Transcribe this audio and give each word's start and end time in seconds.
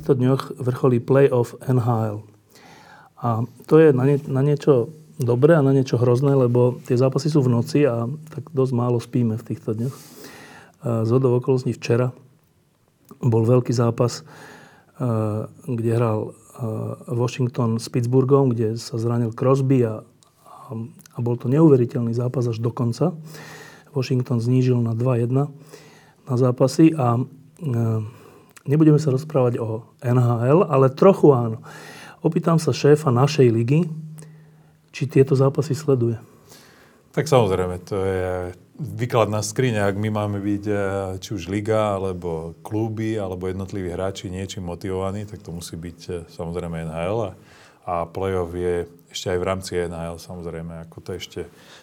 Týchto 0.00 0.16
dňoch 0.16 0.56
vrcholí 0.56 0.96
playoff 0.96 1.60
NHL. 1.60 2.24
A 3.20 3.44
to 3.68 3.76
je 3.76 3.92
na, 3.92 4.08
nie, 4.08 4.16
na 4.24 4.40
niečo 4.40 4.88
dobré 5.20 5.52
a 5.52 5.60
na 5.60 5.76
niečo 5.76 6.00
hrozné, 6.00 6.32
lebo 6.32 6.80
tie 6.88 6.96
zápasy 6.96 7.28
sú 7.28 7.44
v 7.44 7.52
noci 7.52 7.84
a 7.84 8.08
tak 8.32 8.48
dosť 8.48 8.72
málo 8.72 8.96
spíme 8.96 9.36
v 9.36 9.44
týchto 9.44 9.76
dňoch. 9.76 9.96
Z 11.04 11.10
okolností 11.12 11.76
včera 11.76 12.16
bol 13.20 13.44
veľký 13.44 13.76
zápas, 13.76 14.24
kde 15.68 15.90
hral 15.92 16.32
Washington 17.04 17.76
s 17.76 17.92
Pittsburghom, 17.92 18.56
kde 18.56 18.80
sa 18.80 18.96
zranil 18.96 19.36
Crosby 19.36 19.84
a, 19.84 20.00
a 21.12 21.18
bol 21.20 21.36
to 21.36 21.52
neuveriteľný 21.52 22.16
zápas 22.16 22.48
až 22.48 22.56
do 22.56 22.72
konca. 22.72 23.12
Washington 23.92 24.40
znížil 24.40 24.80
na 24.80 24.96
2-1 24.96 25.28
na 26.24 26.34
zápasy 26.40 26.96
a 26.96 27.20
Nebudeme 28.68 29.00
sa 29.00 29.08
rozprávať 29.08 29.56
o 29.56 29.88
NHL, 30.04 30.68
ale 30.68 30.92
trochu 30.92 31.32
áno. 31.32 31.64
Opýtam 32.20 32.60
sa 32.60 32.76
šéfa 32.76 33.08
našej 33.08 33.48
ligy, 33.48 33.88
či 34.92 35.08
tieto 35.08 35.32
zápasy 35.32 35.72
sleduje. 35.72 36.20
Tak 37.10 37.26
samozrejme, 37.26 37.80
to 37.82 37.96
je 38.04 38.54
výkladná 38.78 39.42
skriňa. 39.42 39.88
Ak 39.88 39.96
my 39.98 40.08
máme 40.12 40.38
byť 40.38 40.64
eh, 40.68 40.78
či 41.18 41.30
už 41.34 41.48
liga, 41.48 41.96
alebo 41.96 42.54
kluby, 42.60 43.16
alebo 43.16 43.48
jednotliví 43.48 43.90
hráči 43.90 44.30
niečím 44.30 44.68
motivovaní, 44.68 45.26
tak 45.26 45.42
to 45.42 45.50
musí 45.50 45.74
byť 45.74 45.98
eh, 46.08 46.14
samozrejme 46.28 46.86
NHL. 46.86 47.18
A, 47.26 47.30
a 47.88 47.94
playoff 48.06 48.52
je 48.54 48.86
ešte 49.10 49.34
aj 49.34 49.38
v 49.42 49.48
rámci 49.48 49.72
NHL 49.74 50.22
samozrejme, 50.22 50.86
ako 50.86 50.98
to 51.02 51.10
ešte 51.18 51.40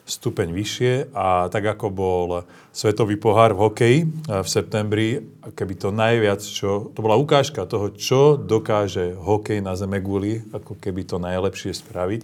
stupeň 0.08 0.56
vyššie. 0.56 1.12
A 1.12 1.52
tak 1.52 1.68
ako 1.68 1.92
bol 1.92 2.28
svetový 2.72 3.20
pohár 3.20 3.52
v 3.52 3.64
hokeji 3.68 3.98
eh, 4.02 4.42
v 4.42 4.48
septembri, 4.48 5.08
keby 5.52 5.74
to 5.76 5.92
najviac, 5.92 6.40
čo, 6.40 6.90
to 6.96 7.00
bola 7.04 7.20
ukážka 7.20 7.68
toho, 7.68 7.92
čo 7.92 8.40
dokáže 8.40 9.14
hokej 9.20 9.60
na 9.60 9.76
zeme 9.76 10.00
guli, 10.00 10.40
ako 10.56 10.80
keby 10.80 11.04
to 11.04 11.20
najlepšie 11.20 11.76
spraviť, 11.76 12.22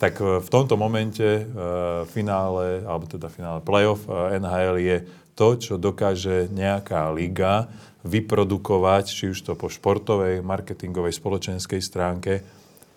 tak 0.00 0.16
eh, 0.24 0.40
v 0.40 0.48
tomto 0.48 0.80
momente 0.80 1.44
v 1.44 1.52
eh, 1.52 2.08
finále, 2.08 2.88
alebo 2.88 3.04
teda 3.04 3.28
finále 3.28 3.60
playoff 3.60 4.08
NHL 4.32 4.80
je 4.80 4.98
to, 5.36 5.54
čo 5.54 5.74
dokáže 5.78 6.50
nejaká 6.50 7.14
liga 7.14 7.70
vyprodukovať, 8.02 9.04
či 9.06 9.24
už 9.30 9.38
to 9.44 9.52
po 9.54 9.70
športovej, 9.70 10.42
marketingovej, 10.42 11.14
spoločenskej 11.14 11.78
stránke 11.78 12.42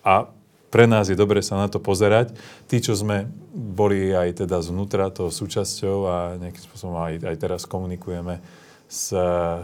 a 0.02 0.41
pre 0.72 0.88
nás 0.88 1.12
je 1.12 1.20
dobre 1.20 1.44
sa 1.44 1.60
na 1.60 1.68
to 1.68 1.84
pozerať. 1.84 2.32
Tí, 2.66 2.80
čo 2.80 2.96
sme 2.96 3.28
boli 3.52 4.16
aj 4.16 4.48
teda 4.48 4.64
zvnútra 4.64 5.12
toho 5.12 5.28
súčasťou 5.28 5.98
a 6.08 6.16
nejakým 6.40 6.64
spôsobom 6.64 6.96
aj, 6.96 7.28
aj 7.28 7.36
teraz 7.36 7.68
komunikujeme 7.68 8.40
s, 8.88 9.12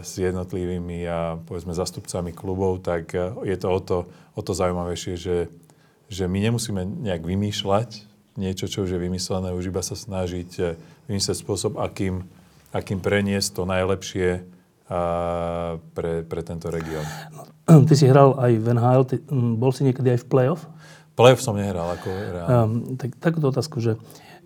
s 0.03 0.11
jednotlivými 0.19 1.07
a 1.07 1.39
povedzme 1.39 1.71
zastupcami 1.71 2.35
klubov, 2.35 2.83
tak 2.83 3.15
je 3.43 3.57
to 3.57 3.67
o 3.71 3.79
to, 3.79 3.97
o 4.35 4.41
to 4.43 4.51
zaujímavejšie, 4.51 5.15
že, 5.15 5.37
že 6.11 6.23
my 6.27 6.51
nemusíme 6.51 6.83
nejak 6.83 7.23
vymýšľať 7.23 8.07
niečo, 8.37 8.69
čo 8.69 8.85
už 8.85 8.95
je 8.95 9.01
vymyslené, 9.01 9.51
už 9.51 9.73
iba 9.73 9.81
sa 9.81 9.97
snažiť 9.97 10.49
eh, 10.61 10.77
vymyslieť 11.09 11.37
spôsob, 11.41 11.81
akým, 11.81 12.23
akým 12.71 13.01
preniesť 13.01 13.57
to 13.57 13.63
najlepšie 13.65 14.45
a 14.87 15.01
pre, 15.91 16.23
pre 16.23 16.41
tento 16.47 16.71
región. 16.71 17.03
Ty 17.67 17.91
si 17.91 18.07
hral 18.07 18.39
aj 18.39 18.51
v 18.55 18.67
NHL, 18.71 19.03
ty, 19.03 19.15
bol 19.59 19.75
si 19.75 19.83
niekedy 19.83 20.15
aj 20.15 20.23
v 20.23 20.27
playoff? 20.31 20.63
Playoff 21.17 21.41
som 21.41 21.57
nehral 21.57 21.97
ako 21.97 22.07
Um, 22.45 22.93
tak, 22.93 23.17
takúto 23.17 23.49
otázku, 23.49 23.81
že 23.81 23.97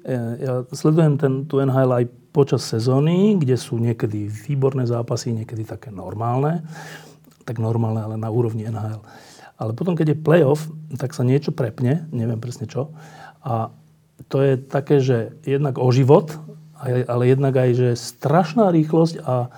e, 0.07 0.15
ja 0.39 0.53
sledujem 0.71 1.19
ten, 1.19 1.43
tú 1.43 1.59
NHL 1.59 1.91
aj 1.91 2.05
počas 2.31 2.63
sezóny, 2.63 3.35
kde 3.35 3.59
sú 3.59 3.75
niekedy 3.75 4.31
výborné 4.31 4.87
zápasy, 4.87 5.35
niekedy 5.35 5.67
také 5.67 5.91
normálne. 5.91 6.63
Tak 7.43 7.59
normálne, 7.59 7.99
ale 7.99 8.15
na 8.15 8.31
úrovni 8.31 8.63
NHL. 8.63 9.03
Ale 9.59 9.71
potom, 9.75 9.99
keď 9.99 10.15
je 10.15 10.23
playoff, 10.23 10.71
tak 10.95 11.11
sa 11.11 11.27
niečo 11.27 11.51
prepne, 11.51 12.07
neviem 12.15 12.39
presne 12.39 12.71
čo. 12.71 12.95
A 13.43 13.75
to 14.31 14.39
je 14.39 14.55
také, 14.55 15.03
že 15.03 15.35
jednak 15.43 15.75
o 15.75 15.91
život, 15.91 16.39
ale 16.81 17.23
jednak 17.27 17.53
aj, 17.53 17.69
že 17.75 17.89
strašná 17.99 18.71
rýchlosť 18.71 19.21
a 19.21 19.53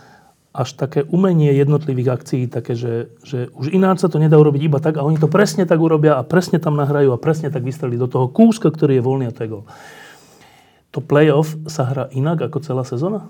až 0.53 0.78
také 0.78 1.02
umenie 1.09 1.50
jednotlivých 1.58 2.14
akcií, 2.14 2.46
také, 2.46 2.78
že, 2.78 3.09
že 3.25 3.50
už 3.58 3.74
ináč 3.74 4.06
sa 4.06 4.09
to 4.09 4.22
nedá 4.22 4.38
urobiť 4.38 4.62
iba 4.62 4.78
tak 4.78 5.02
a 5.02 5.06
oni 5.06 5.18
to 5.18 5.25
presne 5.25 5.66
tak 5.66 5.81
urobia 5.81 6.22
a 6.22 6.22
presne 6.22 6.62
tam 6.62 6.78
nahrajú 6.78 7.09
a 7.09 7.18
presne 7.18 7.50
tak 7.50 7.66
vystrelí 7.66 7.97
do 7.97 8.06
toho 8.06 8.30
kúska, 8.30 8.69
ktorý 8.69 9.02
je 9.02 9.03
voľný 9.03 9.25
a 9.28 9.34
to 9.34 9.41
je 9.41 9.50
gol. 9.50 9.66
To 10.94 11.02
playoff 11.02 11.58
sa 11.66 11.90
hrá 11.90 12.06
inak 12.14 12.46
ako 12.46 12.62
celá 12.62 12.86
sezóna? 12.86 13.25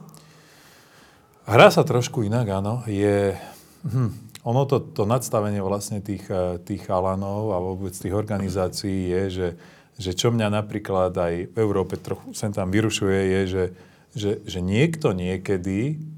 Hrá 1.48 1.72
sa 1.72 1.88
trošku 1.88 2.28
inak, 2.28 2.60
áno. 2.60 2.84
Je, 2.92 3.40
hm, 3.88 4.12
ono 4.44 4.68
to, 4.68 4.84
to 4.84 5.08
nadstavenie 5.08 5.64
vlastne 5.64 6.04
tých, 6.04 6.28
eh, 6.28 6.60
tých 6.60 6.84
chalanov 6.84 7.56
a 7.56 7.64
vôbec 7.64 7.96
tých 7.96 8.12
organizácií 8.12 9.08
je, 9.08 9.24
že, 9.32 9.50
že 9.96 10.12
čo 10.12 10.36
mňa 10.36 10.60
napríklad 10.60 11.16
aj 11.16 11.56
v 11.56 11.58
Európe 11.60 11.96
trochu 11.96 12.36
sem 12.36 12.52
tam 12.52 12.68
vyrušuje, 12.68 13.20
je, 13.24 13.42
že, 13.48 13.66
že, 14.12 14.32
že 14.44 14.60
niekto 14.60 15.16
niekedy 15.16 16.12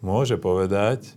môže 0.00 0.36
povedať, 0.40 1.16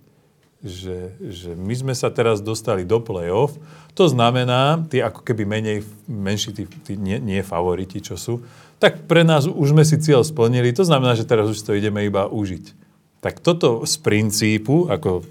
že, 0.64 1.12
že 1.20 1.60
my 1.60 1.76
sme 1.76 1.94
sa 1.94 2.08
teraz 2.08 2.40
dostali 2.40 2.88
do 2.88 3.04
play-off. 3.04 3.60
To 4.00 4.08
znamená, 4.08 4.80
tí 4.88 5.04
ako 5.04 5.20
keby 5.20 5.44
menej, 5.44 5.84
menší, 6.08 6.56
tí, 6.56 6.64
tí 6.88 6.96
nie, 6.96 7.20
nie 7.20 7.44
favoriti, 7.44 8.00
čo 8.00 8.16
sú, 8.16 8.40
tak 8.80 9.04
pre 9.08 9.28
nás 9.28 9.44
už 9.44 9.76
sme 9.76 9.84
si 9.84 10.00
cieľ 10.00 10.24
splnili. 10.24 10.72
To 10.72 10.88
znamená, 10.88 11.20
že 11.20 11.28
teraz 11.28 11.52
už 11.52 11.60
to 11.60 11.76
ideme 11.76 12.08
iba 12.08 12.32
užiť. 12.32 12.80
Tak 13.20 13.44
toto 13.44 13.84
z 13.84 13.96
princípu, 14.00 14.88
ako 14.88 15.24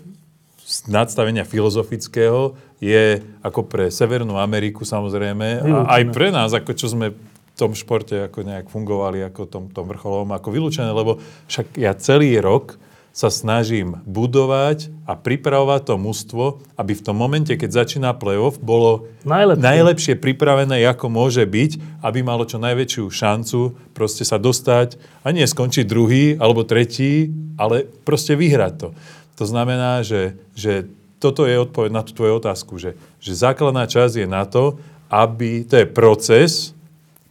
z 0.64 0.76
nadstavenia 0.88 1.44
filozofického, 1.44 2.56
je 2.80 3.20
ako 3.44 3.68
pre 3.68 3.92
Severnú 3.92 4.36
Ameriku 4.40 4.84
samozrejme, 4.84 5.64
a 5.64 6.00
aj 6.00 6.02
pre 6.12 6.32
nás, 6.32 6.52
ako 6.52 6.72
čo 6.72 6.92
sme 6.92 7.12
v 7.12 7.56
tom 7.56 7.76
športe 7.76 8.26
ako 8.26 8.48
nejak 8.48 8.72
fungovali, 8.72 9.28
ako 9.28 9.44
tom, 9.44 9.64
tom 9.68 9.84
vrcholovom, 9.84 10.32
ako 10.32 10.48
vylúčené, 10.48 10.88
lebo 10.88 11.20
však 11.48 11.76
ja 11.76 11.92
celý 11.92 12.40
rok 12.40 12.80
sa 13.12 13.28
snažím 13.28 14.00
budovať 14.08 14.88
a 15.04 15.12
pripravovať 15.12 15.80
to 15.84 15.94
mužstvo, 16.00 16.44
aby 16.80 16.96
v 16.96 17.04
tom 17.04 17.16
momente, 17.20 17.52
keď 17.52 17.84
začína 17.84 18.16
playoff, 18.16 18.56
bolo 18.56 19.12
najlepšie, 19.28 19.60
najlepšie 19.60 20.14
pripravené, 20.16 20.80
ako 20.88 21.12
môže 21.12 21.44
byť, 21.44 22.00
aby 22.00 22.24
malo 22.24 22.48
čo 22.48 22.56
najväčšiu 22.56 23.04
šancu 23.12 23.76
proste 23.92 24.24
sa 24.24 24.40
dostať 24.40 24.96
a 25.22 25.28
nie 25.28 25.44
skončiť 25.44 25.84
druhý 25.84 26.40
alebo 26.40 26.64
tretí, 26.64 27.28
ale 27.60 27.84
proste 27.84 28.32
vyhrať 28.32 28.72
to. 28.80 28.88
To 29.36 29.44
znamená, 29.44 30.00
že, 30.00 30.40
že 30.56 30.88
toto 31.20 31.44
je 31.44 31.60
odpoveď 31.60 31.90
na 31.92 32.02
tú 32.02 32.16
tvoju 32.16 32.40
otázku, 32.40 32.80
že, 32.80 32.96
že 33.20 33.36
základná 33.36 33.84
časť 33.84 34.24
je 34.24 34.28
na 34.28 34.48
to, 34.48 34.80
aby, 35.12 35.68
to 35.68 35.84
je 35.84 35.86
proces 35.86 36.72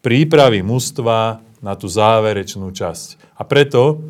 prípravy 0.06 0.62
mužstva 0.62 1.42
na 1.62 1.74
tú 1.74 1.90
záverečnú 1.90 2.70
časť. 2.70 3.38
A 3.38 3.42
preto 3.46 4.02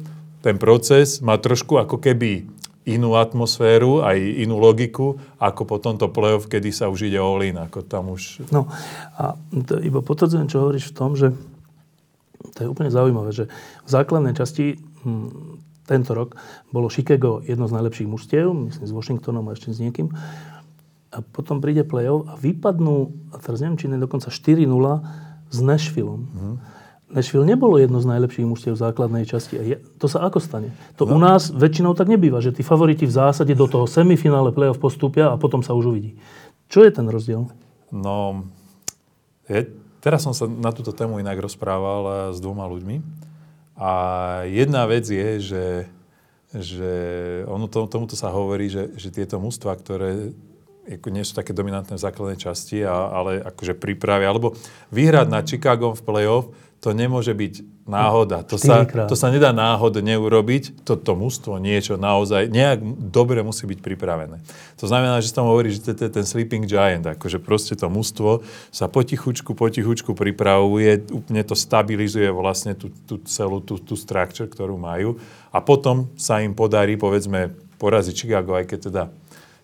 ten 0.41 0.57
proces 0.57 1.21
má 1.21 1.37
trošku 1.37 1.77
ako 1.77 2.01
keby 2.01 2.49
inú 2.81 3.13
atmosféru, 3.13 4.01
aj 4.01 4.17
inú 4.17 4.57
logiku, 4.57 5.21
ako 5.37 5.61
po 5.69 5.77
tomto 5.77 6.09
play-off, 6.09 6.49
kedy 6.49 6.73
sa 6.73 6.89
už 6.89 7.13
ide 7.13 7.21
o 7.21 7.37
in, 7.37 7.61
ako 7.61 7.85
tam 7.85 8.09
už... 8.09 8.49
No 8.49 8.65
a 9.21 9.37
to 9.69 9.77
iba 9.85 10.01
potvrdzujem, 10.01 10.49
čo 10.49 10.65
hovoríš 10.65 10.89
v 10.89 10.97
tom, 10.97 11.13
že 11.13 11.29
to 12.57 12.65
je 12.65 12.71
úplne 12.71 12.89
zaujímavé, 12.89 13.29
že 13.29 13.45
v 13.85 13.89
základnej 13.89 14.33
časti 14.33 14.81
hm, 15.05 15.61
tento 15.85 16.11
rok 16.17 16.33
bolo 16.73 16.89
Chicago 16.89 17.45
jedno 17.45 17.69
z 17.69 17.77
najlepších 17.77 18.09
mužstiev, 18.09 18.49
myslím 18.49 18.85
s 18.89 18.95
Washingtonom 18.97 19.45
a 19.45 19.53
ešte 19.53 19.69
s 19.69 19.77
niekým. 19.77 20.09
A 21.13 21.21
potom 21.21 21.61
príde 21.61 21.85
play-off 21.85 22.25
a 22.25 22.33
vypadnú, 22.39 23.13
a 23.29 23.37
teraz 23.37 23.61
neviem, 23.61 23.77
či 23.77 23.91
nie 23.93 24.01
dokonca 24.01 24.33
4-0 24.33 24.65
s 25.51 25.57
Nashvilleom. 25.59 26.21
Mm. 26.33 26.57
Nashville 27.11 27.43
nebolo 27.43 27.75
jedno 27.75 27.99
z 27.99 28.07
najlepších 28.07 28.47
mužstiev 28.47 28.73
v 28.75 28.83
základnej 28.83 29.23
časti. 29.27 29.59
A 29.59 29.63
je, 29.63 29.75
to 29.99 30.07
sa 30.07 30.23
ako 30.23 30.39
stane? 30.39 30.71
To 30.95 31.03
no. 31.03 31.15
u 31.15 31.17
nás 31.19 31.51
väčšinou 31.51 31.91
tak 31.93 32.07
nebýva, 32.07 32.39
že 32.39 32.55
tí 32.55 32.63
favoriti 32.63 33.03
v 33.03 33.13
zásade 33.13 33.51
do 33.51 33.67
toho 33.67 33.85
semifinále 33.85 34.55
play-off 34.55 34.79
postúpia 34.79 35.29
a 35.29 35.35
potom 35.35 35.59
sa 35.59 35.75
už 35.75 35.91
uvidí. 35.91 36.15
Čo 36.71 36.87
je 36.87 36.91
ten 36.95 37.03
rozdiel? 37.05 37.51
No, 37.91 38.47
je, 39.51 39.67
teraz 39.99 40.23
som 40.23 40.31
sa 40.31 40.47
na 40.47 40.71
túto 40.71 40.95
tému 40.95 41.19
inak 41.19 41.35
rozprával 41.39 42.01
eh, 42.03 42.15
s 42.31 42.39
dvoma 42.39 42.65
ľuďmi. 42.71 42.97
A 43.81 43.91
jedna 44.47 44.85
vec 44.85 45.09
je, 45.09 45.29
že, 45.41 45.65
že 46.53 46.93
ono 47.49 47.65
to, 47.65 47.89
tomuto 47.89 48.13
sa 48.13 48.29
hovorí, 48.29 48.69
že, 48.69 48.93
že 48.95 49.09
tieto 49.09 49.41
mužstva, 49.41 49.73
ktoré 49.73 50.31
ako 50.81 51.07
nie 51.13 51.21
sú 51.21 51.37
také 51.37 51.53
dominantné 51.53 51.93
v 51.93 52.03
základnej 52.03 52.37
časti, 52.41 52.81
a, 52.81 53.13
ale 53.13 53.41
akože 53.41 53.77
prípravy, 53.77 54.25
alebo 54.25 54.57
vyhrať 54.89 55.27
nad 55.29 55.45
Chicagom 55.45 55.93
v 55.93 56.01
play-off, 56.05 56.49
to 56.81 56.97
nemôže 56.97 57.37
byť 57.37 57.85
náhoda. 57.85 58.41
To 58.49 58.57
sa, 58.57 58.89
to 58.89 59.13
sa 59.13 59.29
nedá 59.29 59.53
náhodne 59.53 60.17
urobiť. 60.17 60.81
Toto 60.81 61.13
mužstvo 61.13 61.61
niečo 61.61 61.93
naozaj 61.93 62.49
nejak 62.49 62.81
dobre 63.13 63.45
musí 63.45 63.69
byť 63.69 63.85
pripravené. 63.85 64.41
To 64.81 64.89
znamená, 64.89 65.21
že 65.21 65.29
sa 65.29 65.45
tam 65.45 65.53
hovorí, 65.53 65.69
že 65.69 65.93
to 65.93 65.93
je 65.93 66.09
ten 66.09 66.25
sleeping 66.25 66.65
giant. 66.65 67.05
Akože 67.05 67.37
proste 67.37 67.77
to 67.77 67.85
mužstvo 67.85 68.41
sa 68.73 68.89
potichučku, 68.89 69.53
potichučku 69.53 70.17
pripravuje, 70.17 71.05
úplne 71.13 71.45
to 71.45 71.53
stabilizuje 71.53 72.33
vlastne 72.33 72.73
tú, 72.73 72.89
tú 73.05 73.21
celú 73.29 73.61
tú, 73.61 73.77
tú 73.77 73.93
structure, 73.93 74.49
ktorú 74.49 74.73
majú. 74.73 75.21
A 75.53 75.61
potom 75.61 76.09
sa 76.17 76.41
im 76.41 76.57
podarí, 76.57 76.97
povedzme, 76.97 77.53
poraziť 77.77 78.25
Chicago, 78.25 78.57
aj 78.57 78.65
keď 78.73 78.79
teda 78.89 79.03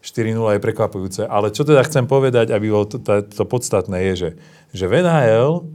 4-0 0.05 0.37
je 0.37 0.61
prekvapujúce. 0.61 1.21
Ale 1.25 1.49
čo 1.49 1.65
teda 1.65 1.81
chcem 1.81 2.05
povedať, 2.05 2.53
aby 2.53 2.69
bolo 2.69 2.85
to, 2.85 3.01
to, 3.01 3.25
to 3.25 3.43
podstatné, 3.49 4.13
je, 4.13 4.13
že, 4.13 4.29
že 4.77 4.85
v 4.85 5.01
NHL 5.01 5.65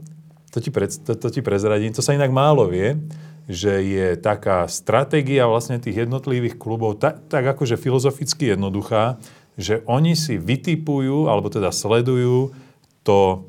to 0.52 0.60
ti, 0.60 0.68
pred, 0.68 0.92
to, 0.92 1.16
to 1.16 1.28
ti 1.32 1.40
prezradím, 1.40 1.96
to 1.96 2.04
sa 2.04 2.12
inak 2.12 2.28
málo 2.28 2.68
vie, 2.68 3.00
že 3.48 3.82
je 3.82 4.14
taká 4.20 4.68
stratégia 4.68 5.48
vlastne 5.48 5.80
tých 5.80 6.06
jednotlivých 6.06 6.60
klubov 6.60 7.00
tak, 7.00 7.24
tak 7.26 7.42
akože 7.56 7.80
filozoficky 7.80 8.52
jednoduchá, 8.54 9.18
že 9.56 9.80
oni 9.88 10.12
si 10.12 10.36
vytipujú, 10.36 11.26
alebo 11.26 11.48
teda 11.48 11.72
sledujú 11.72 12.52
to, 13.02 13.48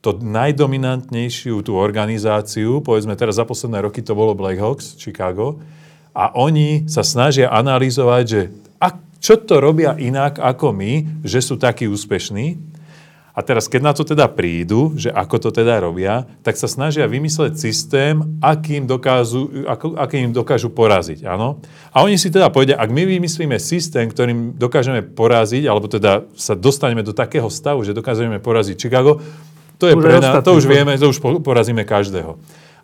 to 0.00 0.16
najdominantnejšiu 0.18 1.60
tú 1.62 1.76
organizáciu, 1.76 2.80
povedzme 2.80 3.14
teraz 3.14 3.36
za 3.36 3.44
posledné 3.44 3.84
roky 3.84 4.00
to 4.00 4.16
bolo 4.16 4.34
Blackhawks, 4.34 4.96
Chicago, 4.98 5.60
a 6.16 6.34
oni 6.34 6.88
sa 6.90 7.06
snažia 7.06 7.52
analyzovať, 7.52 8.24
že 8.26 8.40
a 8.82 8.96
čo 9.22 9.38
to 9.38 9.62
robia 9.62 9.94
inak 9.94 10.40
ako 10.40 10.74
my, 10.74 11.22
že 11.22 11.38
sú 11.38 11.60
takí 11.60 11.86
úspešní 11.86 12.77
a 13.38 13.40
teraz, 13.46 13.70
keď 13.70 13.80
na 13.86 13.94
to 13.94 14.02
teda 14.02 14.26
prídu, 14.26 14.98
že 14.98 15.14
ako 15.14 15.38
to 15.38 15.50
teda 15.54 15.78
robia, 15.78 16.26
tak 16.42 16.58
sa 16.58 16.66
snažia 16.66 17.06
vymysleť 17.06 17.54
systém, 17.54 18.18
akým 18.42 18.82
dokážu, 18.82 19.62
ako, 19.62 19.94
akým 19.94 20.34
dokážu 20.34 20.74
poraziť. 20.74 21.22
Áno? 21.22 21.62
A 21.94 22.02
oni 22.02 22.18
si 22.18 22.34
teda 22.34 22.50
povedia, 22.50 22.74
ak 22.74 22.90
my 22.90 23.06
vymyslíme 23.06 23.54
systém, 23.62 24.10
ktorým 24.10 24.58
dokážeme 24.58 25.06
poraziť, 25.06 25.70
alebo 25.70 25.86
teda 25.86 26.26
sa 26.34 26.58
dostaneme 26.58 27.06
do 27.06 27.14
takého 27.14 27.46
stavu, 27.46 27.86
že 27.86 27.94
dokážeme 27.94 28.42
poraziť 28.42 28.74
Chicago, 28.74 29.22
to, 29.78 29.86
je 29.86 29.94
pre 29.94 30.18
nás, 30.18 30.42
to 30.42 30.58
už 30.58 30.66
vieme, 30.66 30.98
to 30.98 31.06
už 31.06 31.22
porazíme 31.22 31.86
každého. 31.86 32.34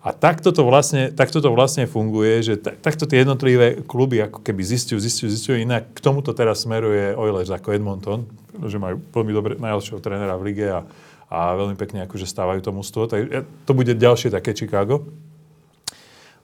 A 0.05 0.13
takto 0.13 0.53
to 0.53 0.61
vlastne, 0.61 1.09
takto 1.09 1.41
to 1.41 1.49
vlastne 1.49 1.89
funguje, 1.89 2.45
že 2.45 2.61
t- 2.61 2.77
takto 2.77 3.09
tie 3.09 3.25
jednotlivé 3.25 3.81
kluby 3.89 4.21
ako 4.21 4.45
keby 4.45 4.61
zistujú, 4.61 5.01
zistujú, 5.01 5.33
zistujú. 5.33 5.55
Inak 5.57 5.97
k 5.97 5.99
tomuto 5.99 6.29
teraz 6.37 6.61
smeruje 6.61 7.17
Oilers 7.17 7.49
ako 7.49 7.73
Edmonton, 7.73 8.29
že 8.69 8.77
majú 8.77 9.01
veľmi 9.01 9.33
dobre, 9.33 9.51
najlepšieho 9.57 9.97
trénera 10.05 10.37
v 10.37 10.45
lige 10.53 10.69
a, 10.69 10.85
a 11.25 11.57
veľmi 11.57 11.73
pekne 11.73 12.05
akože 12.05 12.29
stávajú 12.29 12.61
tomu 12.61 12.85
stôl. 12.85 13.09
Tak 13.09 13.49
to 13.65 13.71
bude 13.73 13.97
ďalšie 13.97 14.29
také 14.29 14.53
Chicago. 14.53 15.09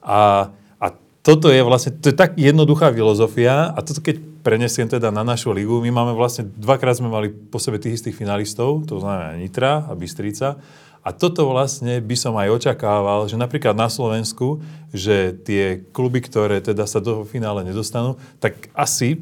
A, 0.02 0.50
a 0.82 0.86
toto 1.22 1.46
je 1.46 1.62
vlastne, 1.62 1.94
to 1.94 2.10
je 2.10 2.18
tak 2.18 2.34
jednoduchá 2.34 2.90
filozofia 2.90 3.70
a 3.70 3.78
toto 3.78 4.02
keď 4.02 4.18
prenesiem 4.42 4.90
teda 4.90 5.14
na 5.14 5.22
našu 5.22 5.54
ligu, 5.54 5.78
my 5.78 5.94
máme 5.94 6.18
vlastne, 6.18 6.50
dvakrát 6.58 6.98
sme 6.98 7.06
mali 7.06 7.30
po 7.30 7.62
sebe 7.62 7.78
tých 7.78 8.02
istých 8.02 8.18
finalistov, 8.18 8.82
to 8.90 8.98
znamená 8.98 9.38
Nitra 9.38 9.86
a 9.86 9.94
Bystrica 9.94 10.58
a 11.02 11.10
toto 11.10 11.50
vlastne 11.50 11.98
by 11.98 12.14
som 12.14 12.38
aj 12.38 12.62
očakával, 12.62 13.26
že 13.26 13.34
napríklad 13.34 13.74
na 13.74 13.90
Slovensku, 13.90 14.62
že 14.94 15.34
tie 15.34 15.82
kluby, 15.90 16.22
ktoré 16.22 16.62
teda 16.62 16.86
sa 16.86 17.02
do 17.02 17.26
finále 17.26 17.66
nedostanú, 17.66 18.22
tak 18.38 18.70
asi 18.70 19.18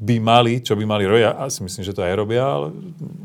by 0.00 0.16
mali, 0.16 0.64
čo 0.64 0.72
by 0.72 0.84
mali 0.88 1.04
robiť, 1.04 1.36
asi 1.36 1.60
myslím, 1.60 1.84
že 1.84 1.92
to 1.92 2.00
aj 2.00 2.16
robia, 2.16 2.40
ale 2.40 2.72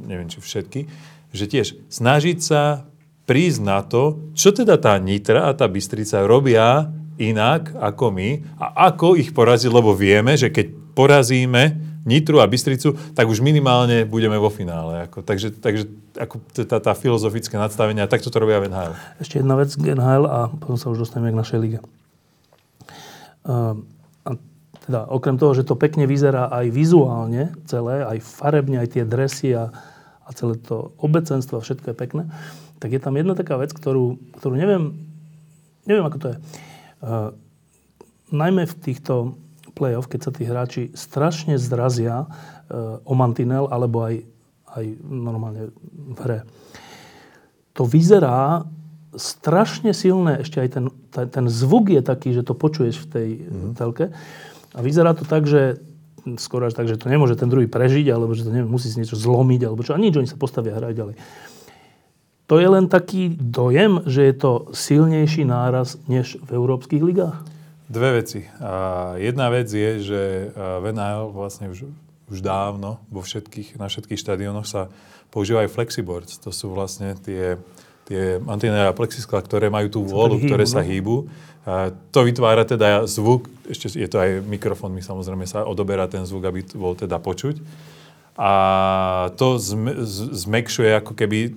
neviem, 0.03 0.27
či 0.27 0.43
všetky, 0.43 0.91
že 1.31 1.47
tiež 1.47 1.79
snažiť 1.87 2.37
sa 2.43 2.83
prísť 3.23 3.59
na 3.63 3.79
to, 3.79 4.19
čo 4.35 4.51
teda 4.51 4.75
tá 4.75 4.99
Nitra 4.99 5.47
a 5.47 5.55
tá 5.55 5.65
Bystrica 5.71 6.19
robia 6.27 6.91
inak 7.15 7.71
ako 7.79 8.11
my 8.11 8.59
a 8.59 8.91
ako 8.91 9.15
ich 9.15 9.31
poraziť, 9.31 9.71
lebo 9.71 9.95
vieme, 9.95 10.35
že 10.35 10.51
keď 10.51 10.84
porazíme 10.95 11.75
Nitru 12.05 12.37
a 12.37 12.45
Bystricu, 12.45 12.93
tak 13.17 13.25
už 13.25 13.41
minimálne 13.41 14.05
budeme 14.05 14.37
vo 14.37 14.53
finále. 14.53 15.09
Ako, 15.09 15.25
takže 15.25 15.51
takže 15.57 15.89
ako 16.15 16.37
tá, 16.53 16.77
tá 16.77 16.93
filozofické 16.93 17.57
nadstavenie, 17.57 17.99
a 18.05 18.07
takto 18.07 18.29
to 18.29 18.37
robia 18.37 18.61
v 18.61 18.69
NHL. 18.69 18.93
Ešte 19.17 19.41
jedna 19.41 19.57
vec 19.57 19.73
k 19.73 19.97
NHL 19.97 20.23
a 20.29 20.53
potom 20.53 20.77
sa 20.77 20.93
už 20.93 21.01
dostaneme 21.01 21.33
k 21.33 21.39
našej 21.41 21.59
lige. 21.59 21.79
Uh, 23.41 23.81
a 24.21 24.37
teda 24.85 25.09
okrem 25.09 25.41
toho, 25.41 25.57
že 25.57 25.65
to 25.65 25.73
pekne 25.73 26.05
vyzerá 26.05 26.45
aj 26.53 26.69
vizuálne 26.69 27.57
celé, 27.65 28.05
aj 28.05 28.21
farebne, 28.21 28.85
aj 28.85 28.89
tie 28.93 29.03
dresy 29.03 29.57
a, 29.57 29.73
a 30.21 30.29
celé 30.37 30.61
to 30.61 30.93
obecenstvo, 31.01 31.57
všetko 31.57 31.93
je 31.93 31.95
pekné, 31.97 32.23
tak 32.77 32.93
je 32.93 33.01
tam 33.01 33.17
jedna 33.17 33.33
taká 33.33 33.57
vec, 33.57 33.73
ktorú, 33.73 34.21
ktorú 34.37 34.53
neviem, 34.53 34.93
neviem 35.89 36.05
ako 36.05 36.17
to 36.21 36.27
je. 36.29 36.37
Uh, 37.01 37.29
najmä 38.29 38.69
v 38.69 38.75
týchto 38.77 39.41
play-off, 39.75 40.07
keď 40.07 40.19
sa 40.23 40.31
tí 40.31 40.47
hráči 40.47 40.83
strašne 40.95 41.59
zrazia 41.59 42.23
e, 42.23 42.27
o 43.03 43.13
mantinel 43.13 43.67
alebo 43.67 44.07
aj, 44.07 44.23
aj 44.79 44.85
normálne 45.03 45.75
v 46.15 46.19
hre. 46.23 46.39
To 47.75 47.83
vyzerá 47.83 48.63
strašne 49.15 49.91
silné, 49.91 50.43
ešte 50.43 50.63
aj 50.63 50.69
ten, 50.71 50.85
ten, 51.11 51.27
ten 51.27 51.45
zvuk 51.51 51.91
je 51.91 51.99
taký, 51.99 52.31
že 52.31 52.47
to 52.47 52.55
počuješ 52.55 53.03
v 53.03 53.07
tej 53.11 53.29
mm. 53.43 53.71
telke. 53.75 54.15
A 54.75 54.79
vyzerá 54.79 55.15
to 55.15 55.27
tak, 55.27 55.47
že 55.47 55.79
skoro 56.35 56.67
až 56.67 56.73
tak, 56.73 56.89
že 56.89 56.97
to 56.97 57.07
nemôže 57.07 57.37
ten 57.37 57.47
druhý 57.47 57.69
prežiť, 57.69 58.09
alebo 58.09 58.33
že 58.33 58.43
to 58.43 58.51
neviem, 58.51 58.67
musí 58.67 58.89
si 58.89 58.97
niečo 58.97 59.15
zlomiť, 59.15 59.61
alebo 59.69 59.85
čo. 59.85 59.93
A 59.93 60.01
nič, 60.01 60.17
oni 60.17 60.27
sa 60.27 60.39
postavia 60.39 60.73
a 60.75 60.79
hrajú 60.81 60.95
ďalej. 60.97 61.15
To 62.45 62.61
je 62.61 62.67
len 62.69 62.85
taký 62.85 63.33
dojem, 63.41 64.05
že 64.05 64.21
je 64.29 64.35
to 64.37 64.51
silnejší 64.69 65.49
náraz 65.49 65.97
než 66.05 66.37
v 66.45 66.49
európskych 66.53 67.01
ligách? 67.01 67.41
Dve 67.85 68.09
veci. 68.17 68.41
A 68.57 69.13
jedna 69.21 69.53
vec 69.53 69.69
je, 69.69 70.01
že 70.01 70.21
v 70.57 70.85
NHL 70.89 71.29
vlastne 71.29 71.69
už, 71.69 71.85
už 72.33 72.39
dávno 72.41 72.97
vo 73.13 73.21
všetkých, 73.21 73.77
na 73.77 73.85
všetkých 73.85 74.17
štadionoch 74.17 74.65
sa 74.65 74.89
používajú 75.29 75.69
flexiboards. 75.69 76.41
To 76.41 76.49
sú 76.49 76.73
vlastne 76.73 77.13
tie, 77.21 77.61
tie 78.09 78.41
mantinely 78.41 78.89
a 78.89 78.95
plexiskla, 78.95 79.45
ktoré 79.45 79.69
majú 79.69 79.87
tú 79.93 79.99
vôľu, 80.01 80.41
ktoré 80.49 80.65
sa 80.65 80.81
no. 80.81 80.89
hýbu. 80.89 81.29
A 81.65 81.93
to 82.13 82.25
vytvára 82.25 82.65
teda 82.65 83.09
zvuk, 83.09 83.49
ešte 83.65 83.97
je 83.97 84.05
to 84.05 84.21
aj 84.21 84.41
mikrofón, 84.45 84.93
mi 84.93 85.01
samozrejme 85.01 85.49
sa 85.49 85.65
odoberá 85.65 86.05
ten 86.05 86.21
zvuk, 86.21 86.45
aby 86.45 86.61
bol 86.77 86.93
teda 86.93 87.17
počuť. 87.17 87.61
A 88.35 88.51
to 89.39 89.55
zmekšuje, 90.35 90.91
ako 90.99 91.15
keby 91.15 91.55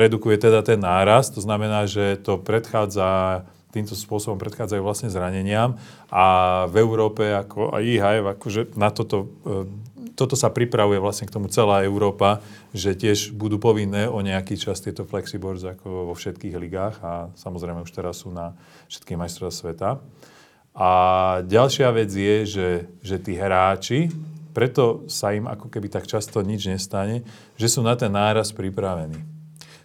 redukuje 0.00 0.38
teda 0.38 0.62
ten 0.62 0.78
náraz, 0.78 1.28
to 1.28 1.42
znamená, 1.42 1.90
že 1.90 2.16
to 2.22 2.38
predchádza 2.38 3.42
týmto 3.70 3.94
spôsobom 3.94 4.36
predchádzajú 4.36 4.82
vlastne 4.82 5.08
zraneniam 5.10 5.78
a 6.10 6.66
v 6.66 6.74
Európe 6.82 7.30
ako 7.30 7.74
aj 7.74 7.82
IHF, 7.86 8.24
akože 8.36 8.60
na 8.74 8.90
toto, 8.90 9.30
e, 9.46 9.70
toto 10.18 10.34
sa 10.34 10.50
pripravuje 10.50 10.98
vlastne 10.98 11.30
k 11.30 11.34
tomu 11.34 11.46
celá 11.46 11.86
Európa, 11.86 12.42
že 12.74 12.98
tiež 12.98 13.32
budú 13.34 13.62
povinné 13.62 14.10
o 14.10 14.18
nejaký 14.20 14.58
čas 14.58 14.82
tieto 14.82 15.06
flexiboards 15.06 15.62
ako 15.62 16.10
vo 16.10 16.14
všetkých 16.14 16.54
ligách 16.58 16.96
a 17.00 17.30
samozrejme 17.38 17.86
už 17.86 17.94
teraz 17.94 18.26
sú 18.26 18.34
na 18.34 18.58
všetkých 18.90 19.18
majstrovstvách 19.18 19.58
sveta. 19.60 19.90
A 20.74 20.90
ďalšia 21.46 21.90
vec 21.90 22.10
je, 22.10 22.36
že, 22.46 22.68
že 23.02 23.16
tí 23.18 23.34
hráči, 23.34 24.10
preto 24.50 25.06
sa 25.06 25.30
im 25.30 25.46
ako 25.46 25.70
keby 25.70 25.90
tak 25.90 26.10
často 26.10 26.42
nič 26.42 26.66
nestane, 26.66 27.22
že 27.54 27.70
sú 27.70 27.82
na 27.86 27.94
ten 27.94 28.10
náraz 28.10 28.50
pripravení. 28.50 29.29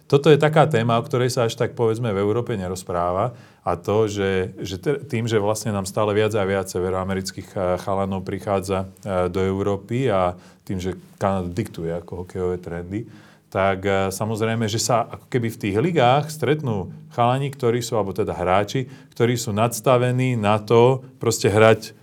Toto 0.06 0.30
je 0.30 0.38
taká 0.38 0.70
téma, 0.70 1.02
o 1.02 1.06
ktorej 1.06 1.34
sa 1.34 1.50
až 1.50 1.58
tak 1.58 1.74
povedzme 1.74 2.14
v 2.14 2.22
Európe 2.22 2.54
nerozpráva, 2.54 3.34
a 3.66 3.74
to, 3.74 4.06
že, 4.06 4.54
že 4.62 4.78
tým, 5.10 5.26
že 5.26 5.42
vlastne 5.42 5.74
nám 5.74 5.90
stále 5.90 6.14
viac 6.14 6.30
a 6.38 6.46
viac 6.46 6.70
severoamerických 6.70 7.48
eh, 7.50 7.60
chalanov 7.82 8.22
prichádza 8.22 8.86
eh, 8.86 9.26
do 9.26 9.42
Európy 9.42 10.06
a 10.06 10.38
tým, 10.62 10.78
že 10.78 10.94
Kanada 11.18 11.50
diktuje 11.50 11.90
ako 11.90 12.22
hokejové 12.22 12.62
trendy, 12.62 13.10
tak 13.50 13.82
eh, 13.82 14.14
samozrejme, 14.14 14.70
že 14.70 14.78
sa 14.78 15.10
ako 15.10 15.26
keby 15.26 15.50
v 15.50 15.58
tých 15.58 15.76
ligách 15.82 16.30
stretnú 16.30 16.94
chalani, 17.10 17.50
ktorí 17.50 17.82
sú, 17.82 17.98
alebo 17.98 18.14
teda 18.14 18.30
hráči, 18.30 18.86
ktorí 19.18 19.34
sú 19.34 19.50
nadstavení 19.50 20.38
na 20.38 20.62
to 20.62 21.02
proste 21.18 21.50
hrať 21.50 21.95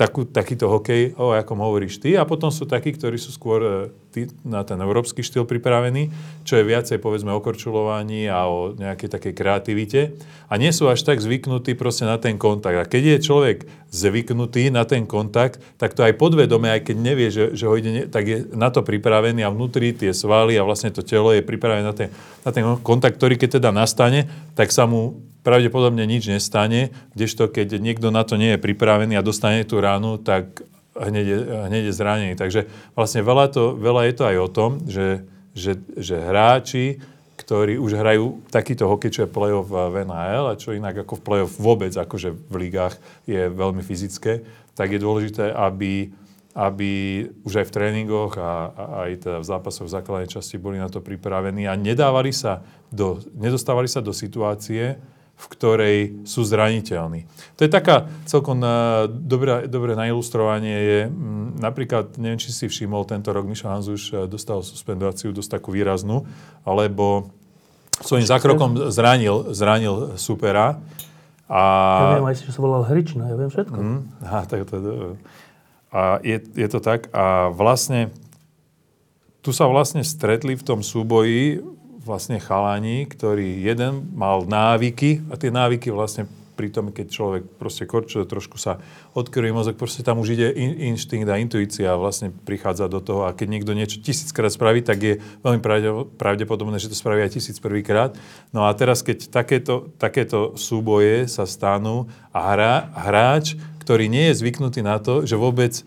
takú, 0.00 0.24
takýto 0.24 0.72
hokej, 0.72 1.12
o 1.20 1.36
akom 1.36 1.60
hovoríš 1.60 2.00
ty. 2.00 2.16
A 2.16 2.24
potom 2.24 2.48
sú 2.48 2.64
takí, 2.64 2.96
ktorí 2.96 3.20
sú 3.20 3.36
skôr 3.36 3.60
e, 3.60 3.72
tí, 4.08 4.32
na 4.40 4.64
ten 4.64 4.80
európsky 4.80 5.20
štýl 5.20 5.44
pripravení, 5.44 6.08
čo 6.48 6.56
je 6.56 6.64
viacej 6.64 6.96
povedzme 7.04 7.28
o 7.36 7.44
korčulovaní 7.44 8.24
a 8.32 8.48
o 8.48 8.72
nejakej 8.72 9.12
takej 9.12 9.32
kreativite. 9.36 10.00
A 10.48 10.56
nie 10.56 10.72
sú 10.72 10.88
až 10.88 11.04
tak 11.04 11.20
zvyknutí 11.20 11.76
proste 11.76 12.08
na 12.08 12.16
ten 12.16 12.40
kontakt. 12.40 12.80
A 12.80 12.88
keď 12.88 13.20
je 13.20 13.26
človek 13.28 13.68
zvyknutý 13.92 14.72
na 14.72 14.88
ten 14.88 15.04
kontakt, 15.04 15.60
tak 15.76 15.92
to 15.92 16.00
aj 16.00 16.16
podvedome, 16.16 16.72
aj 16.72 16.88
keď 16.88 16.96
nevie, 16.96 17.28
že, 17.28 17.52
že 17.52 17.68
ho 17.68 17.76
ide, 17.76 18.08
tak 18.08 18.24
je 18.24 18.48
na 18.56 18.72
to 18.72 18.80
pripravený 18.80 19.44
a 19.44 19.52
vnútri 19.52 19.92
tie 19.92 20.16
svaly 20.16 20.56
a 20.56 20.64
vlastne 20.64 20.88
to 20.88 21.04
telo 21.04 21.36
je 21.36 21.44
pripravené 21.44 21.84
na 21.84 21.92
ten, 21.92 22.08
na 22.40 22.50
ten 22.56 22.64
kontakt, 22.80 23.20
ktorý 23.20 23.36
keď 23.36 23.60
teda 23.60 23.68
nastane, 23.68 24.32
tak 24.56 24.72
sa 24.72 24.88
mu 24.88 25.29
pravdepodobne 25.40 26.04
nič 26.04 26.28
nestane, 26.28 26.92
kdežto 27.16 27.48
keď 27.48 27.80
niekto 27.80 28.12
na 28.12 28.24
to 28.24 28.36
nie 28.36 28.56
je 28.56 28.62
pripravený 28.62 29.16
a 29.16 29.24
dostane 29.24 29.64
tú 29.64 29.80
ránu, 29.80 30.20
tak 30.20 30.64
hneď 30.96 31.26
je, 31.26 31.38
hneď 31.70 31.82
je 31.88 31.94
zranený. 31.94 32.34
Takže 32.36 32.68
vlastne 32.92 33.24
veľa, 33.24 33.46
to, 33.48 33.78
veľa 33.78 34.10
je 34.10 34.14
to 34.14 34.24
aj 34.26 34.36
o 34.36 34.48
tom, 34.50 34.70
že, 34.84 35.24
že, 35.56 35.80
že 35.96 36.16
hráči, 36.20 37.00
ktorí 37.40 37.80
už 37.80 37.96
hrajú 37.96 38.44
takýto 38.52 38.84
hokej, 38.84 39.10
čo 39.10 39.20
je 39.24 39.32
play-off 39.32 39.72
v 39.72 40.04
NHL 40.04 40.44
a 40.52 40.58
čo 40.60 40.76
inak 40.76 41.02
ako 41.02 41.18
v 41.18 41.24
play-off 41.24 41.56
vôbec, 41.56 41.92
akože 41.96 42.36
v 42.36 42.54
ligách 42.60 43.00
je 43.24 43.48
veľmi 43.48 43.80
fyzické, 43.80 44.44
tak 44.76 44.92
je 44.92 45.00
dôležité, 45.00 45.48
aby, 45.56 46.12
aby 46.52 46.90
už 47.48 47.64
aj 47.64 47.66
v 47.72 47.74
tréningoch 47.74 48.36
a, 48.36 48.70
a 48.76 48.84
aj 49.08 49.12
teda 49.24 49.38
v 49.40 49.48
zápasoch 49.48 49.88
v 49.88 49.94
základnej 49.96 50.28
časti 50.28 50.60
boli 50.60 50.76
na 50.76 50.92
to 50.92 51.00
pripravení 51.00 51.64
a 51.64 51.80
nedávali 51.80 52.30
sa 52.30 52.60
do, 52.92 53.16
nedostávali 53.32 53.88
sa 53.88 54.04
do 54.04 54.12
situácie, 54.12 55.00
v 55.40 55.46
ktorej 55.56 55.98
sú 56.28 56.44
zraniteľní. 56.44 57.24
To 57.56 57.64
je 57.64 57.70
taká 57.72 58.12
celkom 58.28 58.60
eh, 58.60 59.08
dobré, 59.08 59.64
dobré 59.64 59.96
na 59.96 60.04
ilustrovanie 60.04 60.76
je, 60.76 61.00
mm, 61.08 61.64
napríklad, 61.64 62.20
neviem, 62.20 62.36
či 62.36 62.52
si 62.52 62.68
všimol, 62.68 63.08
tento 63.08 63.32
rok 63.32 63.48
Mišo 63.48 63.72
Hanzuš 63.72 64.02
eh, 64.12 64.16
dostal 64.28 64.60
suspendáciu 64.60 65.32
dosť 65.32 65.56
takú 65.56 65.72
výraznú, 65.72 66.28
alebo 66.60 67.32
svojím 68.04 68.28
zákrokom 68.28 68.92
zranil, 68.92 69.56
zranil 69.56 70.20
supera. 70.20 70.76
A... 71.48 71.60
Ja 72.04 72.20
viem 72.20 72.28
aj, 72.28 72.36
že 72.44 72.52
sa 72.52 72.60
volal 72.60 72.84
Hrična, 72.84 73.32
ja 73.32 73.36
viem 73.40 73.50
všetko. 73.50 73.78
Mm, 73.80 74.00
aha, 74.22 74.40
tak 74.44 74.68
to 74.68 74.76
a 75.90 76.22
je, 76.22 76.38
je 76.54 76.68
to 76.70 76.78
tak. 76.78 77.10
A 77.10 77.50
vlastne 77.50 78.14
tu 79.42 79.50
sa 79.50 79.66
vlastne 79.66 80.06
stretli 80.06 80.54
v 80.54 80.62
tom 80.62 80.86
súboji 80.86 81.58
vlastne 82.00 82.40
chalani, 82.40 83.04
ktorý 83.04 83.60
jeden 83.60 84.12
mal 84.16 84.48
návyky 84.48 85.24
a 85.28 85.36
tie 85.36 85.52
návyky 85.52 85.92
vlastne 85.92 86.26
pri 86.60 86.68
tom, 86.68 86.92
keď 86.92 87.06
človek 87.08 87.42
proste 87.56 87.88
korčuje, 87.88 88.28
trošku 88.28 88.60
sa 88.60 88.84
odkryje 89.16 89.48
mozog, 89.48 89.80
proste 89.80 90.04
tam 90.04 90.20
už 90.20 90.36
ide 90.36 90.52
in, 90.52 90.92
inštinkt 90.92 91.24
a 91.32 91.40
intuícia 91.40 91.96
vlastne 91.96 92.36
prichádza 92.44 92.84
do 92.92 93.00
toho 93.00 93.24
a 93.24 93.32
keď 93.32 93.48
niekto 93.48 93.72
niečo 93.72 94.04
tisíckrát 94.04 94.52
spraví, 94.52 94.84
tak 94.84 95.00
je 95.00 95.14
veľmi 95.40 95.64
pravdepodobné, 96.20 96.76
že 96.76 96.92
to 96.92 97.00
spraví 97.00 97.24
aj 97.24 97.40
tisíc 97.40 97.56
prvýkrát. 97.56 98.12
No 98.52 98.68
a 98.68 98.76
teraz, 98.76 99.00
keď 99.00 99.32
takéto, 99.32 99.88
takéto 99.96 100.52
súboje 100.60 101.32
sa 101.32 101.48
stanú 101.48 102.12
a 102.28 102.52
hra, 102.52 102.92
hráč, 103.08 103.56
ktorý 103.80 104.12
nie 104.12 104.28
je 104.28 104.44
zvyknutý 104.44 104.84
na 104.84 105.00
to, 105.00 105.24
že 105.24 105.40
vôbec 105.40 105.80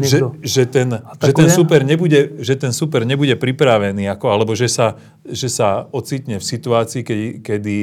že, 0.00 0.18
že, 0.42 0.64
ten, 0.66 0.88
že, 1.22 1.32
ten 1.32 1.48
super 1.52 1.80
nebude, 1.86 2.40
že 2.42 2.54
ten 2.58 2.72
super 2.74 3.06
nebude 3.06 3.36
pripravený, 3.38 4.10
ako, 4.10 4.26
alebo 4.32 4.52
že 4.58 4.66
sa, 4.66 4.98
že 5.22 5.46
sa 5.46 5.86
ocitne 5.94 6.40
v 6.40 6.44
situácii, 6.44 7.02
kedy, 7.06 7.28
kedy, 7.44 7.78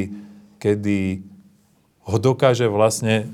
kedy 0.60 1.00
ho 2.08 2.18
dokáže 2.18 2.68
vlastne, 2.68 3.30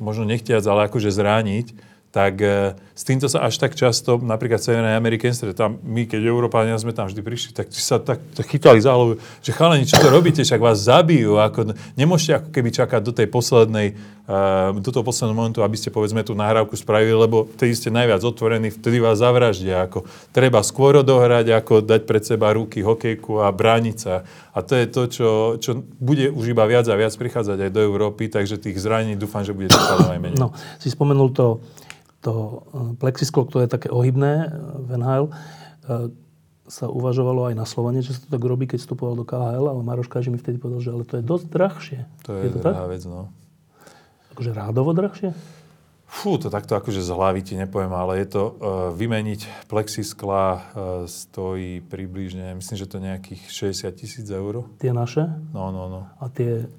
možno 0.00 0.24
nechtiac, 0.24 0.64
ale 0.64 0.88
akože 0.88 1.10
zrániť, 1.12 1.66
tak 2.14 2.38
e, 2.38 2.78
s 2.94 3.02
týmto 3.02 3.26
sa 3.26 3.42
až 3.42 3.58
tak 3.58 3.74
často, 3.74 4.22
napríklad 4.22 4.62
v 4.62 4.66
Severnej 4.70 4.94
Amerike, 4.94 5.26
tam 5.50 5.82
my, 5.82 6.06
keď 6.06 6.30
Európania 6.30 6.78
sme 6.78 6.94
tam 6.94 7.10
vždy 7.10 7.18
prišli, 7.26 7.50
tak 7.50 7.74
sa 7.74 7.98
tak, 7.98 8.22
tak 8.38 8.46
chytali 8.46 8.78
za 8.78 8.94
hlavu, 8.94 9.18
že 9.42 9.50
chalani, 9.50 9.82
čo 9.82 9.98
to 9.98 10.14
robíte, 10.14 10.46
však 10.46 10.62
vás 10.62 10.86
zabijú, 10.86 11.42
ako, 11.42 11.74
nemôžete 11.98 12.38
ako 12.38 12.48
keby 12.54 12.70
čakať 12.70 13.02
do 13.02 13.10
tej 13.10 13.26
poslednej, 13.26 13.98
uh, 14.30 14.70
do 14.78 14.94
toho 14.94 15.02
posledného 15.02 15.34
momentu, 15.34 15.66
aby 15.66 15.74
ste 15.74 15.90
povedzme 15.90 16.22
tú 16.22 16.38
nahrávku 16.38 16.78
spravili, 16.78 17.18
lebo 17.18 17.50
vtedy 17.58 17.74
ste 17.74 17.90
najviac 17.90 18.22
otvorení, 18.22 18.70
vtedy 18.70 19.02
vás 19.02 19.18
zavraždia, 19.18 19.82
ako 19.82 20.06
treba 20.30 20.62
skôr 20.62 21.02
odohrať, 21.02 21.50
ako 21.50 21.82
dať 21.82 22.06
pred 22.06 22.22
seba 22.22 22.54
ruky, 22.54 22.78
hokejku 22.86 23.42
a 23.42 23.50
brániť 23.50 23.96
sa. 23.98 24.22
A 24.54 24.62
to 24.62 24.78
je 24.78 24.86
to, 24.86 25.02
čo, 25.10 25.28
čo 25.58 25.82
bude 25.98 26.30
už 26.30 26.54
iba 26.54 26.62
viac 26.70 26.86
a 26.86 26.94
viac 26.94 27.10
prichádzať 27.10 27.58
aj 27.58 27.70
do 27.74 27.82
Európy, 27.82 28.30
takže 28.30 28.62
tých 28.62 28.78
zranení 28.78 29.18
dúfam, 29.18 29.42
že 29.42 29.50
bude 29.50 29.66
aj 29.66 30.22
menej. 30.22 30.38
No, 30.38 30.54
si 30.78 30.94
spomenul 30.94 31.34
to 31.34 31.58
to 32.24 32.32
e, 32.32 32.56
plexisklo, 32.96 33.44
ktoré 33.44 33.68
je 33.68 33.76
také 33.76 33.92
ohybné 33.92 34.32
e, 34.32 34.46
v 34.80 34.88
NHL, 34.96 35.24
e, 35.28 35.32
sa 36.64 36.88
uvažovalo 36.88 37.52
aj 37.52 37.54
na 37.60 37.68
Slovene, 37.68 38.00
že 38.00 38.16
sa 38.16 38.24
to 38.24 38.32
tak 38.32 38.40
robí, 38.40 38.64
keď 38.64 38.80
vstupoval 38.80 39.20
do 39.20 39.28
KHL, 39.28 39.68
ale 39.68 39.84
Maroš 39.84 40.08
Kaži 40.08 40.32
mi 40.32 40.40
vtedy 40.40 40.56
povedal, 40.56 40.80
že 40.80 40.90
ale 40.96 41.04
to 41.04 41.20
je 41.20 41.24
dosť 41.24 41.46
drahšie. 41.52 42.00
To 42.24 42.40
je, 42.40 42.48
je 42.48 42.50
to 42.56 42.58
drahá 42.64 42.88
vec, 42.88 43.04
no. 43.04 43.28
Akože 44.32 44.56
rádovo 44.56 44.96
drahšie? 44.96 45.36
Fú, 46.08 46.40
to 46.40 46.48
takto 46.48 46.78
akože 46.78 47.04
z 47.04 47.10
hlavy 47.10 47.40
ti 47.44 47.54
nepoviem, 47.58 47.92
ale 47.92 48.22
je 48.22 48.38
to, 48.38 48.42
uh, 48.46 48.52
vymeniť 48.94 49.66
plexiskla 49.66 50.44
uh, 50.46 50.60
stojí 51.10 51.82
približne, 51.84 52.54
myslím, 52.54 52.76
že 52.78 52.86
to 52.86 53.02
nejakých 53.02 53.42
60 53.50 53.98
tisíc 53.98 54.26
eur. 54.30 54.62
Tie 54.78 54.94
naše? 54.94 55.26
No, 55.50 55.74
no, 55.74 55.90
no. 55.90 56.00
A 56.22 56.30
tie 56.30 56.70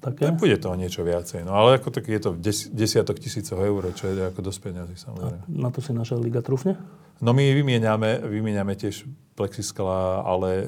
také? 0.00 0.30
Tak 0.30 0.38
bude 0.38 0.56
toho 0.58 0.74
niečo 0.78 1.02
viacej. 1.02 1.46
No 1.46 1.54
ale 1.58 1.78
ako 1.78 1.90
tak 1.90 2.06
je 2.08 2.20
to 2.22 2.34
v 2.34 2.38
des, 2.38 2.58
desiatok 2.70 3.18
tisícov 3.18 3.58
eur, 3.60 3.82
čo 3.94 4.10
je 4.10 4.22
ako 4.26 4.40
dosť 4.40 4.60
peniazy 4.62 4.94
samozrejme. 4.98 5.42
A 5.46 5.50
na 5.50 5.70
to 5.70 5.82
si 5.82 5.90
naša 5.90 6.16
liga 6.18 6.40
trúfne? 6.40 6.78
No 7.22 7.30
my 7.30 7.44
vymieňame, 7.54 8.26
vymieňame 8.26 8.74
tiež 8.74 9.06
plexiskla, 9.38 10.26
ale 10.26 10.48
e, 10.60 10.64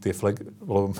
tie 0.00 0.12
flek, 0.16 0.40
lebo 0.64 0.92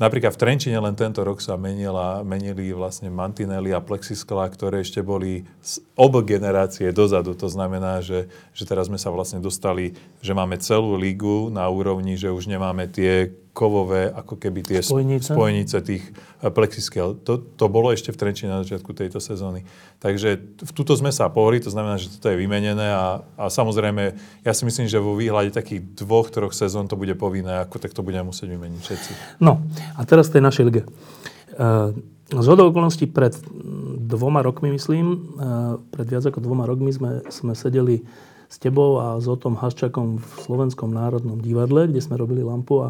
Napríklad 0.00 0.32
v 0.32 0.40
Trenčine 0.40 0.80
len 0.80 0.96
tento 0.96 1.20
rok 1.20 1.44
sa 1.44 1.60
menila, 1.60 2.24
menili 2.24 2.72
vlastne 2.72 3.12
mantinely 3.12 3.76
a 3.76 3.84
plexiskla, 3.84 4.48
ktoré 4.48 4.80
ešte 4.80 5.04
boli 5.04 5.44
z 5.60 5.84
ob 5.92 6.24
generácie 6.24 6.88
dozadu. 6.88 7.36
To 7.36 7.52
znamená, 7.52 8.00
že, 8.00 8.32
že 8.56 8.64
teraz 8.64 8.88
sme 8.88 8.96
sa 8.96 9.12
vlastne 9.12 9.44
dostali, 9.44 9.92
že 10.24 10.32
máme 10.32 10.56
celú 10.56 10.96
lígu 10.96 11.52
na 11.52 11.68
úrovni, 11.68 12.16
že 12.16 12.32
už 12.32 12.48
nemáme 12.48 12.88
tie 12.88 13.28
kovové, 13.50 14.06
ako 14.08 14.38
keby 14.38 14.62
tie 14.62 14.78
spojnice, 14.78 15.34
spojnice 15.34 15.76
tých 15.82 16.04
eh, 16.06 16.48
plexiskel. 16.48 17.18
To, 17.26 17.38
to 17.38 17.66
bolo 17.66 17.90
ešte 17.90 18.14
v 18.14 18.18
Trenčine 18.18 18.50
na 18.54 18.62
začiatku 18.62 18.94
tejto 18.94 19.18
sezóny. 19.18 19.66
Takže 19.98 20.38
v 20.62 20.72
túto 20.72 20.94
sme 20.94 21.10
sa 21.10 21.26
pohli, 21.28 21.58
to 21.58 21.68
znamená, 21.68 21.98
že 21.98 22.14
toto 22.14 22.30
je 22.30 22.38
vymenené 22.38 22.94
a, 22.94 23.20
a 23.36 23.44
samozrejme, 23.50 24.14
ja 24.46 24.52
si 24.54 24.62
myslím, 24.62 24.86
že 24.86 25.02
vo 25.02 25.18
výhľade 25.18 25.50
takých 25.50 25.82
dvoch, 25.98 26.30
troch 26.30 26.54
sezón 26.54 26.86
to 26.86 26.94
bude 26.94 27.12
povinné, 27.18 27.60
ako 27.66 27.82
tak 27.82 27.92
to 27.92 28.06
budeme 28.06 28.30
musieť 28.30 28.54
vymeniť 28.54 28.80
všetci. 28.80 29.10
No 29.42 29.58
a 29.98 30.00
teraz 30.06 30.30
tej 30.30 30.46
našej 30.46 30.64
lige. 30.70 30.82
Uh, 31.58 31.92
z 32.30 32.46
hodou 32.46 32.70
okolností 32.70 33.10
pred 33.10 33.34
dvoma 33.98 34.40
rokmi, 34.46 34.70
myslím, 34.70 35.34
uh, 35.36 35.82
pred 35.90 36.06
viac 36.06 36.22
ako 36.22 36.38
dvoma 36.38 36.62
rokmi 36.62 36.94
sme, 36.94 37.26
sme 37.26 37.58
sedeli 37.58 38.06
s 38.50 38.56
tebou 38.58 38.98
a 38.98 39.18
s 39.22 39.30
Otom 39.30 39.54
Haščakom 39.54 40.18
v 40.18 40.30
Slovenskom 40.42 40.90
národnom 40.90 41.38
divadle, 41.38 41.86
kde 41.86 42.02
sme 42.02 42.18
robili 42.18 42.42
lampu 42.42 42.82
a 42.82 42.88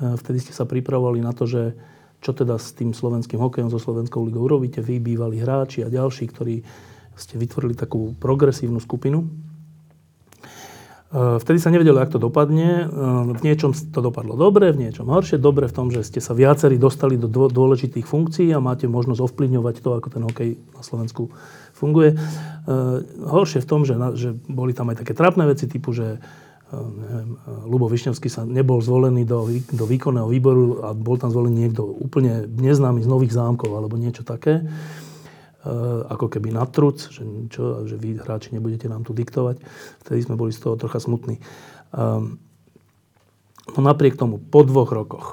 vtedy 0.00 0.40
ste 0.40 0.56
sa 0.56 0.64
pripravovali 0.64 1.20
na 1.20 1.36
to, 1.36 1.44
že 1.44 1.76
čo 2.20 2.36
teda 2.36 2.60
s 2.60 2.76
tým 2.76 2.92
slovenským 2.92 3.40
hokejom, 3.40 3.72
so 3.72 3.80
Slovenskou 3.80 4.20
ligou 4.28 4.44
urobíte, 4.44 4.84
vy, 4.84 5.00
bývalí 5.00 5.40
hráči 5.40 5.80
a 5.80 5.88
ďalší, 5.88 6.28
ktorí 6.28 6.60
ste 7.16 7.40
vytvorili 7.40 7.76
takú 7.76 8.12
progresívnu 8.16 8.80
skupinu. 8.80 9.24
E, 9.24 9.28
vtedy 11.40 11.58
sa 11.58 11.72
nevedelo, 11.72 12.00
ako 12.00 12.12
to 12.16 12.20
dopadne. 12.20 12.84
E, 12.84 12.86
v 13.36 13.40
niečom 13.40 13.72
to 13.72 14.00
dopadlo 14.04 14.36
dobre, 14.36 14.72
v 14.72 14.88
niečom 14.88 15.08
horšie. 15.08 15.40
Dobre 15.40 15.68
v 15.68 15.76
tom, 15.76 15.88
že 15.88 16.04
ste 16.04 16.20
sa 16.20 16.36
viacerí 16.36 16.76
dostali 16.76 17.16
do 17.16 17.28
dôležitých 17.28 18.04
funkcií 18.04 18.52
a 18.52 18.60
máte 18.60 18.84
možnosť 18.84 19.24
ovplyvňovať 19.24 19.80
to, 19.80 19.90
ako 19.96 20.08
ten 20.12 20.22
hokej 20.24 20.50
na 20.76 20.82
Slovensku 20.84 21.32
funguje. 21.72 22.12
E, 22.12 22.16
horšie 23.24 23.64
v 23.64 23.68
tom, 23.68 23.88
že, 23.88 23.96
že 24.16 24.36
boli 24.44 24.76
tam 24.76 24.92
aj 24.92 25.04
také 25.04 25.16
trápne 25.16 25.48
veci 25.48 25.64
typu, 25.64 25.96
že 25.96 26.20
neviem, 26.70 27.34
Lubo 27.66 27.90
Višňovský 27.90 28.30
sa 28.30 28.46
nebol 28.46 28.78
zvolený 28.78 29.26
do, 29.26 29.42
do 29.74 29.84
výkonného 29.90 30.30
výboru 30.30 30.86
a 30.86 30.94
bol 30.94 31.18
tam 31.18 31.34
zvolený 31.34 31.66
niekto 31.66 31.82
úplne 31.82 32.46
neznámy 32.46 33.02
z 33.02 33.10
Nových 33.10 33.34
zámkov 33.34 33.74
alebo 33.74 33.98
niečo 33.98 34.22
také. 34.22 34.62
ako 36.08 36.30
keby 36.30 36.54
na 36.54 36.64
truc, 36.64 37.10
že, 37.10 37.26
čo, 37.52 37.84
že 37.84 37.98
vy 37.98 38.22
hráči 38.22 38.54
nebudete 38.54 38.86
nám 38.86 39.04
tu 39.04 39.12
diktovať. 39.12 39.60
Vtedy 40.06 40.20
sme 40.24 40.38
boli 40.38 40.54
z 40.54 40.62
toho 40.62 40.78
trocha 40.78 41.02
smutní. 41.02 41.42
no 43.74 43.80
napriek 43.82 44.16
tomu, 44.16 44.38
po 44.38 44.62
dvoch 44.62 44.94
rokoch 44.94 45.26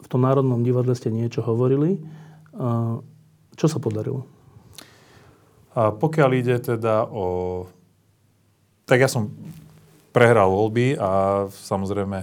v 0.00 0.06
tom 0.10 0.20
Národnom 0.26 0.66
divadle 0.66 0.98
ste 0.98 1.14
niečo 1.14 1.46
hovorili. 1.46 2.02
čo 3.54 3.66
sa 3.70 3.78
podarilo? 3.78 4.26
A 5.78 5.94
pokiaľ 5.94 6.30
ide 6.34 6.58
teda 6.58 7.06
o 7.06 7.62
tak 8.90 9.06
ja 9.06 9.06
som 9.06 9.30
prehral 10.10 10.50
voľby 10.50 10.98
a 10.98 11.46
samozrejme 11.46 12.18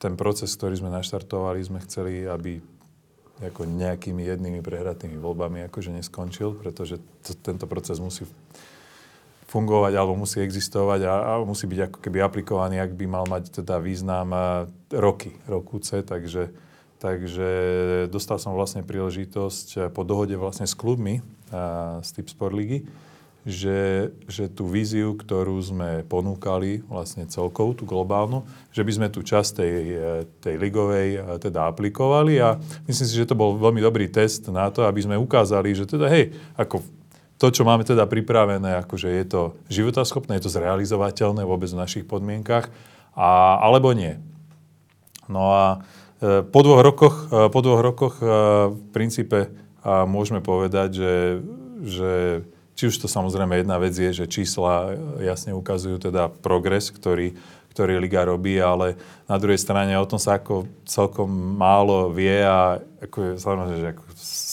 ten 0.00 0.16
proces, 0.16 0.56
ktorý 0.56 0.80
sme 0.80 0.88
naštartovali, 0.88 1.60
sme 1.60 1.84
chceli, 1.84 2.24
aby 2.24 2.64
ako 3.44 3.68
nejakými 3.68 4.24
jednými 4.24 4.64
prehratými 4.64 5.20
voľbami 5.20 5.68
akože 5.68 5.92
neskončil, 5.92 6.56
pretože 6.56 6.96
to, 7.20 7.36
tento 7.36 7.68
proces 7.68 8.00
musí 8.00 8.24
fungovať 9.52 9.92
alebo 9.94 10.16
musí 10.16 10.40
existovať 10.40 11.00
a, 11.04 11.12
a 11.12 11.32
musí 11.44 11.68
byť 11.68 11.80
ako 11.92 11.98
keby 12.00 12.18
aplikovaný, 12.24 12.80
ak 12.80 12.96
by 12.96 13.06
mal 13.06 13.28
mať 13.28 13.60
teda 13.60 13.76
význam 13.78 14.32
roky, 14.88 15.36
rokúce, 15.44 16.00
takže, 16.00 16.54
takže 16.98 17.48
dostal 18.08 18.40
som 18.40 18.56
vlastne 18.56 18.86
príležitosť 18.86 19.92
po 19.92 20.02
dohode 20.06 20.34
vlastne 20.40 20.64
s 20.64 20.74
klubmi 20.74 21.20
a, 21.52 22.00
z 22.00 22.08
Tip 22.18 22.32
Sport 22.32 22.54
Ligy, 22.54 22.88
že, 23.44 24.08
že 24.24 24.48
tú 24.48 24.64
víziu, 24.72 25.12
ktorú 25.12 25.60
sme 25.60 26.00
ponúkali 26.08 26.80
vlastne 26.88 27.28
celkou, 27.28 27.76
tú 27.76 27.84
globálnu, 27.84 28.48
že 28.72 28.80
by 28.80 28.92
sme 28.96 29.08
tú 29.12 29.20
časť 29.20 29.50
tej, 29.60 29.76
tej 30.40 30.54
ligovej 30.56 31.38
teda 31.44 31.68
aplikovali 31.68 32.40
a 32.40 32.56
myslím 32.88 33.06
si, 33.06 33.20
že 33.20 33.28
to 33.28 33.36
bol 33.36 33.60
veľmi 33.60 33.84
dobrý 33.84 34.08
test 34.08 34.48
na 34.48 34.72
to, 34.72 34.88
aby 34.88 35.04
sme 35.04 35.20
ukázali, 35.20 35.76
že 35.76 35.84
teda 35.84 36.08
hej, 36.08 36.32
ako 36.56 36.80
to, 37.36 37.52
čo 37.52 37.68
máme 37.68 37.84
teda 37.84 38.08
pripravené, 38.08 38.80
akože 38.80 39.12
je 39.12 39.24
to 39.28 39.42
životaschopné, 39.68 40.40
je 40.40 40.48
to 40.48 40.54
zrealizovateľné 40.54 41.44
vôbec 41.44 41.68
v 41.68 41.80
našich 41.84 42.04
podmienkach, 42.08 42.72
a, 43.12 43.60
alebo 43.60 43.92
nie. 43.92 44.16
No 45.28 45.52
a 45.52 45.64
e, 46.24 46.40
po 46.40 46.60
dvoch 46.64 46.80
rokoch, 46.80 47.28
e, 47.28 47.52
po 47.52 47.60
dvoch 47.60 47.82
rokoch 47.84 48.14
e, 48.18 48.24
v 48.72 48.82
princípe 48.96 49.52
môžeme 49.84 50.40
povedať, 50.40 50.96
že, 50.96 51.14
že 51.84 52.12
či 52.74 52.90
už 52.90 52.98
to 52.98 53.06
samozrejme 53.06 53.62
jedna 53.62 53.78
vec 53.78 53.94
je, 53.94 54.10
že 54.10 54.26
čísla 54.26 54.98
jasne 55.22 55.54
ukazujú 55.54 56.02
teda 56.02 56.26
progres, 56.42 56.90
ktorý, 56.90 57.38
ktorý 57.70 58.02
Liga 58.02 58.26
robí, 58.26 58.58
ale 58.58 58.98
na 59.30 59.38
druhej 59.38 59.58
strane 59.58 59.94
o 59.94 60.06
tom 60.06 60.18
sa 60.18 60.38
ako 60.38 60.66
celkom 60.86 61.30
málo 61.30 62.10
vie 62.10 62.42
a 62.42 62.82
ako, 63.02 63.38
samozrejme, 63.38 63.78
že 63.78 63.90
ako 63.94 64.04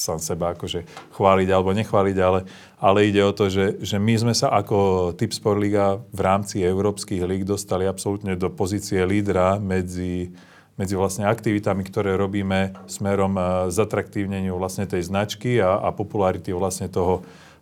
sám 0.02 0.20
seba 0.22 0.54
akože 0.54 0.86
chváliť 1.14 1.48
alebo 1.50 1.74
nechváliť, 1.74 2.18
ale, 2.22 2.46
ale 2.78 3.00
ide 3.10 3.22
o 3.26 3.34
to, 3.34 3.50
že, 3.50 3.82
že 3.82 3.98
my 4.02 4.14
sme 4.18 4.34
sa 4.34 4.50
ako 4.54 5.12
Tip 5.18 5.34
Sport 5.34 5.62
Liga 5.62 6.02
v 6.14 6.22
rámci 6.22 6.62
európskych 6.62 7.22
líg 7.26 7.46
dostali 7.46 7.86
absolútne 7.86 8.34
do 8.34 8.50
pozície 8.50 9.02
lídra 9.06 9.62
medzi, 9.62 10.34
medzi 10.78 10.98
vlastne 10.98 11.30
aktivitami, 11.30 11.86
ktoré 11.86 12.18
robíme 12.18 12.74
smerom 12.86 13.34
eh, 13.38 13.46
zatraktívneniu 13.70 14.58
vlastne 14.58 14.90
tej 14.90 15.06
značky 15.06 15.62
a, 15.62 15.78
a 15.78 15.90
popularity 15.94 16.50
vlastne 16.54 16.90
toho, 16.90 17.22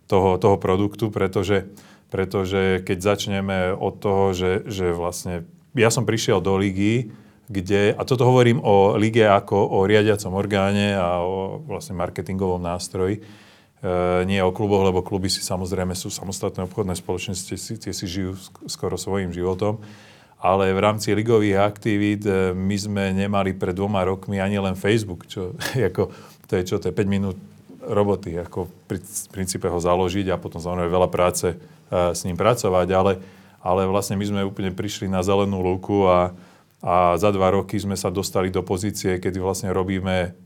toho, 0.10 0.42
toho 0.42 0.58
produktu, 0.58 1.14
pretože, 1.14 1.70
pretože 2.10 2.82
keď 2.82 2.98
začneme 2.98 3.58
od 3.78 3.94
toho, 4.02 4.34
že, 4.34 4.66
že 4.66 4.90
vlastne 4.90 5.46
ja 5.78 5.94
som 5.94 6.10
prišiel 6.10 6.42
do 6.42 6.58
ligy, 6.58 7.14
kde, 7.50 7.94
a 7.94 8.02
toto 8.06 8.26
hovorím 8.26 8.62
o 8.62 8.98
lige 8.98 9.26
ako 9.26 9.58
o 9.58 9.86
riadiacom 9.86 10.34
orgáne 10.34 10.98
a 10.98 11.22
o 11.22 11.62
vlastne 11.66 11.98
marketingovom 11.98 12.62
nástroji, 12.62 13.22
e, 13.22 13.22
nie 14.26 14.38
o 14.42 14.54
kluboch, 14.54 14.86
lebo 14.86 15.02
kluby 15.02 15.30
si 15.34 15.42
samozrejme 15.42 15.98
sú 15.98 16.14
samostatné 16.14 16.66
obchodné 16.70 16.94
spoločnosti, 16.98 17.82
tie 17.82 17.94
si 17.94 18.06
žijú 18.06 18.38
skoro 18.70 18.98
svojim 18.98 19.34
životom, 19.34 19.82
ale 20.38 20.72
v 20.72 20.80
rámci 20.80 21.14
ligových 21.18 21.58
aktivít 21.58 22.26
e, 22.26 22.54
my 22.54 22.78
sme 22.78 23.04
nemali 23.18 23.58
pred 23.58 23.74
dvoma 23.74 24.06
rokmi 24.06 24.38
ani 24.38 24.62
len 24.62 24.78
Facebook, 24.78 25.26
čo 25.26 25.58
ako, 25.90 26.14
to 26.46 26.54
je 26.54 26.64
čo, 26.66 26.78
to 26.78 26.90
je 26.90 26.98
5 26.98 27.06
minút 27.10 27.38
roboty, 27.90 28.38
ako 28.38 28.70
v 28.70 28.74
princípe 29.34 29.66
ho 29.66 29.82
založiť 29.82 30.30
a 30.30 30.38
potom 30.38 30.62
samozrejme 30.62 30.94
veľa 30.94 31.10
práce 31.10 31.58
uh, 31.58 32.14
s 32.14 32.22
ním 32.24 32.38
pracovať, 32.38 32.88
ale, 32.94 33.18
ale 33.60 33.90
vlastne 33.90 34.16
my 34.16 34.26
sme 34.30 34.42
úplne 34.46 34.70
prišli 34.70 35.10
na 35.10 35.26
zelenú 35.26 35.60
lúku 35.60 36.06
a, 36.06 36.32
a 36.86 37.18
za 37.18 37.34
dva 37.34 37.50
roky 37.50 37.82
sme 37.82 37.98
sa 37.98 38.14
dostali 38.14 38.54
do 38.54 38.62
pozície, 38.62 39.18
kedy 39.18 39.42
vlastne 39.42 39.74
robíme 39.74 40.38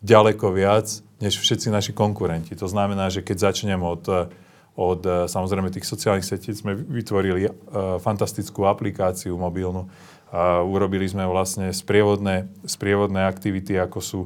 ďaleko 0.00 0.54
viac 0.54 1.02
než 1.18 1.36
všetci 1.42 1.74
naši 1.74 1.92
konkurenti. 1.92 2.54
To 2.54 2.70
znamená, 2.70 3.10
že 3.10 3.26
keď 3.26 3.50
začnem 3.50 3.80
od, 3.82 4.30
od 4.78 5.00
samozrejme 5.26 5.72
tých 5.74 5.88
sociálnych 5.88 6.28
setí, 6.28 6.54
sme 6.54 6.78
vytvorili 6.78 7.48
uh, 7.48 7.52
fantastickú 7.98 8.64
aplikáciu 8.70 9.34
mobilnú, 9.34 9.90
a 10.34 10.66
urobili 10.66 11.06
sme 11.06 11.22
vlastne 11.30 11.70
sprievodné, 11.70 12.50
sprievodné 12.66 13.22
aktivity, 13.22 13.78
ako 13.78 13.98
sú 14.02 14.20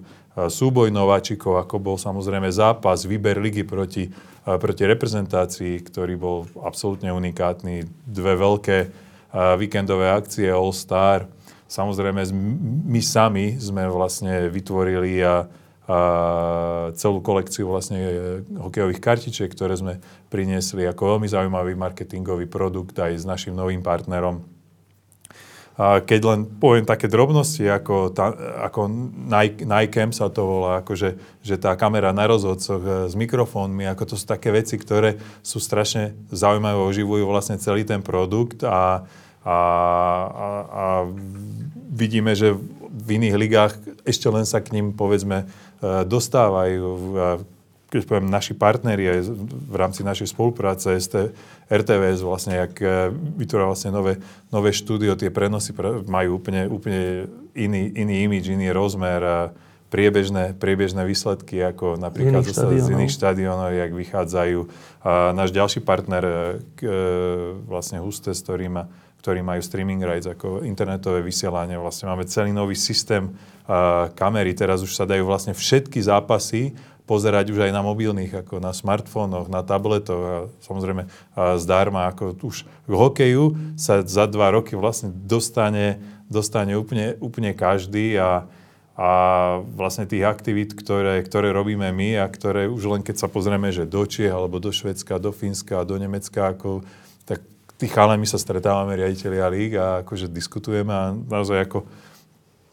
súboj 0.47 0.95
nováčikov, 0.95 1.59
ako 1.59 1.83
bol 1.83 1.97
samozrejme 1.99 2.47
zápas, 2.55 3.03
výber 3.03 3.43
ligy 3.43 3.67
proti, 3.67 4.07
proti 4.47 4.83
reprezentácii, 4.87 5.83
ktorý 5.83 6.15
bol 6.15 6.47
absolútne 6.63 7.11
unikátny. 7.11 7.83
Dve 8.07 8.39
veľké 8.39 8.79
víkendové 9.59 10.09
akcie 10.15 10.47
All 10.49 10.71
Star. 10.71 11.27
Samozrejme, 11.69 12.23
my 12.89 13.01
sami 13.05 13.61
sme 13.61 13.85
vlastne 13.93 14.49
vytvorili 14.49 15.21
a, 15.21 15.45
a 15.85 15.99
celú 16.97 17.21
kolekciu 17.21 17.69
vlastne 17.69 18.01
e, 18.01 18.13
hokejových 18.57 19.05
kartičiek, 19.05 19.53
ktoré 19.53 19.77
sme 19.77 20.01
priniesli 20.33 20.89
ako 20.89 21.17
veľmi 21.17 21.29
zaujímavý 21.29 21.77
marketingový 21.77 22.49
produkt 22.49 22.97
aj 22.97 23.21
s 23.21 23.29
našim 23.29 23.53
novým 23.53 23.85
partnerom 23.85 24.58
keď 25.79 26.21
len 26.27 26.41
poviem 26.59 26.83
také 26.83 27.07
drobnosti, 27.07 27.63
ako, 27.63 28.11
tá, 28.11 28.35
ako 28.67 28.91
Nike 29.63 30.03
sa 30.11 30.27
to 30.27 30.43
volá, 30.43 30.83
akože, 30.83 31.39
že 31.39 31.55
tá 31.55 31.79
kamera 31.79 32.11
na 32.11 32.27
rozhodcoch 32.27 32.83
e, 32.83 32.91
s 33.07 33.15
mikrofónmi, 33.15 33.87
ako 33.87 34.03
to 34.11 34.15
sú 34.19 34.27
také 34.27 34.51
veci, 34.51 34.75
ktoré 34.75 35.23
sú 35.39 35.63
strašne 35.63 36.19
zaujímavé, 36.35 36.83
oživujú 36.83 37.23
vlastne 37.31 37.63
celý 37.63 37.87
ten 37.87 38.03
produkt 38.03 38.67
a, 38.67 39.07
a, 39.47 39.59
a, 40.27 40.47
a 40.67 40.85
vidíme, 41.95 42.35
že 42.35 42.59
v 42.91 43.09
iných 43.23 43.39
ligách 43.39 43.73
ešte 44.03 44.27
len 44.35 44.43
sa 44.43 44.59
k 44.59 44.75
ním, 44.75 44.91
povedzme, 44.91 45.47
e, 45.79 45.87
dostávajú 46.11 46.87
keď 47.89 48.03
poviem, 48.05 48.29
naši 48.29 48.53
partneri 48.53 49.09
aj 49.09 49.21
v 49.69 49.75
rámci 49.77 50.05
našej 50.05 50.29
spolupráce 50.37 50.93
ST, 51.01 51.33
RTVS 51.73 52.21
vlastne, 52.21 52.61
jak 52.61 52.77
e, 52.85 53.09
vytvorila 53.13 53.73
vlastne 53.73 53.91
nové, 53.93 54.21
nové 54.53 54.77
štúdio, 54.77 55.17
tie 55.17 55.33
prenosy 55.33 55.73
majú 56.05 56.37
úplne, 56.37 56.69
úplne 56.69 57.33
iný, 57.57 57.89
iný 57.97 58.29
imidž, 58.29 58.53
iný 58.53 58.69
rozmer 58.77 59.21
a 59.25 59.39
priebežné, 59.89 60.53
priebežné 60.61 61.09
výsledky, 61.09 61.65
ako 61.65 61.97
napríklad 61.97 62.45
z 62.45 62.53
iných, 62.61 62.85
z 62.85 62.89
iných 62.93 63.13
štadionov, 63.13 63.73
jak 63.73 63.93
vychádzajú. 63.97 64.61
A 65.01 65.33
náš 65.33 65.51
ďalší 65.57 65.81
partner, 65.81 66.25
e, 66.25 66.33
e, 66.85 66.97
vlastne 67.65 68.05
Hustes, 68.05 68.45
ktorý, 68.45 68.69
má, 68.69 68.85
ktorý 69.19 69.43
majú 69.43 69.61
streaming 69.61 70.03
rights 70.03 70.31
ako 70.31 70.63
internetové 70.63 71.21
vysielanie, 71.21 71.75
vlastne 71.75 72.07
máme 72.07 72.25
celý 72.25 72.55
nový 72.55 72.79
systém 72.79 73.35
kamery, 74.15 74.57
teraz 74.57 74.81
už 74.81 74.95
sa 74.97 75.05
dajú 75.05 75.29
vlastne 75.29 75.53
všetky 75.53 76.01
zápasy 76.01 76.73
pozerať 77.09 77.57
už 77.57 77.65
aj 77.65 77.73
na 77.73 77.81
mobilných, 77.81 78.45
ako 78.45 78.61
na 78.61 78.77
smartfónoch, 78.77 79.49
na 79.49 79.65
tabletoch 79.65 80.23
a 80.23 80.37
samozrejme 80.61 81.09
a 81.33 81.57
zdarma, 81.57 82.13
ako 82.13 82.37
už 82.45 82.69
k 82.69 82.93
hokeju 82.93 83.77
sa 83.81 84.05
za 84.05 84.29
dva 84.29 84.53
roky 84.53 84.77
vlastne 84.77 85.09
dostane, 85.09 85.97
dostane 86.29 86.77
úplne, 86.77 87.17
úplne 87.25 87.57
každý 87.57 88.13
a, 88.21 88.45
a 88.93 89.11
vlastne 89.73 90.05
tých 90.05 90.29
aktivít, 90.29 90.77
ktoré, 90.77 91.25
ktoré 91.25 91.49
robíme 91.49 91.89
my 91.89 92.21
a 92.21 92.29
ktoré 92.29 92.69
už 92.69 92.85
len 92.85 93.01
keď 93.01 93.25
sa 93.25 93.29
pozrieme, 93.33 93.73
že 93.73 93.89
do 93.89 94.05
Čiech 94.05 94.29
alebo 94.29 94.61
do 94.61 94.69
Švedska, 94.69 95.17
do 95.17 95.33
Fínska, 95.33 95.89
do 95.89 95.97
Nemecka, 95.97 96.53
ako, 96.53 96.85
tak 97.25 97.41
tých 97.79 97.95
chalami 97.95 98.27
sa 98.27 98.43
stretávame 98.43 98.99
riaditeľia 98.99 99.47
líg 99.47 99.71
a 99.79 100.03
akože 100.03 100.27
diskutujeme 100.27 100.91
a 100.91 101.15
naozaj 101.15 101.71
ako, 101.71 101.87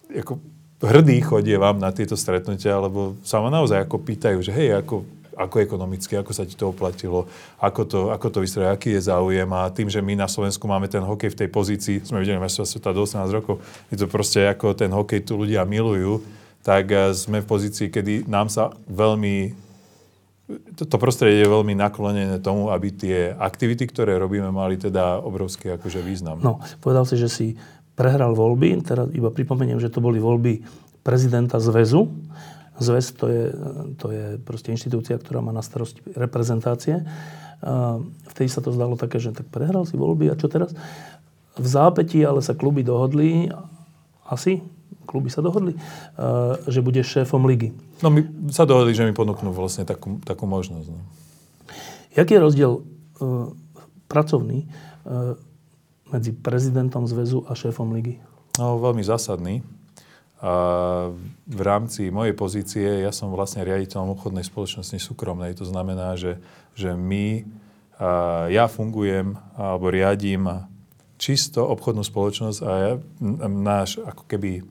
ako 0.09 0.33
hrdí 0.81 1.21
chodievam 1.21 1.77
na 1.77 1.93
tieto 1.93 2.17
stretnutia, 2.17 2.81
lebo 2.81 3.13
sa 3.21 3.37
ma 3.37 3.53
naozaj 3.53 3.85
ako 3.85 4.01
pýtajú, 4.01 4.41
že 4.41 4.51
hej, 4.51 4.73
ako, 4.81 5.05
ako 5.37 5.55
ekonomicky, 5.61 6.17
ako 6.17 6.31
sa 6.33 6.41
ti 6.41 6.57
to 6.57 6.73
oplatilo, 6.73 7.29
ako 7.61 7.81
to, 7.85 7.99
ako 8.09 8.27
to 8.33 8.37
vystrojí, 8.41 8.65
aký 8.65 8.89
je 8.97 9.05
záujem 9.05 9.47
a 9.53 9.69
tým, 9.69 9.93
že 9.93 10.01
my 10.01 10.17
na 10.17 10.25
Slovensku 10.25 10.65
máme 10.65 10.89
ten 10.89 11.05
hokej 11.05 11.37
v 11.37 11.39
tej 11.45 11.49
pozícii, 11.53 11.95
sme 12.01 12.25
videli 12.25 12.41
sa 12.49 12.65
sveta 12.65 12.89
do 12.89 13.05
18 13.05 13.29
rokov, 13.29 13.61
je 13.93 14.01
to 14.01 14.09
proste 14.09 14.41
ako 14.41 14.73
ten 14.73 14.89
hokej 14.89 15.21
tu 15.21 15.37
ľudia 15.37 15.61
milujú, 15.69 16.25
tak 16.65 16.89
eh, 16.89 17.13
sme 17.13 17.45
v 17.45 17.47
pozícii, 17.47 17.93
kedy 17.93 18.25
nám 18.25 18.49
sa 18.49 18.73
veľmi 18.89 19.64
to, 20.47 20.85
to 20.85 20.97
prostredie 21.01 21.41
je 21.41 21.49
veľmi 21.49 21.73
naklonené 21.73 22.37
tomu, 22.37 22.69
aby 22.69 22.93
tie 22.93 23.33
aktivity, 23.33 23.89
ktoré 23.89 24.21
robíme, 24.21 24.53
mali 24.53 24.77
teda 24.77 25.17
obrovský 25.21 25.73
akože 25.73 26.05
význam. 26.05 26.37
No, 26.41 26.61
povedal 26.85 27.09
si, 27.09 27.17
že 27.17 27.29
si 27.29 27.47
prehral 27.97 28.37
voľby, 28.37 28.77
teraz 28.85 29.09
iba 29.15 29.33
pripomeniem, 29.33 29.81
že 29.81 29.89
to 29.89 30.03
boli 30.03 30.21
voľby 30.21 30.61
prezidenta 31.01 31.57
zväzu. 31.57 32.11
Zväz 32.75 33.15
to 33.15 33.25
je, 33.31 33.43
to 33.95 34.07
je 34.11 34.25
proste 34.43 34.69
inštitúcia, 34.69 35.15
ktorá 35.15 35.39
má 35.39 35.55
na 35.55 35.63
starosti 35.63 36.03
reprezentácie. 36.11 37.07
Vtedy 38.35 38.51
sa 38.51 38.59
to 38.59 38.75
zdalo 38.75 38.99
také, 38.99 39.17
že 39.17 39.31
tak 39.31 39.47
prehral 39.47 39.87
si 39.87 39.95
voľby 39.95 40.27
a 40.27 40.35
čo 40.35 40.51
teraz? 40.51 40.75
V 41.55 41.67
zápätí 41.67 42.19
ale 42.19 42.43
sa 42.43 42.51
kluby 42.51 42.83
dohodli, 42.83 43.47
asi, 44.27 44.59
kluby 45.05 45.29
sa 45.29 45.45
dohodli, 45.45 45.77
že 46.65 46.81
bude 46.81 46.99
šéfom 47.05 47.45
ligy. 47.45 47.71
No 48.01 48.09
my 48.09 48.49
sa 48.49 48.65
dohodli, 48.65 48.97
že 48.97 49.05
mi 49.05 49.13
ponúknú 49.13 49.53
vlastne 49.53 49.85
takú, 49.85 50.17
takú 50.25 50.49
možnosť. 50.49 50.87
No. 50.89 50.99
Jaký 52.17 52.35
je 52.35 52.41
rozdiel 52.41 52.71
uh, 52.79 53.53
pracovný 54.09 54.65
uh, 54.65 55.37
medzi 56.09 56.33
prezidentom 56.33 57.05
zväzu 57.05 57.45
a 57.45 57.53
šéfom 57.53 57.93
ligy? 57.93 58.17
No, 58.55 58.79
veľmi 58.79 59.03
zásadný. 59.03 59.61
v 61.45 61.61
rámci 61.63 62.11
mojej 62.11 62.35
pozície 62.35 62.87
ja 63.01 63.09
som 63.09 63.33
vlastne 63.33 63.63
riaditeľom 63.65 64.13
obchodnej 64.13 64.45
spoločnosti 64.45 64.99
súkromnej. 64.99 65.57
To 65.57 65.65
znamená, 65.65 66.13
že, 66.19 66.37
že 66.77 66.93
my, 66.93 67.47
ja 68.51 68.67
fungujem 68.67 69.39
alebo 69.55 69.87
riadím 69.89 70.67
čisto 71.15 71.63
obchodnú 71.63 72.03
spoločnosť 72.03 72.59
a 72.61 72.71
ja, 72.75 72.93
náš 73.47 74.03
ako 74.03 74.27
keby 74.27 74.67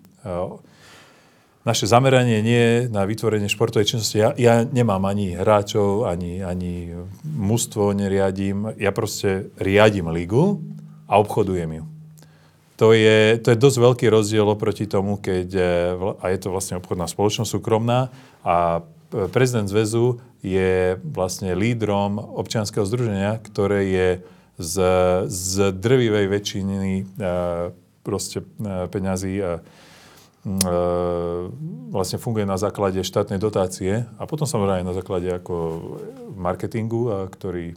naše 1.64 1.88
zameranie 1.88 2.44
nie 2.44 2.60
je 2.60 2.76
na 2.92 3.08
vytvorenie 3.08 3.48
športovej 3.48 3.96
činnosti. 3.96 4.20
Ja, 4.20 4.36
ja 4.36 4.68
nemám 4.68 5.08
ani 5.08 5.32
hráčov, 5.32 6.04
ani, 6.04 6.44
ani 6.44 6.92
mužstvo 7.24 7.96
neriadím. 7.96 8.76
Ja 8.76 8.92
proste 8.92 9.48
riadím 9.56 10.12
ligu 10.12 10.60
a 11.08 11.16
obchodujem 11.16 11.80
ju. 11.80 11.84
To 12.76 12.92
je, 12.92 13.38
to 13.40 13.54
je 13.54 13.62
dosť 13.62 13.78
veľký 13.80 14.06
rozdiel 14.10 14.44
oproti 14.44 14.84
tomu, 14.84 15.16
keď, 15.16 15.48
e, 15.54 15.64
a 16.18 16.24
je 16.34 16.38
to 16.42 16.50
vlastne 16.50 16.76
obchodná 16.82 17.06
spoločnosť 17.06 17.46
súkromná 17.46 18.10
a 18.42 18.82
e, 19.14 19.30
prezident 19.30 19.70
zväzu 19.70 20.18
je 20.42 20.98
vlastne 21.06 21.54
lídrom 21.54 22.18
občianskeho 22.18 22.82
združenia, 22.82 23.38
ktoré 23.40 23.80
je 23.88 24.08
z, 24.58 24.76
z 25.30 25.70
drvivej 25.70 26.26
väčšiny 26.26 26.92
e, 26.98 27.04
proste 28.02 28.42
peňazí 28.90 29.40
vlastne 31.88 32.20
funguje 32.20 32.44
na 32.44 32.60
základe 32.60 33.00
štátnej 33.00 33.40
dotácie 33.40 34.04
a 34.20 34.28
potom 34.28 34.44
samozrejme 34.44 34.84
na 34.84 34.92
základe 34.92 35.32
ako 35.32 35.54
marketingu, 36.36 37.08
ktorý 37.32 37.72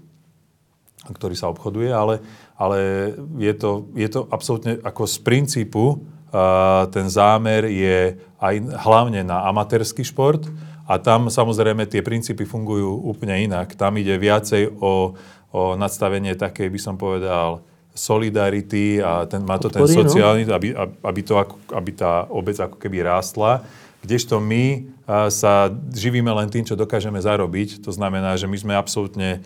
ktorý 1.08 1.36
sa 1.40 1.48
obchoduje, 1.48 1.88
ale, 1.88 2.20
ale 2.60 3.14
je, 3.40 3.54
to, 3.56 3.88
je 3.96 4.10
to 4.12 4.28
absolútne 4.28 4.76
ako 4.84 5.08
z 5.08 5.18
princípu 5.24 5.86
uh, 5.88 6.84
ten 6.92 7.08
zámer 7.08 7.70
je 7.72 8.20
aj 8.38 8.56
hlavne 8.84 9.24
na 9.24 9.48
amatérsky 9.48 10.04
šport 10.04 10.44
a 10.88 11.00
tam 11.00 11.32
samozrejme 11.32 11.88
tie 11.88 12.04
princípy 12.04 12.48
fungujú 12.48 13.08
úplne 13.08 13.44
inak. 13.44 13.76
Tam 13.76 13.96
ide 14.00 14.16
viacej 14.16 14.80
o, 14.80 15.16
o 15.52 15.62
nadstavenie 15.76 16.36
také, 16.36 16.72
by 16.72 16.80
som 16.80 16.96
povedal, 16.96 17.64
solidarity 17.98 19.02
a 19.02 19.26
ten, 19.26 19.42
má 19.42 19.58
to 19.58 19.74
Podporí, 19.74 19.90
ten 19.90 20.06
sociálny, 20.06 20.46
no? 20.46 20.54
aby, 20.54 20.78
aby, 21.02 21.22
to, 21.26 21.34
aby 21.74 21.92
tá 21.98 22.30
obec 22.30 22.54
ako 22.62 22.78
keby 22.78 23.02
rástla 23.02 23.66
kdežto 24.08 24.40
my 24.40 24.88
sa 25.28 25.68
živíme 25.92 26.32
len 26.32 26.48
tým, 26.52 26.64
čo 26.64 26.80
dokážeme 26.80 27.20
zarobiť. 27.20 27.84
To 27.84 27.92
znamená, 27.92 28.40
že 28.40 28.48
my 28.48 28.58
sme 28.60 28.74
absolútne 28.76 29.44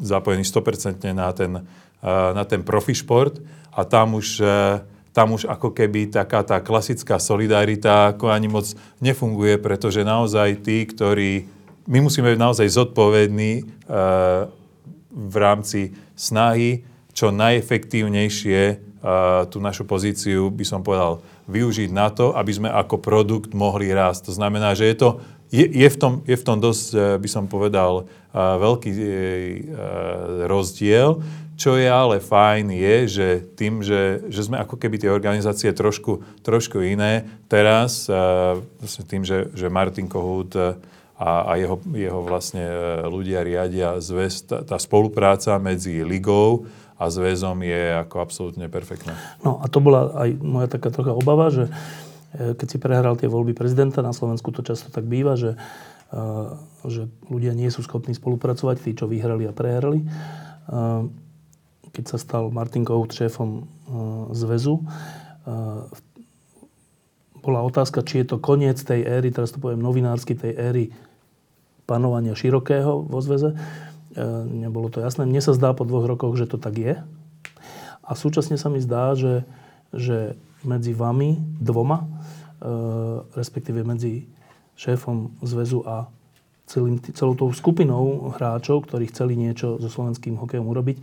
zapojení 0.00 0.44
100% 0.44 1.00
na 1.16 1.32
ten, 1.32 1.64
na 2.04 2.44
ten 2.44 2.60
profi 2.60 2.96
šport 2.96 3.40
a 3.72 3.80
tam 3.88 4.20
už, 4.20 4.44
tam 5.16 5.36
už 5.36 5.48
ako 5.48 5.72
keby 5.72 6.12
taká 6.12 6.44
tá 6.44 6.60
klasická 6.60 7.16
solidarita 7.16 8.16
ako 8.16 8.28
ani 8.28 8.48
moc 8.52 8.68
nefunguje, 9.00 9.56
pretože 9.56 10.04
naozaj 10.04 10.60
tí, 10.60 10.84
ktorí... 10.84 11.48
My 11.90 12.04
musíme 12.04 12.30
byť 12.30 12.40
naozaj 12.40 12.68
zodpovední 12.70 13.52
v 15.10 15.34
rámci 15.34 15.96
snahy 16.14 16.84
čo 17.20 17.28
najefektívnejšie 17.28 18.88
tú 19.48 19.58
našu 19.64 19.88
pozíciu, 19.88 20.52
by 20.52 20.64
som 20.64 20.80
povedal, 20.80 21.24
využiť 21.48 21.88
na 21.92 22.12
to, 22.12 22.36
aby 22.36 22.52
sme 22.52 22.68
ako 22.68 23.00
produkt 23.00 23.56
mohli 23.56 23.92
rásť. 23.92 24.28
To 24.28 24.32
znamená, 24.36 24.76
že 24.76 24.92
je 24.92 24.96
to 24.96 25.08
je, 25.50 25.66
je, 25.66 25.88
v 25.90 25.96
tom, 25.98 26.12
je 26.22 26.36
v 26.38 26.46
tom 26.46 26.62
dosť, 26.62 26.86
eh, 26.94 27.00
by 27.18 27.28
som 27.28 27.50
povedal, 27.50 28.06
eh, 28.06 28.38
veľký 28.38 28.90
eh, 28.94 29.02
rozdiel. 30.46 31.18
Čo 31.60 31.76
je 31.76 31.90
ale 31.92 32.24
fajn 32.24 32.72
je, 32.72 32.96
že 33.04 33.28
tým, 33.52 33.84
že, 33.84 34.24
že 34.32 34.48
sme 34.48 34.56
ako 34.64 34.80
keby 34.80 34.96
tie 34.96 35.12
organizácie 35.12 35.68
trošku, 35.76 36.24
trošku 36.40 36.80
iné, 36.80 37.28
teraz 37.52 38.08
vlastne 38.80 39.04
tým, 39.04 39.28
že, 39.28 39.52
že 39.52 39.68
Martin 39.68 40.08
Kohut 40.08 40.56
a, 40.56 40.72
a 41.20 41.52
jeho, 41.60 41.76
jeho 41.92 42.24
vlastne 42.24 42.64
ľudia 43.04 43.44
riadia 43.44 44.00
zväz, 44.00 44.48
tá, 44.48 44.64
tá 44.64 44.80
spolupráca 44.80 45.60
medzi 45.60 46.00
ligou 46.00 46.64
a 47.00 47.08
zväzom 47.08 47.64
je 47.64 47.96
ako 47.96 48.20
absolútne 48.20 48.68
perfektné. 48.68 49.16
No 49.40 49.56
a 49.64 49.66
to 49.72 49.80
bola 49.80 50.12
aj 50.20 50.36
moja 50.36 50.68
taká 50.68 50.92
trocha 50.92 51.16
obava, 51.16 51.48
že 51.48 51.72
e, 52.36 52.52
keď 52.52 52.66
si 52.68 52.76
prehral 52.76 53.16
tie 53.16 53.24
voľby 53.24 53.56
prezidenta, 53.56 54.04
na 54.04 54.12
Slovensku 54.12 54.52
to 54.52 54.60
často 54.60 54.92
tak 54.92 55.08
býva, 55.08 55.32
že, 55.40 55.56
e, 56.12 56.20
že 56.84 57.08
ľudia 57.32 57.56
nie 57.56 57.72
sú 57.72 57.80
schopní 57.80 58.12
spolupracovať, 58.12 58.76
tí, 58.84 58.92
čo 58.92 59.08
vyhrali 59.08 59.48
a 59.48 59.56
prehrali. 59.56 60.04
E, 60.04 60.06
keď 61.90 62.04
sa 62.04 62.20
stal 62.20 62.52
Martin 62.52 62.86
Kohut 62.86 63.10
šéfom 63.10 63.66
zväzu, 64.30 64.78
bola 67.42 67.66
otázka, 67.66 68.06
či 68.06 68.22
je 68.22 68.30
to 68.30 68.36
koniec 68.38 68.78
tej 68.78 69.02
éry, 69.02 69.34
teraz 69.34 69.50
to 69.50 69.58
poviem 69.58 69.82
novinársky, 69.82 70.38
tej 70.38 70.54
éry 70.54 70.84
panovania 71.90 72.38
širokého 72.38 73.10
vo 73.10 73.18
zväze 73.18 73.58
nebolo 74.46 74.90
to 74.90 74.98
jasné. 74.98 75.26
Mne 75.26 75.38
sa 75.38 75.54
zdá 75.54 75.70
po 75.70 75.86
dvoch 75.86 76.06
rokoch, 76.06 76.34
že 76.34 76.50
to 76.50 76.58
tak 76.58 76.78
je. 76.78 76.94
A 78.02 78.10
súčasne 78.18 78.58
sa 78.58 78.66
mi 78.66 78.82
zdá, 78.82 79.14
že, 79.14 79.46
že 79.94 80.34
medzi 80.66 80.90
vami 80.90 81.38
dvoma, 81.62 82.02
e, 82.02 82.06
respektíve 83.38 83.86
medzi 83.86 84.26
šéfom 84.74 85.38
zväzu 85.46 85.86
a 85.86 86.10
celým, 86.66 86.98
celou 87.14 87.38
tou 87.38 87.50
skupinou 87.54 88.34
hráčov, 88.34 88.86
ktorí 88.86 89.10
chceli 89.14 89.38
niečo 89.38 89.78
so 89.78 89.86
slovenským 89.86 90.38
hokejom 90.38 90.66
urobiť, 90.66 90.96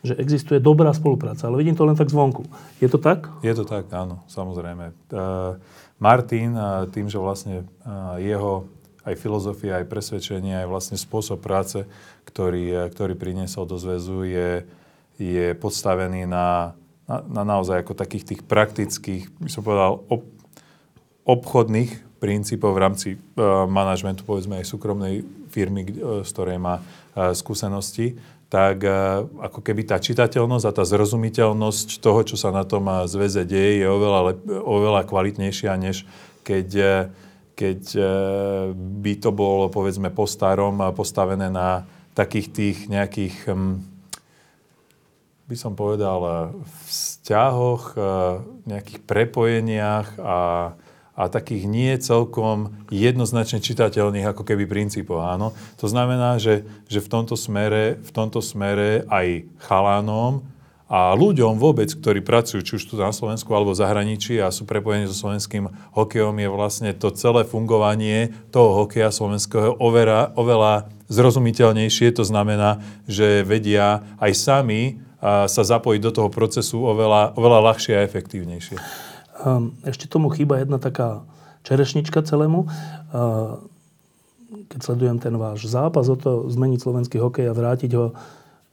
že 0.00 0.16
existuje 0.16 0.60
dobrá 0.60 0.92
spolupráca. 0.96 1.48
Ale 1.48 1.60
vidím 1.60 1.76
to 1.76 1.84
len 1.84 1.96
tak 1.96 2.08
zvonku. 2.08 2.48
Je 2.80 2.88
to 2.88 2.96
tak? 2.96 3.28
Je 3.44 3.52
to 3.52 3.68
tak, 3.68 3.92
áno, 3.92 4.24
samozrejme. 4.32 4.96
Uh, 5.12 5.60
Martin, 6.00 6.56
uh, 6.56 6.88
tým, 6.88 7.12
že 7.12 7.20
vlastne 7.20 7.68
uh, 7.84 8.16
jeho 8.16 8.64
aj 9.10 9.20
filozofia, 9.20 9.82
aj 9.82 9.90
presvedčenie, 9.90 10.62
aj 10.62 10.70
vlastne 10.70 10.96
spôsob 10.96 11.42
práce, 11.42 11.82
ktorý, 12.30 12.90
ktorý 12.94 13.18
priniesol 13.18 13.66
do 13.66 13.76
zväzu, 13.76 14.22
je, 14.22 14.50
je 15.18 15.52
podstavený 15.58 16.30
na, 16.30 16.78
na, 17.10 17.16
na 17.26 17.42
naozaj 17.42 17.82
ako 17.82 17.98
takých 17.98 18.24
tých 18.34 18.42
praktických, 18.46 19.26
by 19.42 19.50
som 19.50 19.66
povedal, 19.66 20.06
ob, 20.06 20.22
obchodných 21.26 22.10
princípov 22.20 22.76
v 22.76 22.82
rámci 22.82 23.08
uh, 23.16 23.64
manažmentu, 23.66 24.22
povedzme 24.22 24.60
aj 24.60 24.68
súkromnej 24.68 25.24
firmy, 25.50 25.88
uh, 25.88 26.20
z 26.22 26.30
ktorej 26.30 26.60
má 26.60 26.78
uh, 26.78 27.32
skúsenosti, 27.32 28.14
tak 28.50 28.82
ako 29.38 29.62
keby 29.62 29.86
tá 29.86 30.02
čitateľnosť 30.02 30.66
a 30.66 30.74
tá 30.74 30.82
zrozumiteľnosť 30.82 32.02
toho, 32.02 32.26
čo 32.26 32.34
sa 32.34 32.50
na 32.50 32.66
tom 32.66 32.82
zväze 33.06 33.46
deje, 33.46 33.78
je 33.78 33.86
oveľa, 33.86 34.20
lep, 34.26 34.40
oveľa 34.42 35.06
kvalitnejšia, 35.06 35.78
než 35.78 36.02
keď 36.42 36.68
keď 37.60 37.80
e, 37.92 38.02
by 39.04 39.12
to 39.20 39.36
bolo, 39.36 39.68
povedzme, 39.68 40.08
po 40.08 40.24
starom 40.24 40.80
postavené 40.96 41.52
na 41.52 41.84
takých 42.16 42.48
tých 42.48 42.78
nejakých, 42.88 43.36
hm, 43.52 43.84
by 45.44 45.56
som 45.60 45.76
povedal, 45.76 46.20
e, 46.24 46.32
vzťahoch, 46.88 47.82
e, 47.92 48.00
nejakých 48.64 49.00
prepojeniach 49.04 50.16
a, 50.16 50.40
a 51.12 51.22
takých 51.28 51.68
nie 51.68 51.92
celkom 52.00 52.72
jednoznačne 52.88 53.60
čitateľných 53.60 54.32
ako 54.32 54.40
keby 54.40 54.64
princípov, 54.64 55.20
áno. 55.20 55.52
To 55.84 55.84
znamená, 55.84 56.40
že, 56.40 56.64
že 56.88 57.04
v, 57.04 57.08
tomto 57.12 57.36
smere, 57.36 58.00
v 58.00 58.10
tomto 58.16 58.40
smere 58.40 59.04
aj 59.12 59.44
chalánom 59.60 60.48
a 60.90 61.14
ľuďom 61.14 61.54
vôbec, 61.54 61.86
ktorí 61.86 62.18
pracujú, 62.18 62.66
či 62.66 62.72
už 62.82 62.90
tu 62.90 62.98
na 62.98 63.14
Slovensku 63.14 63.46
alebo 63.54 63.70
v 63.70 63.78
zahraničí 63.78 64.42
a 64.42 64.50
sú 64.50 64.66
prepojení 64.66 65.06
so 65.06 65.14
slovenským 65.14 65.70
hokejom, 65.94 66.34
je 66.34 66.48
vlastne 66.50 66.90
to 66.98 67.14
celé 67.14 67.46
fungovanie 67.46 68.34
toho 68.50 68.74
hokeja 68.74 69.14
slovenského 69.14 69.78
oveľa, 69.78 70.34
oveľa 70.34 70.90
zrozumiteľnejšie. 71.06 72.10
To 72.18 72.26
znamená, 72.26 72.82
že 73.06 73.46
vedia 73.46 74.02
aj 74.18 74.32
sami 74.34 74.98
sa 75.22 75.62
zapojiť 75.62 76.00
do 76.02 76.10
toho 76.10 76.28
procesu 76.32 76.82
oveľa, 76.82 77.38
oveľa 77.38 77.70
ľahšie 77.70 77.94
a 77.94 78.02
efektívnejšie. 78.02 78.76
Ehm, 79.46 79.76
ešte 79.86 80.10
tomu 80.10 80.32
chýba 80.32 80.58
jedna 80.58 80.82
taká 80.82 81.22
čerešnička 81.62 82.24
celému. 82.24 82.66
Ehm, 82.66 83.70
keď 84.66 84.80
sledujem 84.82 85.18
ten 85.22 85.38
váš 85.38 85.70
zápas 85.70 86.10
o 86.10 86.16
to 86.18 86.50
zmeniť 86.50 86.78
slovenský 86.82 87.22
hokej 87.22 87.46
a 87.46 87.54
vrátiť 87.54 87.90
ho 87.94 88.16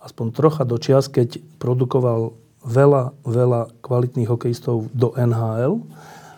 aspoň 0.08 0.32
trocha 0.32 0.64
do 0.64 0.80
čias, 0.80 1.12
keď 1.12 1.44
produkoval 1.60 2.32
veľa, 2.64 3.12
veľa 3.28 3.62
kvalitných 3.84 4.32
hokejistov 4.32 4.88
do 4.96 5.12
NHL. 5.16 5.84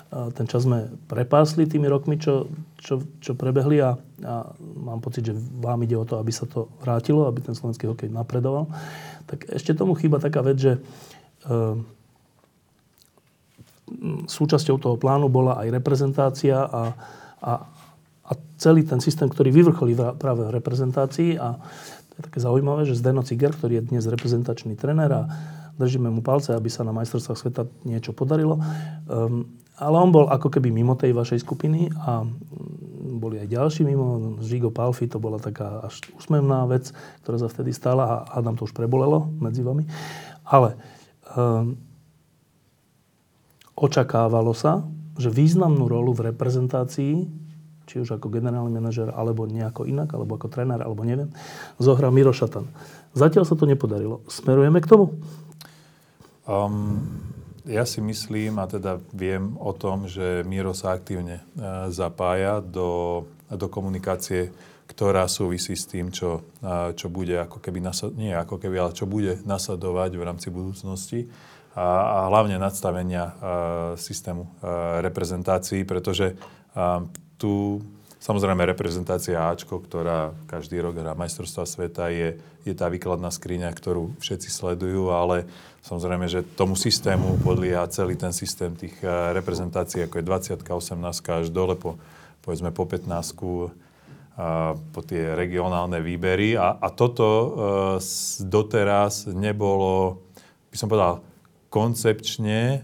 Ten 0.09 0.49
čas 0.49 0.65
sme 0.65 0.89
prepásli 1.05 1.69
tými 1.69 1.85
rokmi, 1.85 2.17
čo, 2.17 2.49
čo, 2.81 3.05
čo 3.21 3.37
prebehli 3.37 3.77
a, 3.77 3.93
a 4.25 4.35
mám 4.57 5.05
pocit, 5.05 5.29
že 5.29 5.37
vám 5.37 5.85
ide 5.85 5.93
o 5.93 6.05
to, 6.05 6.17
aby 6.17 6.33
sa 6.33 6.49
to 6.49 6.65
vrátilo, 6.81 7.29
aby 7.29 7.45
ten 7.45 7.53
slovenský 7.53 7.85
hokej 7.85 8.09
napredoval. 8.09 8.65
Tak 9.29 9.53
ešte 9.53 9.77
tomu 9.77 9.93
chýba 9.93 10.17
taká 10.17 10.41
vec, 10.41 10.57
že 10.57 10.73
e, 10.73 10.79
súčasťou 14.25 14.81
toho 14.81 14.97
plánu 14.97 15.29
bola 15.29 15.61
aj 15.61 15.77
reprezentácia 15.77 16.57
a, 16.57 16.83
a, 17.37 17.51
a 18.25 18.31
celý 18.57 18.85
ten 18.89 18.97
systém, 18.97 19.29
ktorý 19.29 19.53
vyvrcholí 19.53 19.93
práve 20.17 20.41
v 20.45 20.55
reprezentácii 20.57 21.37
a 21.37 21.61
také 22.19 22.43
zaujímavé, 22.43 22.83
že 22.83 22.99
Zdeno 22.99 23.23
Ciger, 23.23 23.55
ktorý 23.55 23.79
je 23.79 23.87
dnes 23.95 24.03
reprezentačný 24.03 24.75
trenér 24.75 25.11
a 25.11 25.21
držíme 25.79 26.11
mu 26.11 26.19
palce, 26.19 26.51
aby 26.51 26.67
sa 26.67 26.83
na 26.83 26.91
majstrovstvách 26.91 27.39
sveta 27.39 27.63
niečo 27.87 28.11
podarilo. 28.11 28.59
Um, 29.07 29.55
ale 29.79 29.95
on 29.95 30.11
bol 30.11 30.27
ako 30.27 30.51
keby 30.51 30.75
mimo 30.75 30.99
tej 30.99 31.15
vašej 31.15 31.39
skupiny 31.39 31.87
a 32.03 32.27
boli 33.19 33.39
aj 33.39 33.47
ďalší 33.47 33.87
mimo. 33.87 34.35
Žigo 34.43 34.75
Palfi, 34.75 35.07
to 35.07 35.23
bola 35.23 35.39
taká 35.39 35.87
až 35.87 36.03
úsmevná 36.19 36.67
vec, 36.67 36.91
ktorá 37.23 37.39
sa 37.39 37.47
vtedy 37.47 37.71
stala 37.71 38.27
a 38.27 38.35
nám 38.43 38.59
to 38.59 38.67
už 38.67 38.75
prebolelo 38.75 39.31
medzi 39.39 39.63
vami. 39.63 39.87
Ale 40.43 40.75
um, 41.31 41.79
očakávalo 43.79 44.51
sa, 44.51 44.83
že 45.15 45.31
významnú 45.31 45.87
rolu 45.87 46.11
v 46.11 46.35
reprezentácii, 46.35 47.27
či 47.89 47.97
už 47.97 48.21
ako 48.21 48.29
generálny 48.29 48.69
manažer, 48.69 49.09
alebo 49.09 49.49
nejako 49.49 49.89
inak, 49.89 50.13
alebo 50.13 50.37
ako 50.37 50.53
tréner, 50.53 50.85
alebo 50.85 51.01
neviem, 51.01 51.33
zohrá 51.81 52.13
Miro 52.13 52.29
Šatan. 52.29 52.69
Zatiaľ 53.17 53.49
sa 53.49 53.57
to 53.57 53.65
nepodarilo. 53.65 54.21
Smerujeme 54.29 54.77
k 54.77 54.87
tomu? 54.87 55.17
Um, 56.45 57.01
ja 57.69 57.85
si 57.85 58.01
myslím, 58.01 58.57
a 58.57 58.65
teda 58.65 58.97
viem 59.13 59.53
o 59.61 59.69
tom, 59.77 60.09
že 60.09 60.41
Miro 60.41 60.73
sa 60.73 60.97
aktívne 60.97 61.41
e, 61.41 61.93
zapája 61.93 62.65
do, 62.65 63.25
do 63.45 63.69
komunikácie, 63.69 64.49
ktorá 64.89 65.29
súvisí 65.29 65.77
s 65.77 65.85
tým, 65.85 66.09
čo, 66.09 66.41
e, 66.65 66.97
čo 66.97 67.13
bude 67.13 67.37
ako 67.37 67.61
keby, 67.61 67.77
nasad, 67.77 68.17
nie 68.17 68.33
ako 68.33 68.57
keby, 68.57 68.75
ale 68.81 68.97
čo 68.97 69.05
bude 69.05 69.37
nasledovať 69.45 70.11
v 70.17 70.25
rámci 70.25 70.47
budúcnosti 70.49 71.29
a, 71.77 72.25
a 72.25 72.33
hlavne 72.33 72.57
nadstavenia 72.57 73.23
a, 73.23 73.29
e, 73.29 74.01
systému 74.01 74.49
a, 74.49 75.05
reprezentácií, 75.05 75.85
pretože 75.85 76.33
a, 76.73 77.05
tu 77.39 77.79
Samozrejme, 78.19 78.67
reprezentácia 78.67 79.47
Ačko, 79.47 79.79
ktorá 79.79 80.35
každý 80.51 80.83
rok 80.83 80.99
hrá 80.99 81.15
majstrovstva 81.15 81.63
sveta, 81.63 82.11
je, 82.11 82.35
je 82.67 82.73
tá 82.75 82.91
výkladná 82.91 83.31
skriňa, 83.31 83.71
ktorú 83.71 84.11
všetci 84.19 84.51
sledujú, 84.51 85.07
ale 85.07 85.47
samozrejme, 85.87 86.27
že 86.27 86.43
tomu 86.43 86.75
systému 86.75 87.39
podlieha 87.39 87.87
celý 87.87 88.19
ten 88.19 88.35
systém 88.35 88.75
tých 88.75 88.99
eh, 88.99 89.31
reprezentácií, 89.31 90.03
ako 90.03 90.19
je 90.19 90.27
20 90.27 90.67
18 90.67 91.39
až 91.39 91.47
dole 91.47 91.79
po, 91.79 91.95
povedzme 92.43 92.75
po 92.75 92.83
15 92.83 93.07
a 93.07 93.15
eh, 93.15 94.71
po 94.91 94.99
tie 94.99 95.31
regionálne 95.39 96.03
výbery. 96.03 96.59
A, 96.59 96.75
a 96.75 96.91
toto 96.91 97.23
uh, 97.23 97.47
doteraz 98.43 99.31
nebolo, 99.31 100.27
by 100.67 100.75
som 100.75 100.91
povedal, 100.91 101.23
koncepčne 101.71 102.83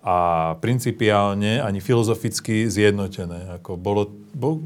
a 0.00 0.56
principiálne 0.60 1.60
ani 1.60 1.80
filozoficky 1.80 2.68
zjednotené. 2.68 3.60
Ako 3.60 3.76
bolo, 3.76 4.08
bol 4.32 4.64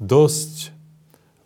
dosť 0.00 0.75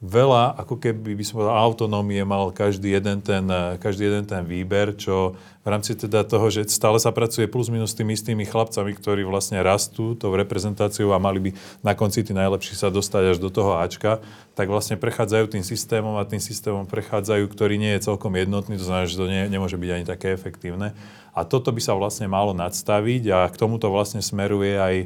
veľa, 0.01 0.57
ako 0.57 0.81
keby 0.81 1.13
by 1.13 1.25
som 1.29 1.45
povedal, 1.45 1.61
autonómie 1.61 2.25
mal 2.25 2.49
každý 2.57 2.97
jeden, 2.97 3.21
ten, 3.21 3.45
každý 3.77 4.09
jeden 4.09 4.25
ten 4.25 4.41
výber, 4.49 4.97
čo 4.97 5.37
v 5.61 5.67
rámci 5.69 5.93
teda 5.93 6.25
toho, 6.25 6.49
že 6.49 6.65
stále 6.73 6.97
sa 6.97 7.13
pracuje 7.13 7.45
plus 7.45 7.69
minus 7.69 7.93
tými 7.93 8.17
istými 8.17 8.49
chlapcami, 8.49 8.97
ktorí 8.97 9.29
vlastne 9.29 9.61
rastú 9.61 10.17
tou 10.17 10.33
reprezentáciou 10.33 11.13
a 11.13 11.21
mali 11.21 11.39
by 11.39 11.51
na 11.85 11.93
konci 11.93 12.25
tí 12.25 12.33
najlepší 12.33 12.81
sa 12.81 12.89
dostať 12.89 13.37
až 13.37 13.39
do 13.45 13.53
toho 13.53 13.77
Ačka, 13.77 14.25
tak 14.57 14.73
vlastne 14.73 14.97
prechádzajú 14.97 15.53
tým 15.53 15.65
systémom 15.69 16.17
a 16.17 16.25
tým 16.25 16.41
systémom 16.41 16.89
prechádzajú, 16.89 17.45
ktorý 17.53 17.77
nie 17.77 17.93
je 18.01 18.09
celkom 18.09 18.33
jednotný, 18.33 18.81
to 18.81 18.89
znamená, 18.89 19.05
že 19.05 19.21
to 19.21 19.29
nie, 19.29 19.53
nemôže 19.53 19.77
byť 19.77 19.91
ani 19.93 20.05
také 20.09 20.33
efektívne. 20.33 20.97
A 21.37 21.45
toto 21.45 21.77
by 21.77 21.81
sa 21.85 21.93
vlastne 21.93 22.25
malo 22.25 22.57
nadstaviť 22.57 23.23
a 23.37 23.39
k 23.53 23.61
tomuto 23.61 23.93
vlastne 23.93 24.25
smeruje 24.25 24.81
aj, 24.81 24.97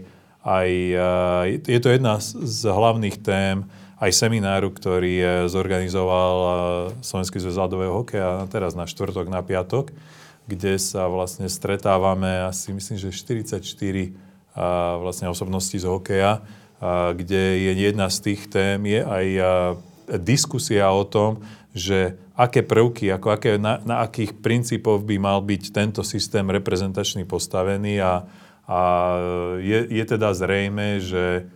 aj 0.47 0.69
je 1.67 1.81
to 1.83 1.91
jedna 1.91 2.23
z 2.23 2.63
hlavných 2.71 3.19
tém, 3.19 3.67
aj 3.99 4.11
semináru, 4.11 4.75
ktorý 4.75 5.47
zorganizoval 5.47 6.37
eh, 6.39 6.53
Slovenský 7.05 7.39
zväz 7.39 7.57
ľadového 7.59 8.03
hokeja 8.03 8.47
teraz 8.51 8.75
na 8.75 8.89
štvrtok, 8.89 9.31
na 9.31 9.41
piatok, 9.45 9.95
kde 10.51 10.77
sa 10.77 11.07
vlastne 11.09 11.49
stretávame 11.49 12.45
asi 12.45 12.75
myslím, 12.75 12.99
že 12.99 13.15
44 13.15 13.63
eh, 13.63 14.11
vlastne 14.99 15.31
osobností 15.31 15.79
z 15.79 15.87
hokeja, 15.87 16.43
eh, 16.43 17.11
kde 17.15 17.71
je 17.71 17.73
jedna 17.87 18.11
z 18.11 18.19
tých 18.33 18.51
tém 18.51 18.83
je 18.85 19.01
aj 19.03 19.27
diskusia 20.21 20.93
o 20.93 21.01
tom, 21.07 21.41
že 21.73 22.21
aké 22.37 22.61
prvky, 22.61 23.09
ako 23.09 23.29
aké, 23.35 23.57
na, 23.57 23.81
na 23.83 24.05
akých 24.05 24.37
princípoch 24.37 25.01
by 25.01 25.17
mal 25.17 25.41
byť 25.41 25.73
tento 25.73 26.03
systém 26.05 26.45
reprezentačný 26.45 27.25
postavený 27.25 28.05
a, 28.05 28.29
a 28.69 28.81
je, 29.65 29.81
je 29.91 30.05
teda 30.05 30.31
zrejme, 30.37 31.01
že 31.01 31.49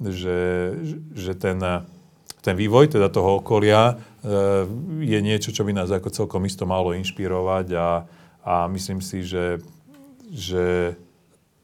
že, 0.00 0.72
že 1.16 1.32
ten, 1.36 1.56
ten 2.44 2.54
vývoj 2.54 2.92
teda 2.92 3.08
toho 3.08 3.40
okolia 3.40 3.92
e, 3.92 3.94
je 5.02 5.18
niečo, 5.24 5.50
čo 5.50 5.64
by 5.64 5.72
nás 5.72 5.88
ako 5.88 6.12
celkom 6.12 6.44
isto 6.44 6.68
malo 6.68 6.92
inšpirovať 6.92 7.66
a, 7.74 7.88
a 8.44 8.54
myslím 8.70 9.00
si, 9.00 9.24
že, 9.24 9.60
že 10.28 10.96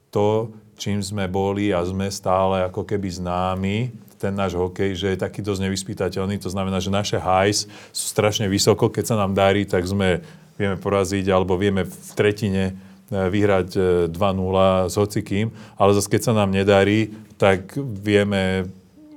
to, 0.09 0.53
čím 0.81 1.05
sme 1.05 1.29
boli 1.29 1.71
a 1.71 1.85
sme 1.85 2.09
stále 2.09 2.65
ako 2.65 2.89
keby 2.89 3.09
známi, 3.09 3.79
ten 4.23 4.39
náš 4.39 4.55
hokej, 4.55 4.95
že 4.95 5.07
je 5.13 5.19
taký 5.19 5.43
dosť 5.43 5.67
nevyspytateľný. 5.67 6.39
To 6.47 6.47
znamená, 6.47 6.79
že 6.79 6.95
naše 6.95 7.19
highs 7.19 7.67
sú 7.91 8.05
strašne 8.07 8.47
vysoko. 8.47 8.87
Keď 8.87 9.11
sa 9.11 9.17
nám 9.19 9.35
darí, 9.35 9.67
tak 9.67 9.83
sme 9.83 10.23
vieme 10.55 10.79
poraziť 10.79 11.27
alebo 11.27 11.59
vieme 11.59 11.83
v 11.83 12.11
tretine 12.15 12.79
vyhrať 13.11 13.69
2-0 14.09 14.15
e, 14.15 14.89
s 14.89 14.95
hocikým, 14.95 15.51
ale 15.81 15.91
zase 15.97 16.09
keď 16.13 16.21
sa 16.31 16.33
nám 16.37 16.55
nedarí, 16.55 17.13
tak 17.41 17.75
vieme 17.79 18.71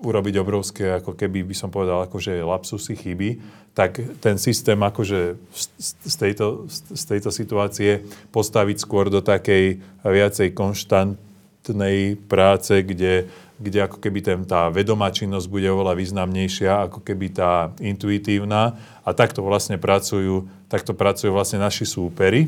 urobiť 0.06 0.36
obrovské, 0.38 1.02
ako 1.02 1.18
keby 1.18 1.42
by 1.42 1.56
som 1.58 1.74
povedal, 1.74 2.06
akože 2.06 2.46
lapsusy, 2.46 2.94
chyby, 2.94 3.30
tak 3.76 4.00
ten 4.24 4.40
systém 4.40 4.80
akože 4.80 5.36
z 6.08 6.16
tejto, 6.16 6.70
z 6.72 7.04
tejto 7.04 7.30
situácie 7.34 8.08
postaviť 8.32 8.78
skôr 8.80 9.12
do 9.12 9.20
takej 9.20 9.84
viacej 10.06 10.56
konštantnej 10.56 12.16
práce, 12.32 12.72
kde, 12.88 13.28
kde 13.60 13.80
ako 13.84 14.00
keby 14.00 14.20
ten, 14.24 14.40
tá 14.48 14.72
vedomá 14.72 15.12
činnosť 15.12 15.52
bude 15.52 15.68
oveľa 15.68 16.00
významnejšia, 16.00 16.88
ako 16.88 17.04
keby 17.04 17.36
tá 17.36 17.76
intuitívna. 17.84 18.80
A 19.04 19.12
takto 19.12 19.44
vlastne 19.44 19.76
pracujú, 19.76 20.48
takto 20.72 20.96
pracujú 20.96 21.36
vlastne 21.36 21.60
naši 21.60 21.84
súperi. 21.84 22.48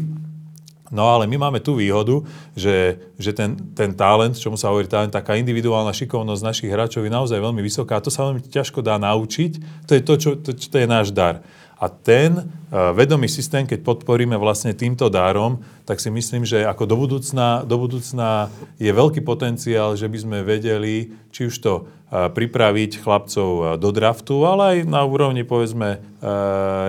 No 0.88 1.12
ale 1.12 1.28
my 1.28 1.36
máme 1.36 1.60
tú 1.60 1.76
výhodu, 1.76 2.24
že, 2.56 2.96
že 3.20 3.36
ten, 3.36 3.60
ten 3.76 3.92
talent, 3.92 4.40
čomu 4.40 4.56
sa 4.56 4.72
hovorí 4.72 4.88
talent, 4.88 5.12
taká 5.12 5.36
individuálna 5.36 5.92
šikovnosť 5.92 6.42
našich 6.44 6.72
hráčov 6.72 7.04
je 7.04 7.12
naozaj 7.12 7.40
veľmi 7.44 7.60
vysoká 7.60 8.00
a 8.00 8.04
to 8.04 8.08
sa 8.08 8.24
veľmi 8.28 8.40
ťažko 8.48 8.80
dá 8.80 8.96
naučiť. 8.96 9.84
To 9.88 9.92
je 9.92 10.02
to, 10.02 10.14
čo, 10.16 10.30
to, 10.40 10.56
čo 10.56 10.68
to 10.72 10.78
je 10.80 10.88
náš 10.88 11.12
dar. 11.12 11.44
A 11.78 11.94
ten 11.94 12.42
uh, 12.42 12.90
vedomý 12.98 13.30
systém, 13.30 13.70
keď 13.70 13.86
podporíme 13.86 14.34
vlastne 14.34 14.74
týmto 14.74 15.14
dárom, 15.14 15.62
tak 15.86 16.02
si 16.02 16.10
myslím, 16.10 16.42
že 16.42 16.66
ako 16.66 16.84
do 16.90 16.96
budúcna, 16.98 17.62
do 17.62 17.78
budúcna 17.78 18.50
je 18.82 18.90
veľký 18.90 19.22
potenciál, 19.22 19.94
že 19.94 20.10
by 20.10 20.18
sme 20.18 20.38
vedeli, 20.42 21.14
či 21.30 21.54
už 21.54 21.56
to 21.62 21.74
uh, 21.86 22.34
pripraviť 22.34 22.98
chlapcov 22.98 23.50
uh, 23.62 23.66
do 23.78 23.94
draftu, 23.94 24.42
ale 24.42 24.64
aj 24.66 24.78
na 24.90 25.06
úrovni, 25.06 25.46
povedzme, 25.46 26.02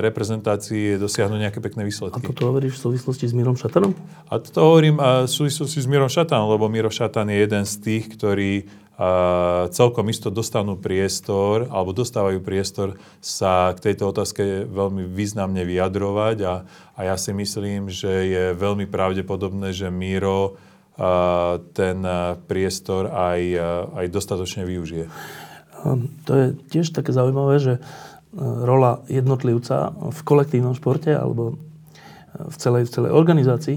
reprezentácii 0.00 0.96
dosiahnuť 0.96 1.36
nejaké 1.36 1.60
pekné 1.60 1.84
výsledky. 1.84 2.16
Ako 2.16 2.32
to 2.32 2.48
hovoríš 2.48 2.80
v 2.80 2.88
súvislosti 2.88 3.28
s 3.28 3.36
Mírom 3.36 3.60
Šatanom? 3.60 3.92
A 4.32 4.40
to 4.40 4.56
hovorím 4.56 4.96
v 4.96 5.28
súvislosti 5.28 5.84
s 5.84 5.86
Mírom 5.86 6.08
Šatanom, 6.08 6.48
lebo 6.48 6.64
Miro 6.72 6.88
Šatan 6.88 7.28
je 7.28 7.44
jeden 7.44 7.68
z 7.68 7.74
tých, 7.76 8.04
ktorí 8.16 8.64
celkom 9.70 10.10
isto 10.10 10.26
dostanú 10.26 10.74
priestor, 10.74 11.70
alebo 11.70 11.94
dostávajú 11.94 12.42
priestor 12.42 12.98
sa 13.22 13.70
k 13.78 13.90
tejto 13.90 14.10
otázke 14.10 14.66
veľmi 14.66 15.06
významne 15.06 15.62
vyjadrovať 15.62 16.36
a, 16.42 16.54
a 16.98 17.00
ja 17.06 17.14
si 17.14 17.30
myslím, 17.30 17.86
že 17.86 18.10
je 18.26 18.44
veľmi 18.58 18.90
pravdepodobné, 18.90 19.70
že 19.70 19.86
Míro 19.86 20.58
ten 21.78 22.02
priestor 22.50 23.14
aj, 23.14 23.40
aj 24.02 24.06
dostatočne 24.10 24.66
využije. 24.66 25.06
To 26.26 26.32
je 26.34 26.46
tiež 26.74 26.90
také 26.90 27.14
zaujímavé, 27.14 27.62
že 27.62 27.74
rola 28.66 29.06
jednotlivca 29.06 29.94
v 29.94 30.20
kolektívnom 30.26 30.74
športe 30.74 31.14
alebo 31.14 31.54
v 32.34 32.56
celej, 32.58 32.90
v 32.90 32.92
celej 32.92 33.10
organizácii 33.14 33.76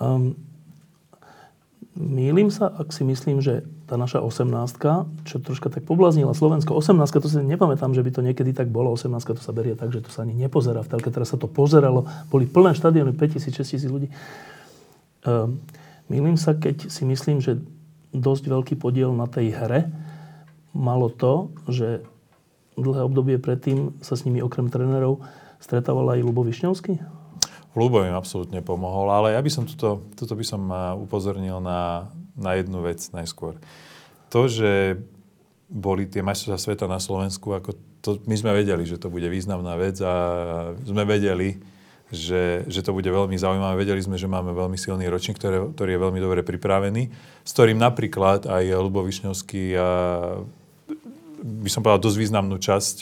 um, 0.00 0.34
Mýlim 1.94 2.50
sa, 2.50 2.74
ak 2.74 2.90
si 2.90 3.06
myslím, 3.06 3.38
že 3.38 3.62
tá 3.84 4.00
naša 4.00 4.24
18 4.24 4.48
čo 5.28 5.36
troška 5.40 5.68
tak 5.68 5.84
poblaznila 5.84 6.32
Slovensko, 6.32 6.72
18 6.72 7.04
to 7.20 7.28
si 7.28 7.36
nepamätám, 7.44 7.92
že 7.92 8.00
by 8.00 8.10
to 8.10 8.20
niekedy 8.24 8.56
tak 8.56 8.72
bolo, 8.72 8.92
18 8.96 9.20
to 9.20 9.42
sa 9.44 9.52
berie 9.52 9.76
tak, 9.76 9.92
že 9.92 10.00
to 10.00 10.08
sa 10.08 10.24
ani 10.24 10.32
nepozerá 10.32 10.80
v 10.80 10.88
telke, 10.88 11.12
teraz 11.12 11.32
sa 11.32 11.38
to 11.40 11.44
pozeralo, 11.44 12.08
boli 12.32 12.48
plné 12.48 12.72
štadióny, 12.76 13.12
5000, 13.12 13.52
6000 13.52 13.92
ľudí. 13.92 14.08
Um, 15.24 15.60
mýlim 16.08 16.40
sa, 16.40 16.56
keď 16.56 16.88
si 16.88 17.04
myslím, 17.04 17.44
že 17.44 17.60
dosť 18.14 18.48
veľký 18.48 18.74
podiel 18.80 19.12
na 19.12 19.28
tej 19.28 19.52
hre 19.52 19.92
malo 20.72 21.12
to, 21.12 21.52
že 21.68 22.02
dlhé 22.74 23.06
obdobie 23.06 23.36
predtým 23.38 23.94
sa 24.02 24.18
s 24.18 24.26
nimi 24.26 24.42
okrem 24.42 24.66
trénerov 24.66 25.22
stretával 25.62 26.14
aj 26.14 26.24
Lubo 26.24 26.42
Višňovský? 26.42 26.98
Ľubo 27.74 28.06
im 28.06 28.14
absolútne 28.14 28.62
pomohol, 28.62 29.10
ale 29.10 29.34
ja 29.34 29.40
by 29.42 29.50
som 29.50 29.66
tuto, 29.66 30.06
tuto 30.14 30.34
by 30.38 30.44
som 30.46 30.62
upozornil 30.94 31.58
na, 31.58 32.06
na 32.34 32.58
jednu 32.58 32.82
vec 32.82 33.00
najskôr. 33.14 33.58
To, 34.30 34.50
že 34.50 34.98
boli 35.70 36.06
tie 36.06 36.22
majstrovstvá 36.22 36.58
sveta 36.58 36.86
na 36.86 37.00
Slovensku, 37.00 37.54
ako 37.54 37.74
to, 38.04 38.20
my 38.28 38.36
sme 38.36 38.52
vedeli, 38.52 38.84
že 38.84 39.00
to 39.00 39.08
bude 39.08 39.24
významná 39.26 39.80
vec 39.80 39.96
a 40.04 40.14
sme 40.84 41.08
vedeli, 41.08 41.56
že, 42.12 42.68
že 42.68 42.84
to 42.84 42.92
bude 42.92 43.08
veľmi 43.08 43.34
zaujímavé. 43.34 43.80
Vedeli 43.80 44.04
sme, 44.04 44.20
že 44.20 44.28
máme 44.28 44.52
veľmi 44.52 44.76
silný 44.76 45.08
ročník, 45.08 45.40
ktorý, 45.40 45.72
ktorý 45.72 45.90
je 45.96 46.04
veľmi 46.04 46.20
dobre 46.20 46.40
pripravený, 46.44 47.08
s 47.42 47.50
ktorým 47.56 47.80
napríklad 47.80 48.44
aj 48.44 48.64
Lubo 48.76 49.00
Višňovský 49.02 49.64
a 49.80 49.88
by 51.44 51.68
som 51.72 51.80
povedal 51.80 52.04
dosť 52.04 52.18
významnú 52.20 52.56
časť 52.60 52.96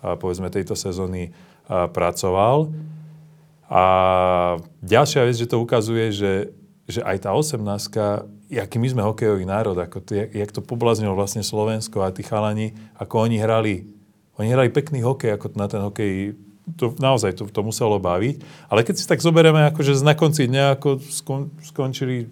a 0.00 0.16
povedzme 0.16 0.48
tejto 0.48 0.76
sezóny 0.76 1.32
a 1.68 1.88
pracoval. 1.92 2.72
A 3.68 3.84
ďalšia 4.80 5.28
vec, 5.28 5.36
že 5.36 5.48
to 5.48 5.60
ukazuje, 5.60 6.08
že, 6.08 6.56
že 6.88 7.04
aj 7.04 7.28
tá 7.28 7.36
18 7.36 8.37
aký 8.56 8.80
my 8.80 8.88
sme 8.88 9.02
hokejový 9.04 9.44
národ, 9.44 9.76
ako 9.76 10.00
to, 10.00 10.16
jak, 10.16 10.50
to 10.54 10.64
poblaznilo 10.64 11.12
vlastne 11.12 11.44
Slovensko 11.44 12.00
a 12.00 12.14
tí 12.14 12.24
chalani, 12.24 12.72
ako 12.96 13.28
oni 13.28 13.36
hrali. 13.36 13.84
Oni 14.40 14.48
hrali 14.48 14.72
pekný 14.72 15.04
hokej, 15.04 15.36
ako 15.36 15.52
na 15.58 15.68
ten 15.68 15.84
hokej 15.84 16.38
to 16.76 16.92
naozaj 17.00 17.32
to, 17.32 17.48
to 17.48 17.60
muselo 17.64 17.96
baviť. 17.96 18.68
Ale 18.68 18.84
keď 18.84 18.94
si 19.00 19.08
tak 19.08 19.24
zoberieme, 19.24 19.72
akože 19.72 20.04
na 20.04 20.12
konci 20.12 20.48
dňa 20.48 20.76
ako 20.76 21.00
skon, 21.00 21.48
skončili 21.64 22.28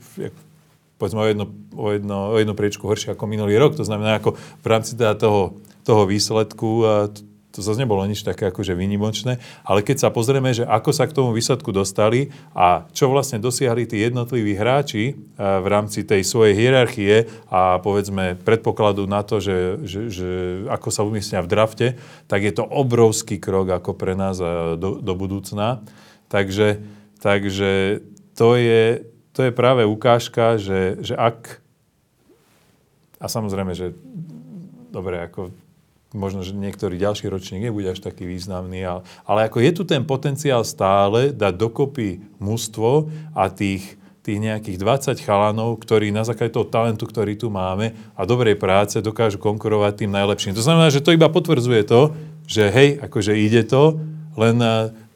povedzme 0.96 1.20
o 1.20 1.28
jedno, 1.28 1.44
o, 1.76 1.88
jedno, 1.92 2.18
o 2.32 2.36
jedno 2.40 2.54
priečku 2.56 2.88
horšie 2.88 3.12
ako 3.12 3.24
minulý 3.28 3.56
rok. 3.60 3.76
To 3.76 3.84
znamená, 3.84 4.20
ako 4.20 4.36
v 4.36 4.66
rámci 4.66 4.96
teda 4.96 5.16
toho, 5.16 5.60
toho 5.84 6.08
výsledku 6.08 6.84
a 6.84 6.94
to 7.56 7.64
zase 7.64 7.80
nebolo 7.80 8.04
nič 8.04 8.20
také 8.20 8.52
akože 8.52 8.76
výnimočné, 8.76 9.40
ale 9.64 9.80
keď 9.80 10.04
sa 10.04 10.08
pozrieme, 10.12 10.52
že 10.52 10.68
ako 10.68 10.92
sa 10.92 11.08
k 11.08 11.16
tomu 11.16 11.32
výsledku 11.32 11.72
dostali 11.72 12.28
a 12.52 12.84
čo 12.92 13.08
vlastne 13.08 13.40
dosiahli 13.40 13.88
tí 13.88 14.04
jednotliví 14.04 14.52
hráči 14.52 15.04
eh, 15.10 15.16
v 15.40 15.66
rámci 15.66 16.04
tej 16.04 16.20
svojej 16.20 16.52
hierarchie 16.52 17.24
a 17.48 17.80
povedzme 17.80 18.36
predpokladu 18.44 19.08
na 19.08 19.24
to, 19.24 19.40
že, 19.40 19.80
že, 19.88 20.00
že 20.12 20.30
ako 20.68 20.88
sa 20.92 21.00
umiestnia 21.08 21.40
v 21.40 21.48
drafte, 21.48 21.86
tak 22.28 22.44
je 22.44 22.52
to 22.52 22.68
obrovský 22.68 23.40
krok 23.40 23.72
ako 23.72 23.96
pre 23.96 24.12
nás 24.12 24.36
eh, 24.36 24.76
do, 24.76 25.00
do 25.00 25.12
budúcna. 25.16 25.80
Takže, 26.28 26.84
takže 27.22 28.04
to, 28.36 28.58
je, 28.60 29.08
to 29.32 29.48
je 29.48 29.52
práve 29.54 29.88
ukážka, 29.88 30.60
že, 30.60 31.00
že 31.00 31.16
ak 31.16 31.64
a 33.16 33.26
samozrejme, 33.32 33.72
že 33.72 33.96
dobre, 34.92 35.20
ako 35.24 35.52
možno, 36.16 36.40
že 36.42 36.56
niektorý 36.56 36.96
ďalší 36.96 37.28
ročník 37.28 37.68
nebude 37.68 37.92
až 37.92 38.00
taký 38.00 38.24
významný, 38.24 38.82
ale, 38.82 39.00
ale 39.28 39.46
ako 39.46 39.60
je 39.60 39.70
tu 39.76 39.82
ten 39.84 40.02
potenciál 40.02 40.64
stále 40.64 41.30
dať 41.30 41.54
dokopy 41.54 42.24
mužstvo 42.40 43.12
a 43.36 43.52
tých, 43.52 44.00
tých 44.24 44.38
nejakých 44.40 44.80
20 44.80 45.20
chalanov, 45.22 45.78
ktorí 45.78 46.10
na 46.10 46.24
základe 46.24 46.56
toho 46.56 46.66
talentu, 46.66 47.06
ktorý 47.06 47.36
tu 47.36 47.52
máme 47.52 47.94
a 48.16 48.24
dobrej 48.24 48.56
práce 48.56 48.98
dokážu 48.98 49.38
konkurovať 49.38 50.02
tým 50.02 50.10
najlepším. 50.10 50.56
To 50.56 50.64
znamená, 50.64 50.90
že 50.90 51.04
to 51.04 51.14
iba 51.14 51.28
potvrdzuje 51.28 51.84
to, 51.86 52.16
že 52.48 52.72
hej, 52.72 52.98
akože 52.98 53.36
ide 53.36 53.62
to, 53.62 54.00
len 54.36 54.56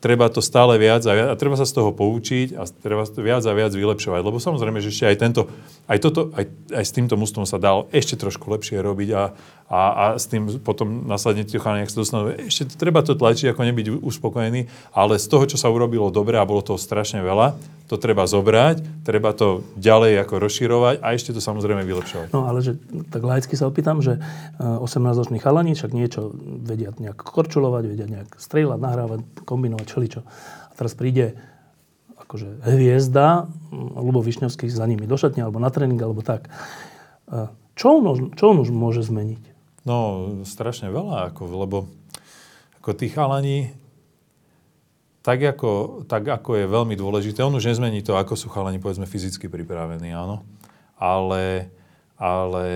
treba 0.01 0.33
to 0.33 0.41
stále 0.41 0.73
viac 0.81 1.05
a, 1.05 1.13
viac, 1.13 1.29
a 1.29 1.37
treba 1.37 1.55
sa 1.61 1.69
z 1.69 1.77
toho 1.77 1.93
poučiť 1.93 2.57
a 2.57 2.65
treba 2.65 3.05
to 3.05 3.21
viac 3.21 3.45
a 3.45 3.53
viac 3.53 3.73
vylepšovať. 3.77 4.21
Lebo 4.25 4.41
samozrejme, 4.41 4.81
že 4.81 4.89
ešte 4.89 5.07
aj 5.13 5.17
tento, 5.21 5.43
aj, 5.87 5.99
toto, 6.01 6.33
aj, 6.33 6.49
aj 6.73 6.85
s 6.89 6.97
týmto 6.97 7.21
mústvom 7.21 7.45
sa 7.45 7.61
dalo 7.61 7.87
ešte 7.93 8.17
trošku 8.17 8.49
lepšie 8.49 8.81
robiť 8.81 9.09
a, 9.13 9.37
a 9.71 10.19
s 10.19 10.27
tým 10.27 10.59
potom 10.67 11.07
následne 11.07 11.47
tí 11.47 11.55
chalani, 11.55 11.87
ak 11.87 11.95
sa 11.95 12.03
dostanú, 12.03 12.35
ešte 12.35 12.75
treba 12.75 13.07
to 13.07 13.15
tlačiť, 13.15 13.55
ako 13.55 13.63
nebyť 13.71 13.87
uspokojený, 14.03 14.67
ale 14.91 15.15
z 15.15 15.27
toho, 15.31 15.47
čo 15.47 15.55
sa 15.55 15.71
urobilo 15.71 16.11
dobre 16.11 16.43
a 16.43 16.45
bolo 16.45 16.59
toho 16.59 16.75
strašne 16.75 17.23
veľa, 17.23 17.55
to 17.87 17.95
treba 17.95 18.27
zobrať, 18.27 19.07
treba 19.07 19.31
to 19.31 19.63
ďalej 19.79 20.27
ako 20.27 20.43
rozširovať 20.43 20.97
a 20.99 21.15
ešte 21.15 21.31
to 21.31 21.39
samozrejme 21.39 21.87
vylepšovať. 21.87 22.35
No 22.35 22.51
ale 22.51 22.67
že 22.67 22.83
tak 23.15 23.23
laicky 23.23 23.55
sa 23.55 23.71
opýtam, 23.71 24.03
že 24.03 24.19
18-roční 24.59 25.39
chalani 25.39 25.79
však 25.79 25.95
niečo 25.95 26.35
vedia 26.67 26.91
nejak 26.91 27.23
korčulovať, 27.23 27.83
vedia 27.95 28.11
nejak 28.11 28.43
strieľať, 28.43 28.79
nahrávať, 28.79 29.21
kombinovať, 29.47 29.87
čeličo. 29.87 30.27
A 30.67 30.73
teraz 30.75 30.99
príde 30.99 31.39
akože 32.19 32.63
hviezda, 32.63 33.51
Lubo 33.75 34.23
Višňovský 34.23 34.71
za 34.71 34.87
nimi 34.87 35.07
do 35.07 35.19
šatne, 35.19 35.47
alebo 35.47 35.59
na 35.59 35.71
tréning, 35.71 35.99
alebo 35.99 36.23
tak. 36.23 36.47
Čo 37.75 37.87
on, 37.99 38.35
čo 38.39 38.55
on 38.55 38.63
už 38.63 38.71
môže 38.71 39.03
zmeniť? 39.03 39.50
No, 39.91 40.01
strašne 40.47 40.87
veľa, 40.87 41.35
ako, 41.35 41.43
lebo 41.67 41.91
ako 42.79 42.95
tí 42.95 43.11
chalani, 43.11 43.75
tak 45.27 45.43
ako, 45.43 46.07
tak 46.07 46.31
ako 46.31 46.63
je 46.63 46.67
veľmi 46.71 46.95
dôležité, 46.95 47.43
on 47.43 47.59
už 47.59 47.75
nezmení 47.75 47.99
to, 48.07 48.15
ako 48.15 48.39
sú 48.39 48.47
chalani, 48.55 48.79
povedzme, 48.79 49.11
fyzicky 49.11 49.51
pripravení, 49.51 50.15
áno. 50.15 50.47
Ale, 50.95 51.75
ale 52.15 52.67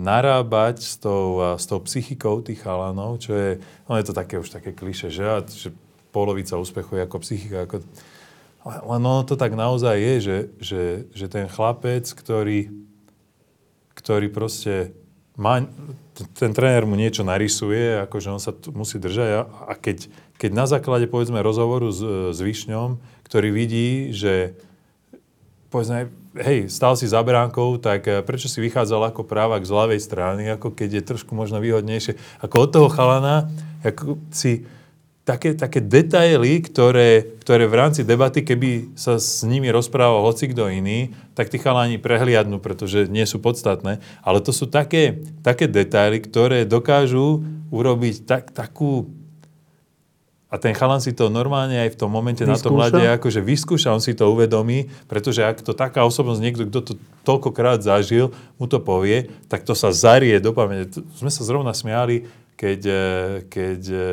narábať 0.00 0.80
s 0.80 0.96
tou, 0.96 1.44
s 1.60 1.68
tou 1.68 1.84
psychikou 1.84 2.40
tých 2.40 2.64
chalanov, 2.64 3.20
čo 3.20 3.36
je, 3.36 3.50
no 3.84 4.00
je 4.00 4.08
to 4.08 4.16
také 4.16 4.40
už 4.40 4.48
také 4.48 4.72
kliše, 4.72 5.12
že, 5.12 5.28
že 5.52 5.68
polovica 6.08 6.56
úspechu 6.56 6.96
je 6.96 7.04
ako 7.04 7.16
psychika. 7.20 7.68
Ako, 7.68 7.84
len 8.64 9.02
ono 9.04 9.28
to 9.28 9.36
tak 9.36 9.52
naozaj 9.52 10.00
je, 10.00 10.14
že, 10.24 10.38
že, 10.56 10.82
že 11.12 11.26
ten 11.28 11.52
chlapec, 11.52 12.08
ktorý, 12.08 12.72
ktorý 13.92 14.32
proste 14.32 14.96
má, 15.36 15.64
ten 16.36 16.52
tréner 16.52 16.84
mu 16.84 16.94
niečo 16.94 17.24
narysuje, 17.24 18.04
akože 18.04 18.28
on 18.32 18.40
sa 18.40 18.52
musí 18.72 19.00
držať 19.00 19.28
a, 19.32 19.40
a 19.68 19.72
keď, 19.76 20.12
keď 20.36 20.50
na 20.52 20.66
základe, 20.68 21.08
povedzme, 21.08 21.40
rozhovoru 21.40 21.88
s, 21.88 22.00
s 22.36 22.38
Višňom, 22.38 23.00
ktorý 23.24 23.48
vidí, 23.48 24.12
že 24.12 24.56
povedzme, 25.72 26.12
hej, 26.36 26.68
stal 26.68 27.00
si 27.00 27.08
za 27.08 27.24
bránkou, 27.24 27.80
tak 27.80 28.04
eh, 28.04 28.20
prečo 28.20 28.52
si 28.52 28.60
vychádzal 28.60 29.08
ako 29.08 29.24
právak 29.24 29.64
z 29.64 29.72
ľavej 29.72 30.00
strany, 30.04 30.42
ako 30.52 30.76
keď 30.76 31.00
je 31.00 31.08
trošku 31.08 31.32
možno 31.32 31.64
výhodnejšie. 31.64 32.20
Ako 32.44 32.68
od 32.68 32.70
toho 32.70 32.88
chalana, 32.92 33.48
ako 33.80 34.20
si 34.28 34.68
také, 35.22 35.54
také 35.54 35.78
detaily, 35.78 36.58
ktoré, 36.66 37.38
ktoré 37.42 37.70
v 37.70 37.78
rámci 37.78 38.02
debaty, 38.02 38.42
keby 38.42 38.98
sa 38.98 39.22
s 39.22 39.46
nimi 39.46 39.70
rozprával 39.70 40.26
hoci 40.26 40.50
kto 40.50 40.66
iný, 40.66 41.14
tak 41.38 41.48
tí 41.48 41.62
chalani 41.62 41.98
prehliadnú, 41.98 42.58
pretože 42.58 43.06
nie 43.06 43.22
sú 43.22 43.38
podstatné. 43.38 44.02
Ale 44.26 44.38
to 44.42 44.50
sú 44.50 44.66
také, 44.66 45.22
také 45.46 45.70
detaily, 45.70 46.18
ktoré 46.18 46.66
dokážu 46.66 47.46
urobiť 47.70 48.26
tak, 48.26 48.50
takú 48.50 49.08
a 50.52 50.60
ten 50.60 50.76
chalan 50.76 51.00
si 51.00 51.16
to 51.16 51.32
normálne 51.32 51.80
aj 51.80 51.96
v 51.96 51.98
tom 52.04 52.12
momente 52.12 52.44
vyskúša. 52.44 52.52
na 52.52 52.60
tom 52.60 52.76
mlade 52.76 53.00
akože 53.16 53.40
vyskúša, 53.40 53.88
on 53.88 54.04
si 54.04 54.12
to 54.12 54.28
uvedomí, 54.28 54.84
pretože 55.08 55.40
ak 55.40 55.64
to 55.64 55.72
taká 55.72 56.04
osobnosť, 56.04 56.40
niekto, 56.44 56.62
kto 56.68 56.80
to 56.84 56.92
toľkokrát 57.24 57.80
zažil, 57.80 58.36
mu 58.60 58.68
to 58.68 58.76
povie, 58.76 59.32
tak 59.48 59.64
to 59.64 59.72
sa 59.72 59.96
zarie 59.96 60.36
do 60.44 60.52
pamäte. 60.52 61.00
Sme 61.16 61.32
sa 61.32 61.40
zrovna 61.40 61.72
smiali, 61.72 62.28
keď, 62.62 62.80
e, 62.86 63.02
keď 63.50 63.80
e, 63.90 64.04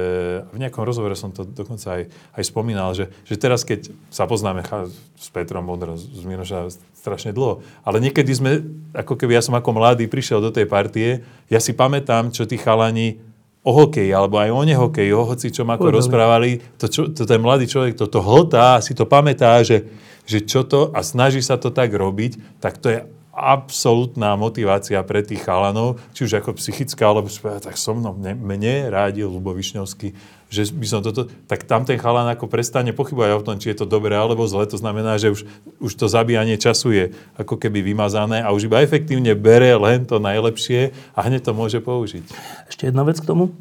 v 0.50 0.58
nejakom 0.58 0.82
rozhovore 0.82 1.14
som 1.14 1.30
to 1.30 1.46
dokonca 1.46 2.02
aj, 2.02 2.04
aj 2.10 2.44
spomínal, 2.50 2.98
že, 2.98 3.14
že 3.30 3.38
teraz, 3.38 3.62
keď 3.62 3.94
sa 4.10 4.26
poznáme 4.26 4.66
s 5.14 5.30
Petrom 5.30 5.70
Bodrom, 5.70 5.94
z 6.02 6.26
Minoša 6.26 6.74
strašne 6.98 7.30
dlho, 7.30 7.62
ale 7.86 8.02
niekedy 8.02 8.34
sme, 8.34 8.66
ako 8.98 9.22
keby 9.22 9.38
ja 9.38 9.46
som 9.46 9.54
ako 9.54 9.70
mladý 9.78 10.10
prišiel 10.10 10.42
do 10.42 10.50
tej 10.50 10.66
partie, 10.66 11.22
ja 11.46 11.62
si 11.62 11.78
pamätám, 11.78 12.34
čo 12.34 12.50
tí 12.50 12.58
chalani 12.58 13.22
o 13.62 13.70
hokeji, 13.70 14.10
alebo 14.10 14.42
aj 14.42 14.50
o 14.50 14.62
nehokeji, 14.66 15.14
o 15.14 15.30
hoci 15.30 15.54
čom 15.54 15.70
ako 15.70 15.94
Udali. 15.94 15.98
rozprávali, 16.02 16.50
to, 16.82 16.90
čo, 16.90 17.06
to 17.14 17.30
ten 17.30 17.38
mladý 17.38 17.70
človek 17.70 18.02
toto 18.02 18.18
hltá, 18.18 18.82
si 18.82 18.98
to 18.98 19.06
pamätá, 19.06 19.62
že, 19.62 19.86
že 20.26 20.42
čo 20.42 20.66
to, 20.66 20.90
a 20.90 21.06
snaží 21.06 21.46
sa 21.46 21.62
to 21.62 21.70
tak 21.70 21.94
robiť, 21.94 22.58
tak 22.58 22.82
to 22.82 22.90
je 22.90 23.00
absolútna 23.40 24.36
motivácia 24.36 25.00
pre 25.08 25.24
tých 25.24 25.42
chalanov, 25.48 25.98
či 26.12 26.28
už 26.28 26.44
ako 26.44 26.60
psychická, 26.60 27.08
alebo 27.08 27.32
tak 27.64 27.80
so 27.80 27.96
mnou, 27.96 28.12
mne, 28.14 28.36
mne 28.36 28.92
rádil 28.92 29.32
Lubo 29.32 29.56
Višňovský, 29.56 30.12
že 30.50 30.68
by 30.74 30.86
som 30.90 31.00
toto, 31.06 31.30
tak 31.48 31.64
tam 31.64 31.86
ten 31.86 32.02
chalan 32.02 32.26
ako 32.28 32.50
prestane 32.50 32.92
pochybovať 32.92 33.32
o 33.38 33.46
tom, 33.46 33.58
či 33.62 33.72
je 33.72 33.86
to 33.86 33.86
dobré 33.88 34.18
alebo 34.18 34.50
zle, 34.50 34.66
to 34.66 34.82
znamená, 34.82 35.16
že 35.22 35.32
už, 35.32 35.46
už 35.78 35.92
to 35.94 36.10
zabíjanie 36.10 36.58
času 36.58 36.90
je 36.92 37.06
ako 37.38 37.56
keby 37.56 37.86
vymazané 37.86 38.42
a 38.42 38.52
už 38.52 38.66
iba 38.68 38.82
efektívne 38.82 39.38
bere 39.38 39.78
len 39.78 40.10
to 40.10 40.18
najlepšie 40.18 40.92
a 41.14 41.20
hneď 41.30 41.48
to 41.48 41.52
môže 41.54 41.80
použiť. 41.80 42.26
Ešte 42.66 42.90
jedna 42.90 43.06
vec 43.06 43.22
k 43.22 43.30
tomu. 43.30 43.54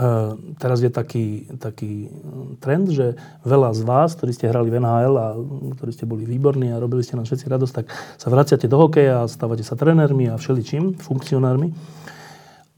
Uh, 0.00 0.32
teraz 0.56 0.80
je 0.80 0.88
taký, 0.88 1.44
taký 1.60 2.08
trend, 2.56 2.88
že 2.88 3.20
veľa 3.44 3.76
z 3.76 3.84
vás, 3.84 4.16
ktorí 4.16 4.32
ste 4.32 4.48
hrali 4.48 4.72
v 4.72 4.80
NHL 4.80 5.12
a 5.12 5.36
ktorí 5.76 5.92
ste 5.92 6.08
boli 6.08 6.24
výborní 6.24 6.72
a 6.72 6.80
robili 6.80 7.04
ste 7.04 7.20
nám 7.20 7.28
všetci 7.28 7.44
radosť, 7.44 7.74
tak 7.76 7.92
sa 8.16 8.32
vraciate 8.32 8.64
do 8.64 8.80
hokeja 8.80 9.20
a 9.20 9.28
stávate 9.28 9.60
sa 9.60 9.76
trénermi 9.76 10.32
a 10.32 10.40
všeličím, 10.40 10.96
funkcionármi. 10.96 11.76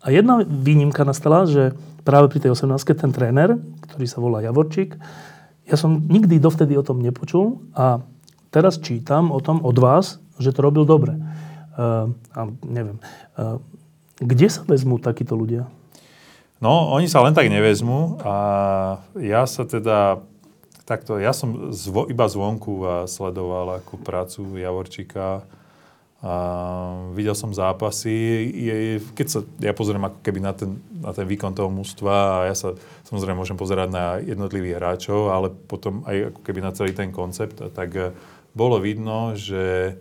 A 0.03 0.11
jedna 0.11 0.43
výnimka 0.43 1.07
nastala, 1.07 1.47
že 1.47 1.79
práve 2.03 2.27
pri 2.27 2.43
tej 2.43 2.59
18 2.59 2.75
ten 2.91 3.15
tréner, 3.15 3.55
ktorý 3.87 4.07
sa 4.11 4.19
volá 4.19 4.43
Javorčík, 4.43 4.99
ja 5.71 5.79
som 5.79 6.03
nikdy 6.03 6.43
dovtedy 6.43 6.75
o 6.75 6.83
tom 6.83 6.99
nepočul 6.99 7.63
a 7.71 8.03
teraz 8.51 8.83
čítam 8.83 9.31
o 9.31 9.39
tom 9.39 9.63
od 9.63 9.79
vás, 9.79 10.19
že 10.43 10.51
to 10.51 10.59
robil 10.59 10.83
dobre. 10.83 11.15
Uh, 11.79 12.11
a 12.35 12.51
neviem. 12.67 12.99
Uh, 13.39 13.63
kde 14.19 14.51
sa 14.51 14.67
vezmú 14.67 14.99
takíto 14.99 15.39
ľudia? 15.39 15.71
No, 16.63 16.95
oni 16.95 17.11
sa 17.11 17.27
len 17.27 17.35
tak 17.35 17.51
nevezmú 17.51 18.23
a 18.23 18.37
ja 19.19 19.43
sa 19.51 19.67
teda 19.67 20.23
takto, 20.87 21.19
ja 21.19 21.35
som 21.35 21.75
zvo, 21.75 22.07
iba 22.07 22.31
zvonku 22.31 23.05
sledoval 23.11 23.83
ako 23.83 23.99
prácu 23.99 24.63
Javorčíka 24.63 25.43
Uh, 26.23 27.11
videl 27.19 27.35
som 27.35 27.51
zápasy, 27.51 28.47
keď 29.11 29.27
sa, 29.27 29.39
ja 29.59 29.75
pozriem 29.75 30.07
ako 30.07 30.23
keby 30.23 30.39
na 30.39 30.55
ten, 30.55 30.79
na 31.03 31.11
ten 31.11 31.27
výkon 31.27 31.51
toho 31.51 31.67
mústva 31.67 32.47
a 32.47 32.47
ja 32.47 32.55
sa 32.55 32.79
samozrejme 33.11 33.35
môžem 33.35 33.59
pozerať 33.59 33.91
na 33.91 34.23
jednotlivých 34.23 34.79
hráčov, 34.79 35.35
ale 35.35 35.51
potom 35.51 36.07
aj 36.07 36.31
ako 36.31 36.41
keby 36.47 36.63
na 36.63 36.71
celý 36.71 36.95
ten 36.95 37.11
koncept, 37.11 37.59
tak 37.75 37.91
uh, 37.99 38.15
bolo 38.55 38.79
vidno, 38.79 39.35
že, 39.35 39.99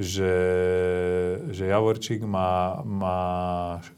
že, 0.00 0.34
že 1.52 1.64
Javorčík 1.68 2.24
má, 2.24 2.80
má, 2.88 3.20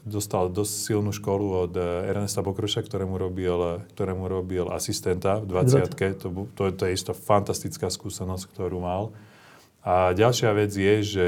dostal 0.03 0.51
dosť 0.51 0.73
silnú 0.91 1.15
školu 1.15 1.47
od 1.67 1.73
Ernesta 1.79 2.43
Bokruša, 2.43 2.83
ktorému 2.83 3.15
robil, 3.15 3.87
ktorému 3.95 4.27
robil 4.27 4.67
asistenta 4.67 5.39
v 5.39 5.63
20 5.63 6.19
to, 6.19 6.27
to, 6.51 6.63
to 6.75 6.83
je 6.83 6.91
isto 6.91 7.15
fantastická 7.15 7.87
skúsenosť, 7.87 8.43
ktorú 8.51 8.83
mal. 8.83 9.15
A 9.83 10.11
ďalšia 10.11 10.51
vec 10.51 10.75
je, 10.75 10.95
že 11.03 11.27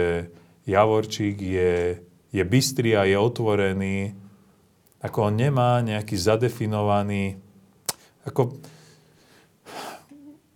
Javorčík 0.67 1.39
je, 1.39 2.03
je 2.35 2.43
bystrý 2.43 2.99
a 2.99 3.07
je 3.07 3.15
otvorený, 3.15 4.11
ako 4.99 5.31
on 5.31 5.35
nemá 5.39 5.79
nejaký 5.79 6.19
zadefinovaný, 6.19 7.39
ako 8.27 8.59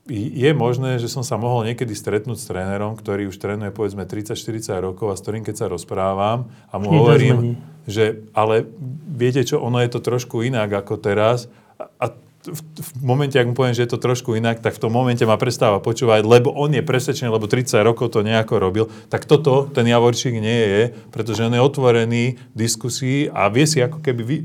je 0.09 0.51
možné, 0.57 0.97
že 0.97 1.07
som 1.07 1.21
sa 1.21 1.37
mohol 1.37 1.69
niekedy 1.69 1.93
stretnúť 1.93 2.37
s 2.41 2.49
trénerom, 2.49 2.97
ktorý 2.97 3.29
už 3.29 3.37
trénuje 3.37 3.69
povedzme 3.69 4.03
30-40 4.09 4.81
rokov 4.81 5.13
a 5.13 5.15
s 5.15 5.21
ktorým 5.21 5.45
keď 5.45 5.55
sa 5.55 5.67
rozprávam 5.69 6.49
a 6.73 6.75
mu 6.81 6.89
hovorím, 6.89 7.61
že 7.85 8.25
ale 8.33 8.65
viete 9.05 9.45
čo, 9.45 9.61
ono 9.61 9.77
je 9.81 9.89
to 9.93 10.01
trošku 10.01 10.41
inak 10.41 10.73
ako 10.73 10.97
teraz. 10.97 11.45
A 11.77 12.11
v, 12.39 12.61
v 12.79 12.91
momente, 13.03 13.35
ak 13.35 13.51
mu 13.51 13.55
poviem, 13.55 13.75
že 13.75 13.83
je 13.83 13.91
to 13.91 13.99
trošku 13.99 14.31
inak, 14.31 14.63
tak 14.63 14.79
v 14.79 14.87
tom 14.87 14.95
momente 14.95 15.27
ma 15.27 15.35
prestáva 15.35 15.83
počúvať, 15.83 16.23
lebo 16.23 16.55
on 16.55 16.71
je 16.71 16.79
presvedčený, 16.79 17.27
lebo 17.27 17.51
30 17.51 17.83
rokov 17.83 18.15
to 18.15 18.23
nejako 18.23 18.63
robil. 18.63 18.85
Tak 19.11 19.27
toto 19.27 19.67
ten 19.67 19.83
Javorčík 19.83 20.39
nie 20.39 20.61
je, 20.63 20.81
pretože 21.11 21.43
on 21.43 21.51
je 21.51 21.59
otvorený 21.59 22.39
diskusii 22.55 23.27
a 23.27 23.51
vie 23.51 23.67
si 23.67 23.83
ako 23.83 23.99
keby 23.99 24.21
vy, 24.23 24.37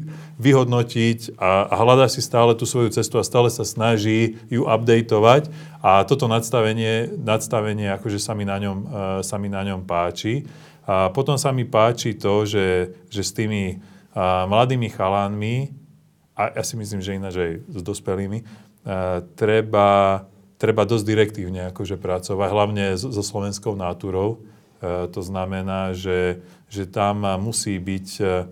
vyhodnotiť 0.42 1.38
a, 1.38 1.70
a 1.70 1.74
hľadá 1.78 2.10
si 2.10 2.18
stále 2.18 2.58
tú 2.58 2.66
svoju 2.66 2.90
cestu 2.90 3.22
a 3.22 3.26
stále 3.26 3.46
sa 3.46 3.62
snaží 3.62 4.42
ju 4.50 4.66
updateovať 4.66 5.54
a 5.78 6.02
toto 6.02 6.26
nadstavenie, 6.26 7.14
nadstavenie 7.14 7.94
akože 7.94 8.18
sa 8.18 8.34
mi 8.34 8.42
na 8.42 8.58
ňom, 8.58 8.78
uh, 8.82 8.88
sa 9.22 9.38
mi 9.38 9.46
na 9.46 9.62
ňom 9.62 9.86
páči. 9.86 10.42
A 10.84 11.14
potom 11.14 11.38
sa 11.38 11.54
mi 11.54 11.62
páči 11.62 12.18
to, 12.18 12.42
že, 12.42 12.90
že 13.06 13.22
s 13.22 13.30
tými 13.30 13.78
uh, 13.78 14.44
mladými 14.50 14.90
chalánmi, 14.90 15.83
a 16.34 16.50
ja 16.50 16.62
si 16.66 16.74
myslím, 16.74 16.98
že 16.98 17.14
ináč 17.14 17.34
aj 17.38 17.52
s 17.62 17.80
dospelými, 17.82 18.42
uh, 18.42 19.22
treba, 19.38 20.22
treba 20.58 20.82
dosť 20.82 21.04
direktívne 21.06 21.70
akože 21.70 21.94
pracovať, 21.94 22.48
hlavne 22.50 22.84
so, 22.98 23.10
slovenskou 23.14 23.78
náturou. 23.78 24.42
Uh, 24.82 25.06
to 25.10 25.22
znamená, 25.22 25.94
že, 25.94 26.42
že 26.66 26.90
tam 26.90 27.22
musí 27.38 27.78
byť, 27.78 28.08
uh, 28.18 28.50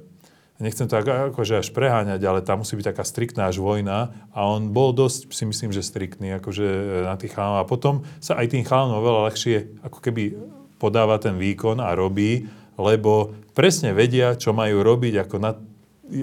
nechcem 0.63 0.87
to 0.87 0.95
akože 0.95 1.67
až 1.67 1.69
preháňať, 1.75 2.23
ale 2.23 2.47
tam 2.47 2.63
musí 2.63 2.79
byť 2.79 2.95
taká 2.95 3.03
striktná 3.03 3.51
až 3.51 3.59
vojna 3.59 4.15
a 4.31 4.47
on 4.47 4.71
bol 4.71 4.95
dosť, 4.95 5.35
si 5.35 5.43
myslím, 5.43 5.75
že 5.75 5.83
striktný 5.83 6.39
akože 6.39 7.03
na 7.03 7.19
tých 7.19 7.35
chalanov. 7.35 7.67
A 7.67 7.71
potom 7.71 8.07
sa 8.23 8.39
aj 8.39 8.55
tým 8.55 8.63
chalanom 8.63 9.03
oveľa 9.03 9.21
ľahšie 9.27 9.83
ako 9.83 9.99
keby 9.99 10.39
podáva 10.79 11.19
ten 11.19 11.35
výkon 11.35 11.83
a 11.83 11.95
robí, 11.99 12.47
lebo 12.79 13.35
presne 13.55 13.95
vedia, 13.95 14.35
čo 14.35 14.51
majú 14.51 14.83
robiť, 14.83 15.27
ako 15.27 15.37
na, 15.39 15.55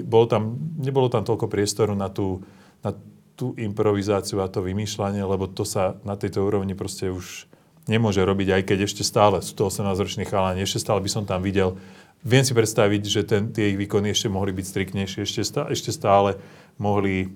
bolo 0.06 0.26
tam, 0.30 0.42
nebolo 0.78 1.10
tam 1.10 1.26
toľko 1.26 1.50
priestoru 1.50 1.98
na 1.98 2.06
tú, 2.06 2.46
na 2.80 2.94
tú 3.34 3.56
improvizáciu 3.58 4.44
a 4.44 4.52
to 4.52 4.62
vymýšľanie, 4.62 5.24
lebo 5.24 5.50
to 5.50 5.66
sa 5.66 5.98
na 6.06 6.14
tejto 6.14 6.44
úrovni 6.44 6.76
proste 6.76 7.08
už 7.08 7.50
nemôže 7.90 8.22
robiť, 8.22 8.60
aj 8.60 8.62
keď 8.68 8.78
ešte 8.86 9.02
stále 9.02 9.42
sú 9.42 9.56
to 9.56 9.66
18-roční 9.66 10.28
chalani, 10.28 10.62
ešte 10.62 10.84
stále 10.84 11.00
by 11.02 11.10
som 11.10 11.24
tam 11.26 11.42
videl. 11.42 11.74
Viem 12.20 12.44
si 12.44 12.52
predstaviť, 12.52 13.02
že 13.08 13.20
ten, 13.24 13.48
tie 13.48 13.72
ich 13.72 13.80
výkony 13.80 14.12
ešte 14.12 14.28
mohli 14.28 14.52
byť 14.52 14.66
striktnejšie, 14.68 15.24
ešte 15.24 15.42
stále, 15.42 15.68
ešte 15.72 15.90
stále 15.90 16.36
mohli 16.76 17.32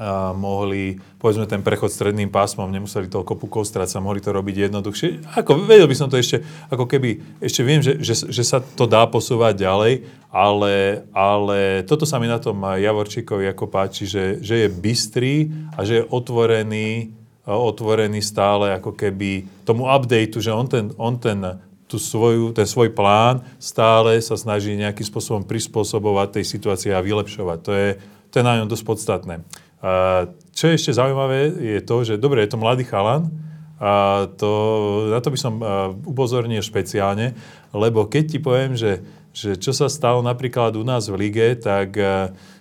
a 0.00 0.32
mohli, 0.32 0.96
povedzme, 1.20 1.44
ten 1.44 1.60
prechod 1.60 1.92
stredným 1.92 2.32
pásmom, 2.32 2.70
nemuseli 2.72 3.12
toľko 3.12 3.36
pukov 3.36 3.68
strácať, 3.68 4.00
mohli 4.00 4.24
to 4.24 4.32
robiť 4.32 4.68
jednoduchšie. 4.68 5.36
Ako, 5.36 5.68
vedel 5.68 5.84
by 5.84 5.96
som 5.96 6.08
to 6.08 6.16
ešte, 6.16 6.40
ako 6.72 6.88
keby, 6.88 7.40
ešte 7.44 7.60
viem, 7.60 7.84
že, 7.84 8.00
že, 8.00 8.32
že 8.32 8.42
sa 8.44 8.64
to 8.64 8.88
dá 8.88 9.04
posúvať 9.04 9.60
ďalej, 9.60 9.92
ale, 10.32 11.04
ale 11.12 11.84
toto 11.84 12.08
sa 12.08 12.16
mi 12.16 12.24
na 12.24 12.40
tom 12.40 12.56
Javorčíkovi 12.64 13.52
ako 13.52 13.68
páči, 13.68 14.08
že, 14.08 14.40
že 14.40 14.64
je 14.64 14.68
bystrý 14.72 15.52
a 15.76 15.84
že 15.84 16.00
je 16.00 16.08
otvorený, 16.08 17.12
otvorený 17.44 18.24
stále 18.24 18.72
ako 18.72 18.96
keby 18.96 19.44
tomu 19.68 19.84
updateu, 19.84 20.40
že 20.40 20.56
on 20.56 20.66
ten, 20.66 20.88
on 20.96 21.20
ten 21.20 21.60
tú 21.92 22.00
svoju, 22.00 22.56
ten 22.56 22.64
svoj 22.64 22.88
plán 22.96 23.44
stále 23.60 24.16
sa 24.24 24.32
snaží 24.32 24.72
nejakým 24.72 25.04
spôsobom 25.04 25.44
prispôsobovať 25.44 26.40
tej 26.40 26.44
situácii 26.48 26.88
a 26.88 27.04
vylepšovať. 27.04 27.58
To 27.68 27.72
je, 27.76 27.90
to 28.32 28.34
je 28.40 28.48
na 28.48 28.56
ňom 28.56 28.72
dosť 28.72 28.84
podstatné. 28.88 29.34
Čo 30.52 30.64
je 30.70 30.78
ešte 30.78 30.94
zaujímavé, 30.94 31.58
je 31.58 31.80
to, 31.82 32.06
že 32.06 32.22
dobre, 32.22 32.46
je 32.46 32.54
to 32.54 32.62
mladý 32.62 32.86
chalan, 32.86 33.26
a 33.82 34.30
to, 34.38 34.50
na 35.10 35.18
to 35.18 35.34
by 35.34 35.38
som 35.42 35.58
upozornil 36.06 36.62
špeciálne, 36.62 37.34
lebo 37.74 38.06
keď 38.06 38.24
ti 38.30 38.38
poviem, 38.38 38.78
že, 38.78 39.02
že 39.34 39.58
čo 39.58 39.74
sa 39.74 39.90
stalo 39.90 40.22
napríklad 40.22 40.78
u 40.78 40.86
nás 40.86 41.10
v 41.10 41.26
lige, 41.26 41.58
tak 41.58 41.98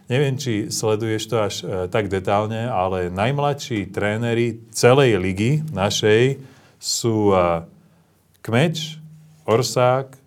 neviem, 0.09 0.33
či 0.33 0.73
sleduješ 0.73 1.23
to 1.29 1.35
až 1.37 1.55
tak 1.93 2.09
detálne, 2.09 2.65
ale 2.65 3.13
najmladší 3.13 3.93
tréneri 3.93 4.65
celej 4.73 5.21
ligy 5.21 5.61
našej 5.69 6.41
sú 6.81 7.29
Kmeč, 8.41 8.97
Orsák, 9.45 10.17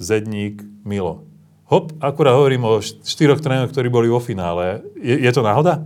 Zedník, 0.00 0.64
Milo. 0.80 1.28
Hop, 1.68 1.92
akurát 2.00 2.32
hovorím 2.32 2.64
o 2.64 2.80
štyroch 2.80 3.44
tréneroch, 3.44 3.68
ktorí 3.68 3.92
boli 3.92 4.08
vo 4.08 4.16
finále. 4.16 4.80
Je, 4.96 5.28
je 5.28 5.32
to 5.36 5.44
náhoda? 5.44 5.84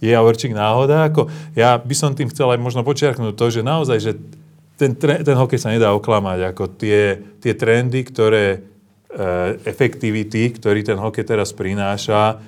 Je 0.00 0.10
Javorčík 0.10 0.56
náhoda. 0.56 1.12
Ako, 1.12 1.28
ja 1.52 1.76
by 1.76 1.94
som 1.94 2.16
tým 2.16 2.32
chcel 2.32 2.48
aj 2.56 2.60
možno 2.60 2.80
počiarknúť 2.80 3.36
to, 3.36 3.46
že 3.52 3.60
naozaj, 3.60 3.98
že 4.00 4.12
ten, 4.80 4.96
ten 4.96 5.36
hokej 5.36 5.60
sa 5.60 5.68
nedá 5.68 5.92
oklamať. 5.92 6.56
Ako 6.56 6.72
tie, 6.80 7.20
tie 7.36 7.52
trendy, 7.52 8.00
ktoré, 8.08 8.44
e, 8.56 8.58
efektivity, 9.68 10.56
ktorý 10.56 10.80
ten 10.80 10.96
hokej 10.96 11.28
teraz 11.28 11.52
prináša, 11.52 12.40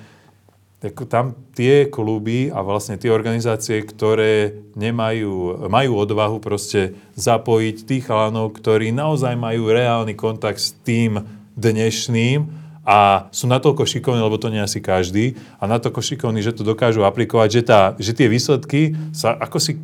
ako 0.83 1.07
tam 1.07 1.31
tie 1.55 1.87
kluby 1.87 2.51
a 2.51 2.59
vlastne 2.59 2.99
tie 2.99 3.07
organizácie, 3.07 3.79
ktoré 3.87 4.51
nemajú, 4.75 5.63
majú 5.71 5.91
odvahu 5.95 6.43
proste 6.43 6.97
zapojiť 7.15 7.87
tých 7.87 8.03
chalanov, 8.09 8.51
ktorí 8.59 8.91
naozaj 8.91 9.31
majú 9.39 9.71
reálny 9.71 10.11
kontakt 10.17 10.59
s 10.59 10.75
tým 10.83 11.23
dnešným, 11.55 12.62
a 12.83 13.31
sú 13.31 13.47
natoľko 13.47 13.87
šikovní, 13.87 14.19
lebo 14.19 14.35
to 14.35 14.51
nie 14.51 14.59
asi 14.59 14.83
každý, 14.83 15.39
a 15.59 15.63
natoľko 15.65 16.03
šikovní, 16.03 16.43
že 16.43 16.51
to 16.51 16.67
dokážu 16.67 17.07
aplikovať, 17.07 17.49
že, 17.49 17.61
tá, 17.63 17.79
že 17.95 18.11
tie 18.11 18.27
výsledky 18.27 18.95
sa 19.15 19.31
ako 19.31 19.57
si 19.59 19.79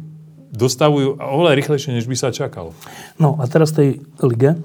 dostavujú 0.52 1.16
oveľa 1.16 1.56
rýchlejšie, 1.56 1.96
než 1.96 2.06
by 2.12 2.16
sa 2.20 2.36
čakalo. 2.36 2.76
No 3.16 3.40
a 3.40 3.48
teraz 3.48 3.72
tej 3.72 4.04
lige. 4.20 4.60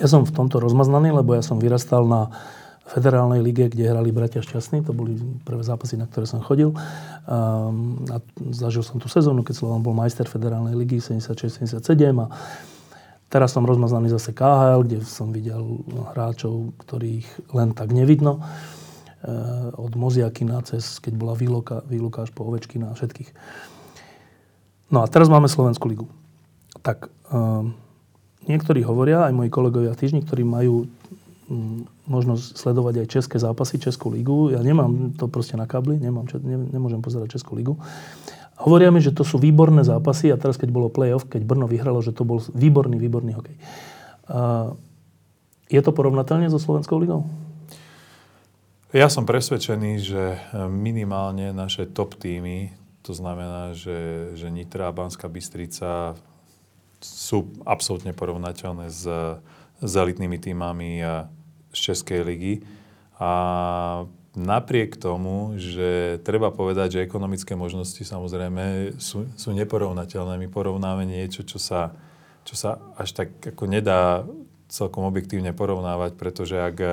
Ja 0.00 0.06
som 0.10 0.26
v 0.26 0.34
tomto 0.34 0.58
rozmaznaný, 0.58 1.14
lebo 1.14 1.38
ja 1.38 1.44
som 1.44 1.62
vyrastal 1.62 2.02
na 2.08 2.32
federálnej 2.92 3.40
lige, 3.40 3.70
kde 3.70 3.88
hrali 3.88 4.10
bratia 4.10 4.42
Šťastní. 4.42 4.82
To 4.84 4.92
boli 4.92 5.16
prvé 5.46 5.62
zápasy, 5.62 5.96
na 5.96 6.04
ktoré 6.04 6.26
som 6.26 6.42
chodil. 6.42 6.74
Um, 7.24 8.02
a 8.10 8.18
zažil 8.50 8.82
som 8.82 8.98
tú 8.98 9.06
sezónu, 9.06 9.46
keď 9.46 9.62
Slovan 9.62 9.80
bol 9.80 9.94
majster 9.94 10.26
federálnej 10.26 10.74
ligy 10.74 10.98
76-77 10.98 11.78
a 12.18 12.26
Teraz 13.32 13.56
som 13.56 13.64
rozmaznaný 13.64 14.12
zase 14.12 14.36
KHL, 14.36 14.84
kde 14.84 15.00
som 15.08 15.32
videl 15.32 15.80
hráčov, 16.12 16.76
ktorých 16.84 17.56
len 17.56 17.72
tak 17.72 17.88
nevidno. 17.88 18.44
E, 19.24 19.32
od 19.72 19.92
Moziakina 19.96 20.60
cez, 20.68 21.00
keď 21.00 21.16
bola 21.16 21.32
výluka, 21.32 21.80
výluka 21.88 22.28
až 22.28 22.30
po 22.36 22.44
Ovečkina 22.44 22.92
a 22.92 22.96
všetkých. 22.98 23.32
No 24.92 25.00
a 25.00 25.08
teraz 25.08 25.32
máme 25.32 25.48
Slovenskú 25.48 25.88
ligu. 25.88 26.06
Tak 26.84 27.08
e, 27.08 27.32
niektorí 28.52 28.84
hovoria, 28.84 29.24
aj 29.24 29.32
moji 29.32 29.48
kolegovia 29.48 29.96
týždni, 29.96 30.28
ktorí 30.28 30.44
majú 30.44 30.84
m, 31.48 31.88
možnosť 32.04 32.60
sledovať 32.60 32.94
aj 33.00 33.06
české 33.16 33.40
zápasy, 33.40 33.80
Českú 33.80 34.12
ligu. 34.12 34.52
Ja 34.52 34.60
nemám 34.60 35.16
to 35.16 35.24
proste 35.32 35.56
na 35.56 35.64
kabli, 35.64 35.96
nemám, 35.96 36.28
ne, 36.44 36.68
nemôžem 36.68 37.00
pozerať 37.00 37.40
Českú 37.40 37.56
ligu. 37.56 37.80
Hovoria 38.62 38.94
mi, 38.94 39.02
že 39.02 39.10
to 39.10 39.26
sú 39.26 39.42
výborné 39.42 39.82
zápasy 39.82 40.30
a 40.30 40.38
teraz, 40.38 40.54
keď 40.54 40.70
bolo 40.70 40.86
play-off, 40.86 41.26
keď 41.26 41.42
Brno 41.42 41.66
vyhralo, 41.66 41.98
že 41.98 42.14
to 42.14 42.22
bol 42.22 42.38
výborný, 42.38 42.94
výborný 42.94 43.34
hokej. 43.34 43.56
Je 45.66 45.80
to 45.82 45.90
porovnateľne 45.90 46.46
so 46.46 46.62
Slovenskou 46.62 47.02
ligou? 47.02 47.26
Ja 48.94 49.10
som 49.10 49.26
presvedčený, 49.26 49.92
že 49.98 50.38
minimálne 50.70 51.50
naše 51.50 51.90
top 51.90 52.14
týmy, 52.14 52.70
to 53.02 53.16
znamená, 53.16 53.74
že, 53.74 54.30
že 54.38 54.46
Nitra 54.46 54.92
a 54.92 54.94
Banská 54.94 55.26
Bystrica 55.26 56.14
sú 57.02 57.50
absolútne 57.66 58.14
porovnateľné 58.14 58.86
s, 58.92 59.02
s 59.82 59.92
elitnými 59.98 60.38
týmami 60.38 61.02
z 61.74 61.78
Českej 61.90 62.22
ligy. 62.22 62.54
A 63.18 64.06
napriek 64.32 64.96
tomu, 64.96 65.56
že 65.60 66.20
treba 66.24 66.48
povedať, 66.48 66.98
že 66.98 67.04
ekonomické 67.04 67.52
možnosti 67.52 68.00
samozrejme 68.00 68.96
sú, 68.96 69.28
sú 69.36 69.50
neporovnateľné. 69.52 70.40
My 70.40 70.48
porovnáme 70.48 71.04
niečo, 71.04 71.44
čo 71.44 71.60
sa 71.60 71.92
čo 72.42 72.54
sa 72.58 72.82
až 72.98 73.14
tak 73.14 73.28
ako 73.54 73.64
nedá 73.70 74.26
celkom 74.66 75.06
objektívne 75.06 75.54
porovnávať, 75.54 76.18
pretože 76.18 76.58
ak 76.58 76.76
e, 76.80 76.90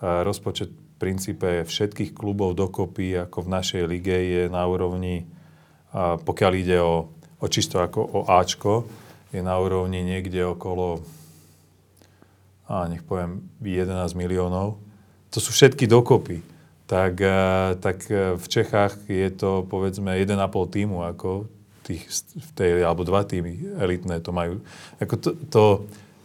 rozpočet 0.00 0.70
v 0.70 0.94
princípe 1.02 1.66
všetkých 1.66 2.14
klubov 2.14 2.54
dokopy 2.54 3.26
ako 3.26 3.44
v 3.44 3.52
našej 3.52 3.82
lige 3.90 4.14
je 4.14 4.42
na 4.46 4.62
úrovni, 4.64 5.26
pokiaľ 5.94 6.52
ide 6.54 6.78
o, 6.78 7.10
o 7.42 7.46
čisto 7.50 7.82
ako 7.82 8.00
o 8.00 8.20
Ačko, 8.30 8.86
je 9.34 9.42
na 9.42 9.58
úrovni 9.58 10.06
niekde 10.06 10.46
okolo, 10.46 11.02
a 12.70 12.86
nech 12.86 13.02
poviem, 13.02 13.42
11 13.58 13.90
miliónov. 14.14 14.78
To 15.34 15.38
sú 15.42 15.50
všetky 15.50 15.90
dokopy. 15.90 16.53
Tak, 16.84 17.14
e, 17.16 17.40
tak 17.80 17.98
e, 18.12 18.36
v 18.36 18.46
Čechách 18.46 19.08
je 19.08 19.28
to 19.32 19.64
povedzme 19.64 20.12
1,5 20.20 20.36
týmu 20.68 21.00
ako 21.04 21.48
tých, 21.84 22.08
v 22.36 22.50
tej, 22.56 22.70
alebo 22.84 23.04
dva 23.04 23.24
týmy 23.24 23.76
elitné 23.80 24.24
to 24.24 24.32
majú. 24.32 24.64
Ako 25.00 25.14
to, 25.20 25.30
to, 25.52 25.62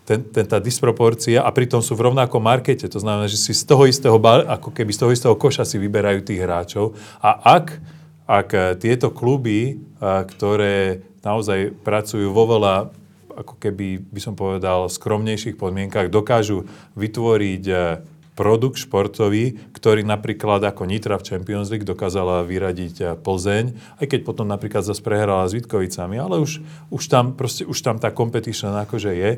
ten, 0.10 0.26
ten, 0.26 0.46
tá 0.48 0.58
disproporcia 0.58 1.46
a 1.46 1.50
pritom 1.54 1.86
sú 1.86 1.94
v 1.94 2.10
rovnakom 2.10 2.42
markete. 2.42 2.90
To 2.90 2.98
znamená, 2.98 3.30
že 3.30 3.38
si 3.38 3.54
z 3.54 3.62
toho 3.68 3.86
istého, 3.86 4.18
ako 4.18 4.74
keby 4.74 4.90
z 4.90 5.00
toho 5.06 5.12
istého 5.14 5.36
koša 5.38 5.68
si 5.70 5.78
vyberajú 5.78 6.26
tých 6.26 6.42
hráčov. 6.42 6.98
A 7.22 7.62
ak, 7.62 7.78
ak 8.26 8.50
eh, 8.58 8.74
tieto 8.80 9.14
kluby, 9.14 9.78
eh, 9.78 10.24
ktoré 10.26 11.06
naozaj 11.22 11.78
pracujú 11.86 12.34
vo 12.34 12.50
veľa, 12.50 12.90
ako 13.38 13.54
keby 13.62 14.02
by 14.02 14.20
som 14.24 14.34
povedal, 14.34 14.90
skromnejších 14.90 15.60
podmienkach, 15.62 16.10
dokážu 16.10 16.66
vytvoriť 16.98 17.64
eh, 17.70 18.02
produkt 18.40 18.80
športový, 18.80 19.60
ktorý 19.76 20.08
napríklad 20.08 20.64
ako 20.64 20.88
Nitra 20.88 21.20
v 21.20 21.28
Champions 21.28 21.68
League 21.68 21.84
dokázala 21.84 22.48
vyradiť 22.48 23.20
Plzeň, 23.20 24.00
aj 24.00 24.06
keď 24.08 24.20
potom 24.24 24.48
napríklad 24.48 24.88
zase 24.88 25.04
prehrala 25.04 25.44
s 25.44 25.52
Vitkovicami, 25.52 26.16
ale 26.16 26.40
už, 26.40 26.64
už, 26.88 27.04
tam, 27.12 27.36
proste, 27.36 27.68
už 27.68 27.76
tam 27.84 28.00
tá 28.00 28.16
competition 28.16 28.72
akože 28.72 29.12
je, 29.12 29.32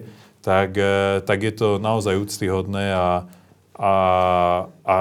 tak, 0.45 0.77
e, 0.77 1.25
tak 1.25 1.41
je 1.41 1.53
to 1.57 1.81
naozaj 1.81 2.13
úctyhodné 2.13 2.93
a, 2.93 3.25
a, 3.73 3.93
a 4.85 4.95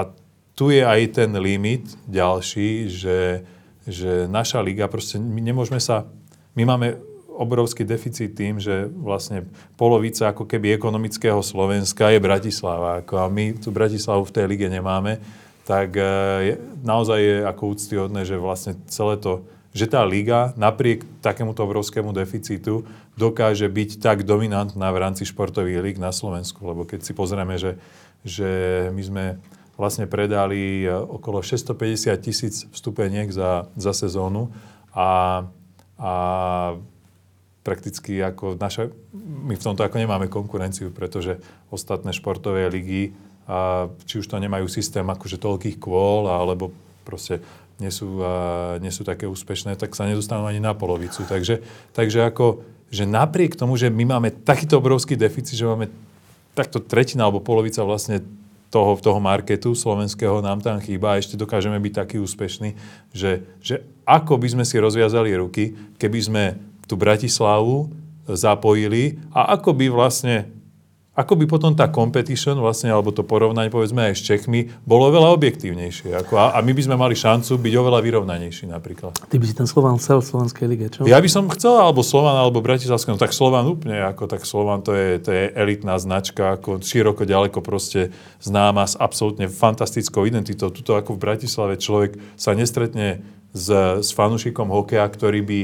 tu 0.57 0.73
je 0.73 0.81
aj 0.81 1.21
ten 1.21 1.29
limit 1.37 1.85
ďalší, 2.09 2.89
že, 2.89 3.45
že 3.85 4.25
naša 4.25 4.65
liga, 4.65 4.89
proste 4.89 5.21
my 5.21 5.45
nemôžeme 5.45 5.77
sa, 5.77 6.09
my 6.57 6.65
máme 6.65 7.10
obrovský 7.31 7.87
deficit 7.87 8.35
tým, 8.35 8.59
že 8.59 8.91
vlastne 8.91 9.47
polovica 9.79 10.29
ako 10.29 10.43
keby 10.45 10.75
ekonomického 10.75 11.39
Slovenska 11.39 12.11
je 12.11 12.19
Bratislava. 12.19 13.01
Ako 13.01 13.23
a 13.23 13.27
my 13.31 13.55
tu 13.57 13.71
Bratislavu 13.71 14.27
v 14.27 14.35
tej 14.35 14.45
lige 14.51 14.67
nemáme, 14.67 15.23
tak 15.63 15.95
e, 15.95 16.03
je, 16.51 16.53
naozaj 16.83 17.19
je 17.19 17.37
ako 17.47 17.63
úctyhodné, 17.77 18.21
že 18.27 18.35
vlastne 18.35 18.75
celé 18.91 19.15
to 19.17 19.45
že 19.71 19.87
tá 19.87 20.03
liga 20.03 20.51
napriek 20.59 21.07
takémuto 21.23 21.63
obrovskému 21.63 22.11
deficitu 22.11 22.83
dokáže 23.15 23.71
byť 23.71 24.03
tak 24.03 24.27
dominantná 24.27 24.91
v 24.91 24.99
rámci 24.99 25.23
športových 25.23 25.79
líg 25.79 25.95
na 25.95 26.11
Slovensku. 26.11 26.59
Lebo 26.59 26.83
keď 26.83 27.07
si 27.07 27.15
pozrieme, 27.15 27.55
že, 27.55 27.79
že 28.27 28.51
my 28.91 28.99
sme 28.99 29.25
vlastne 29.79 30.11
predali 30.11 30.83
e, 30.83 30.91
okolo 30.91 31.39
650 31.39 32.11
tisíc 32.19 32.67
vstupeniek 32.67 33.31
za, 33.31 33.71
za 33.79 33.95
sezónu 33.95 34.51
a, 34.91 35.47
a 35.95 36.11
prakticky 37.61 38.17
ako 38.17 38.57
naša, 38.57 38.89
my 39.13 39.53
v 39.53 39.65
tomto 39.65 39.85
ako 39.85 40.01
nemáme 40.01 40.25
konkurenciu, 40.27 40.89
pretože 40.89 41.37
ostatné 41.69 42.09
športové 42.09 42.65
ligy, 42.67 43.13
a, 43.45 43.89
či 44.09 44.21
už 44.21 44.25
to 44.25 44.41
nemajú 44.41 44.65
systém 44.65 45.05
akože 45.05 45.37
toľkých 45.37 45.77
kôl, 45.77 46.25
alebo 46.25 46.73
proste 47.05 47.41
nie 47.77 47.93
sú, 47.93 48.21
a, 48.21 48.77
nie 48.81 48.89
sú 48.89 49.05
také 49.05 49.29
úspešné, 49.29 49.77
tak 49.77 49.93
sa 49.93 50.09
nedostanú 50.09 50.49
ani 50.49 50.57
na 50.57 50.73
polovicu. 50.73 51.21
Takže, 51.21 51.61
takže 51.93 52.25
ako, 52.25 52.65
že 52.89 53.05
napriek 53.05 53.53
tomu, 53.53 53.77
že 53.77 53.93
my 53.93 54.17
máme 54.17 54.33
takýto 54.41 54.81
obrovský 54.81 55.13
deficit, 55.13 55.61
že 55.61 55.69
máme 55.69 55.93
takto 56.57 56.81
tretina 56.81 57.29
alebo 57.29 57.39
polovica 57.39 57.85
vlastne 57.85 58.25
toho, 58.71 58.95
toho 58.97 59.19
marketu 59.19 59.75
slovenského 59.75 60.39
nám 60.39 60.63
tam 60.63 60.79
chýba 60.79 61.13
a 61.13 61.19
ešte 61.19 61.35
dokážeme 61.35 61.75
byť 61.75 61.93
taký 61.93 62.17
úspešní, 62.23 62.73
že, 63.11 63.43
že 63.59 63.83
ako 64.07 64.39
by 64.39 64.47
sme 64.47 64.63
si 64.63 64.79
rozviazali 64.79 65.35
ruky, 65.35 65.75
keby 65.99 66.19
sme 66.23 66.43
tú 66.91 66.99
Bratislavu 66.99 67.87
zapojili 68.27 69.15
a 69.31 69.55
ako 69.55 69.71
by 69.71 69.87
vlastne 69.87 70.61
ako 71.11 71.35
by 71.35 71.43
potom 71.43 71.75
tá 71.75 71.91
competition, 71.91 72.55
vlastne, 72.63 72.87
alebo 72.87 73.11
to 73.11 73.27
porovnanie, 73.27 73.67
povedzme, 73.67 73.99
aj 73.99 74.15
s 74.15 74.23
Čechmi, 74.23 74.71
bolo 74.87 75.11
veľa 75.11 75.35
objektívnejšie. 75.35 76.15
Ako, 76.23 76.39
a, 76.39 76.55
a 76.55 76.63
my 76.63 76.71
by 76.71 76.81
sme 76.87 76.95
mali 76.95 77.19
šancu 77.19 77.59
byť 77.59 77.73
oveľa 77.75 77.99
vyrovnanejší 77.99 78.71
napríklad. 78.71 79.19
Ty 79.27 79.35
by 79.35 79.43
si 79.43 79.51
ten 79.51 79.67
Slovan 79.67 79.99
chcel 79.99 80.23
v 80.23 80.25
Slovenskej 80.31 80.65
lige, 80.71 80.87
čo? 80.87 81.03
Ja 81.03 81.19
by 81.19 81.27
som 81.27 81.51
chcel, 81.51 81.75
alebo 81.75 81.99
Slovan, 81.99 82.39
alebo 82.39 82.63
Bratislavský, 82.63 83.11
no 83.11 83.19
tak 83.19 83.35
Slovan 83.35 83.67
úplne, 83.67 83.99
ako 84.07 84.23
tak 84.31 84.47
Slovan 84.47 84.87
to 84.87 84.95
je, 84.95 85.19
to 85.19 85.35
je 85.35 85.51
elitná 85.51 85.99
značka, 85.99 86.55
ako 86.55 86.79
široko, 86.79 87.27
ďaleko 87.27 87.59
proste 87.59 88.15
známa 88.39 88.87
s 88.87 88.95
absolútne 88.95 89.51
fantastickou 89.51 90.23
identitou. 90.23 90.71
Tuto 90.71 90.95
ako 90.95 91.19
v 91.19 91.23
Bratislave 91.27 91.75
človek 91.75 92.15
sa 92.39 92.55
nestretne 92.55 93.19
s, 93.51 93.67
s 93.99 94.15
fanúšikom 94.15 94.71
hokeja, 94.71 95.03
ktorý 95.11 95.43
by 95.43 95.59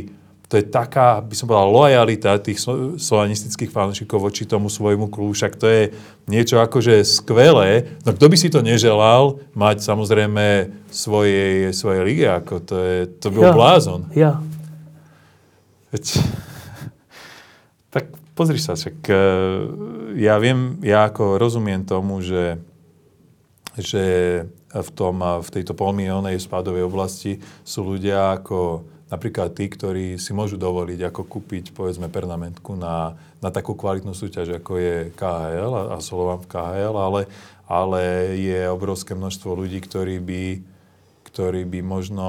to 0.47 0.55
je 0.55 0.63
taká, 0.63 1.19
by 1.19 1.35
som 1.35 1.51
povedal, 1.51 1.67
lojalita 1.67 2.39
tých 2.39 2.63
slovanistických 2.95 3.67
fanúšikov 3.67 4.31
voči 4.31 4.47
tomu 4.47 4.71
svojmu 4.71 5.11
klubu. 5.11 5.35
Však 5.35 5.59
to 5.59 5.67
je 5.67 5.83
niečo 6.23 6.63
akože 6.63 7.03
skvelé. 7.03 7.99
No 8.07 8.15
kto 8.15 8.31
by 8.31 8.35
si 8.39 8.47
to 8.47 8.63
neželal 8.63 9.43
mať 9.51 9.83
samozrejme 9.83 10.71
svojej, 10.87 11.75
svojej 11.75 12.01
lige, 12.07 12.27
ako 12.31 12.63
to, 12.63 12.75
je, 12.79 12.99
to 13.19 13.27
bol 13.27 13.43
ja, 13.43 13.51
blázon. 13.51 14.07
Ja. 14.15 14.39
Veď, 15.91 16.23
tak 17.91 18.15
pozri 18.31 18.63
sa, 18.63 18.79
však 18.79 19.03
e, 19.03 19.19
ja 20.15 20.39
viem, 20.39 20.79
ja 20.79 21.11
ako 21.11 21.35
rozumiem 21.35 21.83
tomu, 21.83 22.23
že, 22.23 22.55
že 23.75 24.05
v, 24.71 24.89
tom, 24.95 25.19
v 25.19 25.49
tejto 25.51 25.75
polmiliónej 25.75 26.39
spádovej 26.39 26.87
oblasti 26.87 27.43
sú 27.67 27.83
ľudia 27.83 28.31
ako 28.39 28.87
napríklad 29.07 29.55
tí, 29.55 29.71
ktorí 29.71 30.19
si 30.19 30.35
môžu 30.35 30.59
dovoliť 30.59 31.11
ako 31.11 31.21
kúpiť 31.27 31.71
povedzme 31.71 32.11
pernamentku 32.11 32.75
na, 32.75 33.15
na 33.39 33.49
takú 33.49 33.73
kvalitnú 33.73 34.11
súťaž, 34.11 34.59
ako 34.59 34.71
je 34.79 34.95
KHL 35.15 35.71
a, 35.71 35.83
a 35.95 35.97
Slovan 36.03 36.43
v 36.43 36.49
KHL, 36.51 36.95
ale, 36.95 37.21
ale 37.67 38.01
je 38.35 38.67
obrovské 38.67 39.15
množstvo 39.15 39.55
ľudí, 39.55 39.79
ktorí 39.79 40.19
by, 40.19 40.43
ktorí 41.31 41.63
by 41.63 41.79
možno 41.79 42.27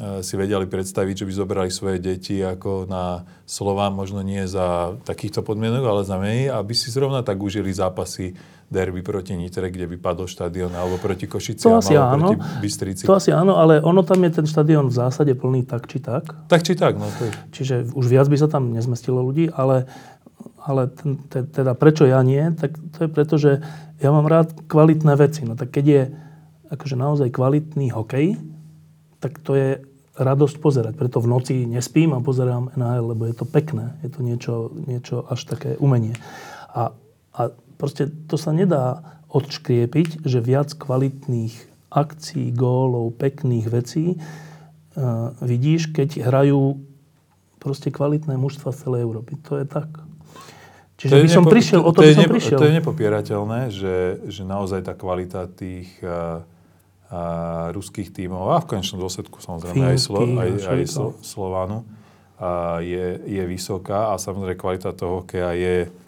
e, 0.00 0.24
si 0.24 0.34
vedeli 0.40 0.64
predstaviť, 0.64 1.24
že 1.24 1.26
by 1.28 1.32
zobrali 1.36 1.70
svoje 1.70 2.00
deti 2.00 2.40
ako 2.40 2.88
na 2.88 3.28
Slován, 3.44 3.92
možno 3.92 4.24
nie 4.24 4.48
za 4.48 4.96
takýchto 5.04 5.44
podmienok, 5.44 5.84
ale 5.84 6.08
za 6.08 6.16
menej, 6.16 6.48
aby 6.48 6.72
si 6.72 6.88
zrovna 6.88 7.20
tak 7.20 7.36
užili 7.36 7.68
zápasy 7.76 8.32
derby 8.66 9.02
proti 9.02 9.38
Nitre, 9.38 9.70
kde 9.70 9.86
by 9.86 9.96
padol 10.02 10.26
štadión, 10.26 10.74
alebo 10.74 10.98
proti 10.98 11.30
Košiciam, 11.30 11.78
to 11.78 11.78
asi 11.78 11.94
alebo 11.94 12.10
áno. 12.10 12.26
proti 12.34 12.36
Bystrici. 12.58 13.02
To 13.06 13.14
asi 13.14 13.30
áno, 13.30 13.54
ale 13.58 13.78
ono 13.78 14.02
tam 14.02 14.18
je 14.26 14.42
ten 14.42 14.46
štadión 14.46 14.90
v 14.90 14.94
zásade 14.98 15.32
plný 15.38 15.62
tak 15.62 15.86
či 15.86 16.02
tak. 16.02 16.26
Tak 16.50 16.66
či 16.66 16.74
tak, 16.74 16.98
no 16.98 17.06
to 17.06 17.30
je. 17.30 17.32
Čiže 17.54 17.74
už 17.94 18.04
viac 18.10 18.26
by 18.26 18.36
sa 18.36 18.50
tam 18.50 18.74
nezmestilo 18.74 19.22
ľudí, 19.22 19.54
ale, 19.54 19.86
ale 20.66 20.90
teda 21.30 21.78
prečo 21.78 22.10
ja 22.10 22.18
nie, 22.26 22.42
tak 22.58 22.74
to 22.98 23.06
je 23.06 23.08
preto, 23.08 23.34
že 23.38 23.62
ja 24.02 24.10
mám 24.10 24.26
rád 24.26 24.50
kvalitné 24.66 25.14
veci. 25.14 25.46
No 25.46 25.54
tak 25.54 25.70
keď 25.70 25.84
je 25.86 26.02
akože 26.74 26.98
naozaj 26.98 27.30
kvalitný 27.30 27.94
hokej, 27.94 28.34
tak 29.22 29.38
to 29.46 29.54
je 29.54 29.70
radosť 30.16 30.56
pozerať. 30.58 30.94
Preto 30.96 31.20
v 31.20 31.28
noci 31.28 31.54
nespím 31.68 32.16
a 32.16 32.24
pozerám 32.24 32.72
NHL, 32.74 33.14
lebo 33.14 33.28
je 33.28 33.36
to 33.36 33.46
pekné. 33.46 33.94
Je 34.02 34.10
to 34.10 34.20
niečo, 34.24 34.54
niečo 34.74 35.22
až 35.28 35.44
také 35.44 35.76
umenie. 35.76 36.16
A, 36.72 36.96
a 37.36 37.42
proste 37.76 38.08
to 38.28 38.36
sa 38.40 38.52
nedá 38.52 39.04
odškriepiť, 39.30 40.24
že 40.24 40.38
viac 40.40 40.72
kvalitných 40.72 41.54
akcií, 41.92 42.52
gólov, 42.52 43.16
pekných 43.16 43.66
vecí 43.68 44.16
uh, 44.16 45.32
vidíš, 45.40 45.92
keď 45.92 46.28
hrajú 46.28 46.80
proste 47.56 47.88
kvalitné 47.90 48.36
mužstva 48.36 48.70
z 48.70 48.78
celej 48.86 49.00
Európy. 49.06 49.38
To 49.48 49.58
je 49.60 49.66
tak. 49.66 49.88
Čiže 50.96 51.12
to 51.12 51.24
by 51.24 51.30
som 51.30 51.44
nepo, 51.44 51.52
prišiel, 51.52 51.80
o 51.84 51.90
to, 51.92 52.00
to 52.00 52.08
by 52.08 52.14
som 52.16 52.24
nepo, 52.24 52.34
prišiel. 52.38 52.58
To 52.58 52.66
je 52.68 52.76
nepopierateľné, 52.80 53.60
že, 53.68 53.96
že 54.32 54.42
naozaj 54.48 54.80
tá 54.88 54.96
kvalita 54.96 55.44
tých 55.44 55.92
uh, 56.00 56.40
uh, 57.12 57.68
ruských 57.76 58.16
tímov 58.16 58.56
a 58.56 58.64
v 58.64 58.66
konečnom 58.72 59.04
dôsledku 59.04 59.44
samozrejme 59.44 59.76
Finky, 59.76 59.92
aj, 59.92 59.98
Slo, 60.00 60.20
aj, 60.24 60.50
aj 60.56 60.82
Slo, 60.88 61.08
Slovánu 61.20 61.78
uh, 61.84 62.80
je, 62.80 63.20
je 63.28 63.42
vysoká 63.44 64.12
a 64.12 64.16
samozrejme 64.16 64.56
kvalita 64.56 64.96
toho 64.96 65.20
hokeja 65.20 65.52
je 65.52 66.05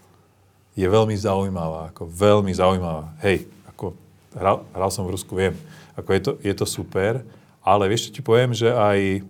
je 0.79 0.87
veľmi 0.87 1.17
zaujímavá. 1.19 1.91
Ako 1.91 2.07
veľmi 2.07 2.55
zaujímavá. 2.55 3.11
Hej, 3.27 3.51
ako 3.67 3.99
hral, 4.39 4.63
hral 4.71 4.91
som 4.95 5.03
v 5.03 5.19
Rusku, 5.19 5.35
viem. 5.35 5.59
Ako 5.99 6.15
je 6.15 6.21
to, 6.23 6.33
je 6.39 6.55
to 6.55 6.67
super, 6.71 7.27
ale 7.67 7.91
vieš, 7.91 8.09
čo 8.09 8.15
ti 8.15 8.23
poviem, 8.23 8.55
že 8.55 8.71
aj, 8.71 9.27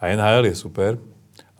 aj 0.00 0.08
NHL 0.16 0.48
je 0.48 0.56
super 0.56 0.96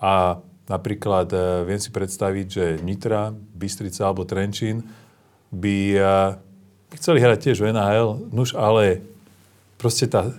a 0.00 0.40
napríklad 0.64 1.28
uh, 1.36 1.68
viem 1.68 1.76
si 1.76 1.92
predstaviť, 1.92 2.46
že 2.48 2.64
Nitra, 2.80 3.28
Bystrica 3.36 4.08
alebo 4.08 4.24
Trenčín 4.24 4.80
by, 5.52 5.76
uh, 6.00 6.40
chceli 6.96 7.20
hrať 7.20 7.52
tiež 7.52 7.60
v 7.60 7.76
NHL, 7.76 8.32
nuž 8.32 8.56
ale 8.56 9.04
proste 9.76 10.08
tá, 10.08 10.32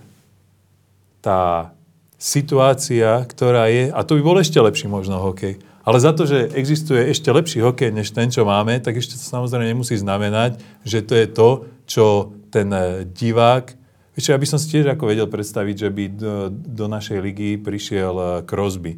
tá 1.22 1.70
situácia, 2.18 3.22
ktorá 3.30 3.70
je, 3.70 3.94
a 3.94 4.02
to 4.02 4.18
by 4.18 4.22
bol 4.26 4.36
ešte 4.42 4.58
lepší 4.58 4.90
možno 4.90 5.22
hokej, 5.22 5.62
Ale 5.84 6.00
za 6.00 6.16
to, 6.16 6.24
že 6.24 6.48
existuje 6.56 7.12
ešte 7.12 7.28
lepší 7.28 7.60
hokej, 7.60 7.92
než 7.92 8.16
ten, 8.16 8.32
čo 8.32 8.48
máme, 8.48 8.80
tak 8.80 8.96
ešte 8.96 9.20
to 9.20 9.24
samozrejme 9.24 9.68
nemusí 9.68 10.00
znamenať, 10.00 10.56
že 10.80 11.04
to 11.04 11.12
je 11.12 11.26
to, 11.28 11.48
čo 11.84 12.04
ten 12.48 12.72
e, 12.72 13.04
divák... 13.04 13.76
Ešte, 14.14 14.32
by 14.32 14.48
som 14.48 14.62
si 14.62 14.70
tiež 14.72 14.94
ako 14.94 15.10
vedel 15.10 15.28
predstaviť, 15.28 15.76
že 15.76 15.88
by 15.92 16.04
do, 16.08 16.34
do 16.54 16.86
našej 16.88 17.18
ligy 17.20 17.60
prišiel 17.60 18.14
e, 18.16 18.26
Crosby. 18.48 18.96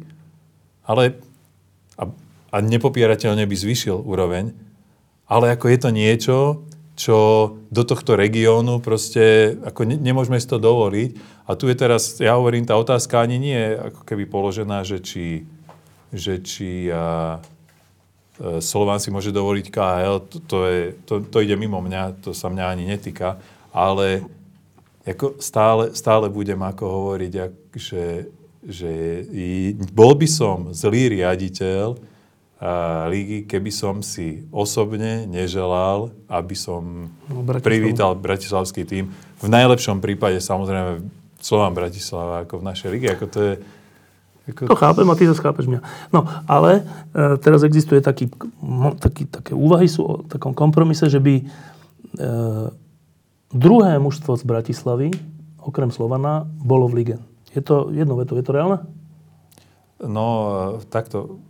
Ale 0.87 1.19
a, 1.99 2.03
a 2.55 2.57
nepopierateľne 2.63 3.43
by 3.43 3.55
zvýšil 3.57 3.99
úroveň. 4.07 4.55
Ale 5.27 5.51
ako 5.51 5.67
je 5.67 5.79
to 5.83 5.89
niečo, 5.91 6.37
čo 6.95 7.17
do 7.67 7.83
tohto 7.83 8.15
regiónu 8.15 8.79
proste, 8.79 9.59
ako 9.59 9.91
ne, 9.91 9.99
nemôžeme 9.99 10.39
si 10.39 10.47
to 10.47 10.55
dovoliť. 10.55 11.43
A 11.51 11.59
tu 11.59 11.67
je 11.67 11.75
teraz, 11.75 12.15
ja 12.23 12.39
hovorím, 12.39 12.63
tá 12.63 12.79
otázka 12.79 13.19
ani 13.19 13.35
nie 13.35 13.59
je 13.59 13.75
ako 13.91 14.01
keby 14.07 14.23
položená, 14.23 14.87
že 14.87 15.03
či 15.03 15.43
že 16.13 16.39
či 16.39 16.87
a, 16.87 17.37
e, 18.39 18.59
Slován 18.63 18.99
si 19.01 19.11
môže 19.11 19.33
dovoliť 19.33 19.65
KHL, 19.67 20.17
to, 20.27 20.37
to, 20.45 20.57
je, 20.67 20.81
to, 21.03 21.13
to 21.27 21.37
ide 21.43 21.55
mimo 21.59 21.83
mňa, 21.83 22.23
to 22.23 22.31
sa 22.31 22.47
mňa 22.47 22.65
ani 22.67 22.83
netýka, 22.87 23.39
ale 23.75 24.23
ako 25.07 25.39
stále, 25.39 25.95
stále 25.95 26.27
budem 26.27 26.59
ako 26.59 26.83
hovoriť, 26.83 27.33
ak, 27.39 27.55
že, 27.75 28.05
že 28.67 28.91
bol 29.95 30.11
by 30.19 30.27
som 30.27 30.57
zlý 30.75 31.19
riaditeľ 31.19 31.95
a, 32.59 33.07
lígy, 33.07 33.47
keby 33.47 33.71
som 33.71 34.03
si 34.03 34.43
osobne 34.51 35.23
neželal, 35.27 36.11
aby 36.27 36.55
som 36.55 37.11
no, 37.31 37.41
privítal 37.63 38.19
bratislavský 38.19 38.83
tým. 38.83 39.11
V 39.39 39.47
najlepšom 39.47 40.03
prípade 40.03 40.43
samozrejme 40.43 41.07
Slován 41.37 41.77
Bratislava 41.77 42.43
ako 42.43 42.59
v 42.59 42.67
našej 42.67 42.89
lige, 42.89 43.07
ako 43.13 43.25
to 43.29 43.39
je 43.39 43.53
ako... 44.47 44.71
To 44.71 44.79
chápem 44.79 45.07
a 45.09 45.15
ty 45.15 45.27
zase 45.27 45.43
chápeš 45.43 45.67
mňa. 45.67 45.81
No, 46.15 46.23
ale 46.47 46.87
e, 47.11 47.35
teraz 47.43 47.67
existuje 47.67 47.99
taký, 47.99 48.31
taký, 48.99 49.27
také 49.27 49.51
úvahy 49.51 49.91
sú 49.91 50.01
o 50.03 50.13
takom 50.23 50.55
kompromise, 50.55 51.03
že 51.11 51.19
by 51.19 51.35
e, 51.39 51.43
druhé 53.51 53.99
mužstvo 53.99 54.39
z 54.39 54.43
Bratislavy, 54.47 55.11
okrem 55.59 55.91
Slovana, 55.91 56.47
bolo 56.63 56.87
v 56.87 57.03
lige. 57.03 57.17
Je 57.51 57.59
to 57.59 57.91
jedno 57.91 58.15
veto, 58.15 58.39
je 58.39 58.45
to 58.47 58.55
reálne? 58.55 58.79
No, 59.99 60.25
e, 60.79 60.87
takto. 60.87 61.43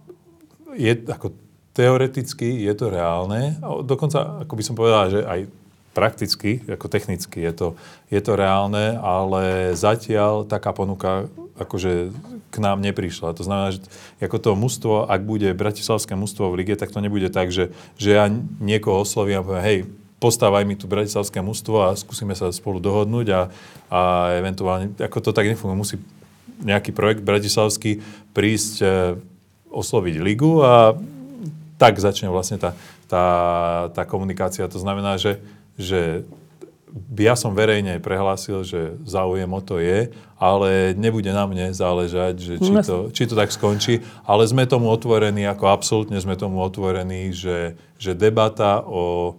Je, 0.73 0.93
ako 1.05 1.33
teoreticky 1.77 2.65
je 2.65 2.73
to 2.73 2.89
reálne. 2.89 3.61
Dokonca, 3.85 4.41
ako 4.41 4.53
by 4.57 4.63
som 4.65 4.73
povedal, 4.73 5.13
že 5.13 5.21
aj 5.21 5.45
prakticky, 5.93 6.61
ako 6.65 6.89
technicky 6.89 7.41
je 7.41 7.53
to, 7.53 7.67
je 8.13 8.21
to 8.21 8.37
reálne, 8.37 8.97
ale 9.01 9.73
zatiaľ 9.73 10.45
taká 10.45 10.69
ponuka 10.69 11.25
akože 11.57 12.13
k 12.49 12.55
nám 12.61 12.79
neprišla. 12.81 13.35
To 13.35 13.43
znamená, 13.43 13.75
že 13.75 13.81
ako 14.21 14.37
to 14.39 14.51
mužstvo, 14.53 14.93
ak 15.09 15.21
bude 15.25 15.51
bratislavské 15.57 16.13
mužstvo 16.13 16.53
v 16.53 16.63
lige, 16.63 16.73
tak 16.77 16.93
to 16.93 17.03
nebude 17.03 17.27
tak, 17.33 17.49
že, 17.51 17.73
že 17.97 18.15
ja 18.15 18.25
niekoho 18.61 19.03
oslovím 19.03 19.41
a 19.41 19.45
poviem, 19.45 19.65
hej, 19.65 19.79
postávaj 20.17 20.63
mi 20.65 20.77
tu 20.77 20.89
bratislavské 20.89 21.41
mužstvo 21.41 21.89
a 21.89 21.97
skúsime 21.97 22.33
sa 22.33 22.49
spolu 22.49 22.81
dohodnúť 22.81 23.27
a, 23.33 23.41
a 23.89 24.01
eventuálne, 24.37 24.93
ako 24.97 25.17
to 25.19 25.31
tak 25.35 25.45
nefunguje, 25.45 25.77
musí 25.77 25.95
nejaký 26.57 26.89
projekt 26.89 27.21
bratislavský 27.21 28.01
prísť, 28.33 28.75
e, 28.81 28.87
osloviť 29.69 30.15
ligu 30.17 30.57
a 30.65 30.97
tak 31.77 32.01
začne 32.01 32.33
vlastne 32.33 32.57
tá, 32.57 32.73
tá, 33.05 33.25
tá 33.93 34.03
komunikácia. 34.09 34.65
To 34.65 34.81
znamená, 34.81 35.21
že 35.21 35.37
že 35.77 36.25
ja 37.19 37.35
som 37.35 37.51
verejne 37.51 37.99
prehlásil, 37.99 38.63
že 38.63 38.95
záujem 39.03 39.47
o 39.47 39.61
to 39.61 39.77
je, 39.77 40.11
ale 40.39 40.95
nebude 40.95 41.29
na 41.29 41.43
mne 41.43 41.75
záležať, 41.75 42.35
že 42.39 42.53
či, 42.59 42.71
to, 42.83 42.97
či 43.11 43.23
to 43.27 43.35
tak 43.35 43.51
skončí. 43.51 44.01
Ale 44.23 44.47
sme 44.47 44.63
tomu 44.69 44.87
otvorení, 44.89 45.43
ako 45.45 45.67
absolútne 45.67 46.17
sme 46.17 46.39
tomu 46.39 46.63
otvorení, 46.63 47.35
že, 47.35 47.75
že 47.99 48.15
debata 48.15 48.81
o, 48.87 49.35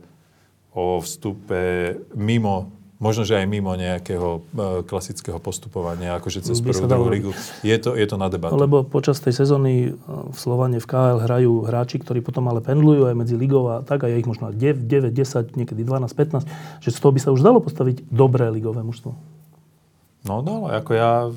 o 0.73 0.85
vstupe 1.01 1.97
mimo 2.13 2.78
možno, 2.99 3.23
že 3.23 3.39
aj 3.39 3.47
mimo 3.47 3.71
nejakého 3.79 4.29
e, 4.29 4.41
klasického 4.83 5.39
postupovania, 5.39 6.19
akože 6.19 6.43
cez 6.43 6.59
prvú 6.59 6.85
druhú 6.87 7.11
ligu. 7.11 7.31
Je 7.63 7.79
to, 7.79 7.95
je 7.95 8.07
to 8.07 8.19
na 8.19 8.27
debatu. 8.27 8.59
Lebo 8.59 8.83
počas 8.83 9.23
tej 9.23 9.39
sezóny 9.39 9.91
e, 9.91 9.91
v 10.07 10.39
Slovane 10.39 10.83
v 10.83 10.87
KL 10.87 11.23
hrajú 11.23 11.67
hráči, 11.67 12.03
ktorí 12.03 12.21
potom 12.21 12.51
ale 12.51 12.59
pendlujú 12.59 13.07
aj 13.07 13.15
medzi 13.15 13.39
ligou 13.39 13.71
a 13.71 13.87
tak, 13.87 14.03
a 14.05 14.11
je 14.11 14.19
ich 14.19 14.29
možno 14.29 14.51
9, 14.51 14.91
9, 14.91 15.15
10, 15.15 15.55
niekedy 15.55 15.87
12, 15.87 16.11
15, 16.11 16.83
že 16.83 16.91
z 16.91 16.99
toho 16.99 17.15
by 17.15 17.21
sa 17.23 17.31
už 17.31 17.41
dalo 17.41 17.63
postaviť 17.63 18.11
dobré 18.11 18.51
ligové 18.51 18.83
mužstvo. 18.83 19.15
No, 20.27 20.43
no, 20.43 20.67
ako 20.67 20.91
ja 20.93 21.31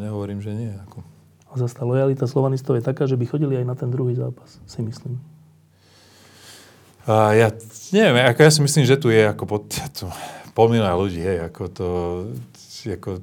nehovorím, 0.00 0.40
že 0.40 0.56
nie. 0.56 0.72
Ako. 0.88 1.04
A 1.52 1.60
zase 1.60 1.76
tá 1.76 1.84
lojalita 1.84 2.24
slovanistov 2.24 2.80
je 2.80 2.82
taká, 2.82 3.04
že 3.04 3.20
by 3.20 3.28
chodili 3.28 3.60
aj 3.60 3.66
na 3.68 3.76
ten 3.76 3.92
druhý 3.92 4.16
zápas, 4.16 4.56
si 4.64 4.80
myslím. 4.80 5.20
A 7.06 7.38
ja 7.38 7.48
neviem, 7.94 8.26
ako 8.26 8.40
ja 8.42 8.50
si 8.50 8.60
myslím, 8.66 8.82
že 8.82 8.98
tu 8.98 9.14
je 9.14 9.30
ako 9.30 9.44
pod, 9.46 9.70
tu, 9.94 10.10
pol 10.56 10.72
ľudí, 10.72 11.20
hej, 11.20 11.44
ako 11.44 11.62
to, 11.68 11.88
ako, 12.88 13.20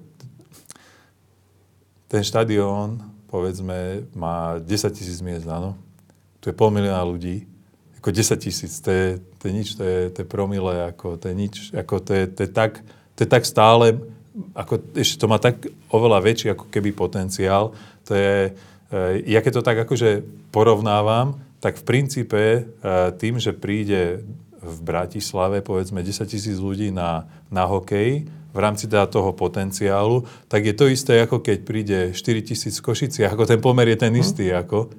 ten 2.06 2.22
štadión, 2.22 3.02
povedzme, 3.26 4.06
má 4.14 4.62
10 4.62 4.94
tisíc 4.94 5.18
miest, 5.26 5.50
áno. 5.50 5.74
Tu 6.38 6.54
je 6.54 6.56
pol 6.56 6.70
milióna 6.70 7.02
ľudí, 7.02 7.50
ako 7.98 8.14
10 8.14 8.38
tisíc, 8.38 8.78
to 8.78 8.94
je, 8.94 9.18
to 9.42 9.50
je 9.50 9.54
nič, 9.58 9.74
to 9.74 9.82
je, 9.82 10.00
to 10.14 10.18
je 10.22 10.28
promile, 10.30 10.86
ako 10.94 11.18
to 11.18 11.34
je 11.34 11.36
nič, 11.36 11.56
ako 11.74 12.06
to 12.06 12.12
je, 12.14 12.24
to 12.30 12.40
je 12.46 12.50
tak, 12.54 12.86
to 13.18 13.26
je 13.26 13.30
tak 13.34 13.50
stále, 13.50 13.98
ako 14.54 14.78
ešte 14.94 15.18
to 15.18 15.26
má 15.26 15.42
tak 15.42 15.66
oveľa 15.90 16.22
väčší 16.22 16.54
ako 16.54 16.70
keby 16.70 16.94
potenciál, 16.94 17.74
to 18.06 18.14
je, 18.14 18.54
e, 18.94 19.02
ja 19.26 19.42
keď 19.42 19.52
to 19.58 19.66
tak 19.66 19.82
akože 19.82 20.22
porovnávam, 20.54 21.42
tak 21.58 21.82
v 21.82 21.88
princípe 21.88 22.42
e, 22.44 22.62
tým, 23.18 23.42
že 23.42 23.58
príde 23.58 24.22
v 24.64 24.80
Bratislave 24.82 25.60
povedzme 25.60 26.00
10 26.00 26.24
tisíc 26.26 26.58
ľudí 26.58 26.90
na, 26.90 27.28
na 27.52 27.68
hokej 27.68 28.26
v 28.54 28.60
rámci 28.62 28.86
teda 28.86 29.10
toho 29.10 29.34
potenciálu, 29.34 30.30
tak 30.46 30.64
je 30.64 30.78
to 30.78 30.86
isté, 30.86 31.18
ako 31.26 31.42
keď 31.42 31.58
príde 31.66 32.00
4 32.14 32.48
tisíc 32.48 32.78
v 32.80 32.86
Košiciach, 32.86 33.34
ako 33.34 33.50
ten 33.50 33.60
pomer 33.60 33.90
je 33.92 33.98
ten 33.98 34.14
mhm. 34.14 34.22
istý, 34.22 34.54
ako 34.54 34.94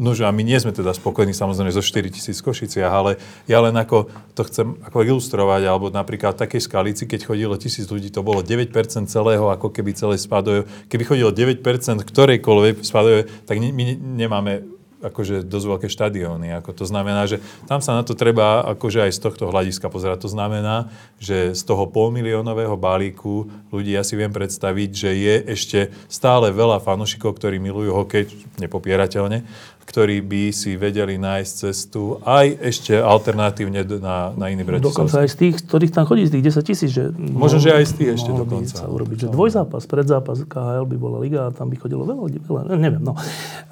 Nože 0.00 0.24
a 0.24 0.32
my 0.32 0.40
nie 0.40 0.56
sme 0.56 0.72
teda 0.72 0.90
spokojní 0.96 1.36
samozrejme 1.36 1.68
zo 1.68 1.84
4 1.84 2.08
tisíc 2.08 2.40
Košiciach, 2.40 2.88
ale 2.88 3.20
ja 3.44 3.60
len 3.60 3.76
ako 3.76 4.08
to 4.32 4.42
chcem 4.48 4.74
ako 4.88 5.04
ilustrovať, 5.04 5.62
alebo 5.68 5.92
napríklad 5.92 6.32
v 6.34 6.42
takej 6.48 6.62
skalici, 6.64 7.04
keď 7.04 7.28
chodilo 7.28 7.60
tisíc 7.60 7.84
ľudí, 7.86 8.08
to 8.08 8.24
bolo 8.24 8.40
9% 8.40 8.72
celého, 9.06 9.52
ako 9.52 9.68
keby 9.68 9.92
celé 9.92 10.16
spadoje. 10.16 10.64
Keby 10.88 11.04
chodilo 11.04 11.30
9% 11.30 11.60
ktorejkoľvek 12.08 12.80
spadoje, 12.80 13.28
tak 13.44 13.60
my 13.60 13.84
nemáme 14.00 14.64
akože 15.02 15.42
dosť 15.42 15.66
veľké 15.66 15.88
štadióny. 15.90 16.54
Ako 16.62 16.70
to 16.72 16.86
znamená, 16.86 17.26
že 17.26 17.42
tam 17.66 17.82
sa 17.82 17.98
na 17.98 18.06
to 18.06 18.14
treba 18.14 18.62
akože 18.78 19.04
aj 19.04 19.12
z 19.12 19.20
tohto 19.20 19.50
hľadiska 19.50 19.90
pozerať. 19.90 20.24
To 20.24 20.30
znamená, 20.30 20.88
že 21.18 21.52
z 21.52 21.62
toho 21.66 21.90
polmiliónového 21.90 22.78
balíku 22.78 23.50
ľudí 23.74 23.98
ja 23.98 24.06
si 24.06 24.14
viem 24.14 24.30
predstaviť, 24.30 24.90
že 24.94 25.10
je 25.10 25.34
ešte 25.50 25.80
stále 26.06 26.54
veľa 26.54 26.78
fanúšikov, 26.78 27.34
ktorí 27.36 27.58
milujú 27.58 27.90
hokej, 27.92 28.30
nepopierateľne, 28.62 29.42
ktorí 29.82 30.22
by 30.22 30.54
si 30.54 30.78
vedeli 30.78 31.18
nájsť 31.18 31.52
cestu 31.52 32.22
aj 32.22 32.62
ešte 32.62 32.94
alternatívne 32.94 33.82
na, 33.98 34.30
na 34.32 34.46
iný 34.48 34.62
Bratislavský. 34.62 34.94
Dokonca 34.94 35.16
aj 35.26 35.28
z 35.28 35.36
tých, 35.36 35.54
ktorých 35.66 35.92
tam 35.92 36.04
chodí, 36.06 36.22
z 36.30 36.32
tých 36.38 36.44
10 36.54 36.62
tisíc. 36.64 36.90
Že 36.94 37.02
Možno, 37.18 37.58
že 37.58 37.74
aj 37.74 37.84
z 37.90 37.92
tých 37.98 38.10
ešte 38.16 38.30
dokonca. 38.30 38.74
Sa 38.78 38.86
urobiť, 38.86 39.26
že 39.26 39.28
dvojzápas, 39.28 39.82
predzápas 39.90 40.46
KHL 40.46 40.86
by 40.86 40.96
bola 40.96 41.18
liga 41.18 41.50
a 41.50 41.52
tam 41.52 41.68
by 41.68 41.76
chodilo 41.76 42.06
veľa 42.06 42.22
ľudí. 42.22 42.38
Veľa, 42.46 42.60
neviem, 42.78 43.02
no. 43.02 43.18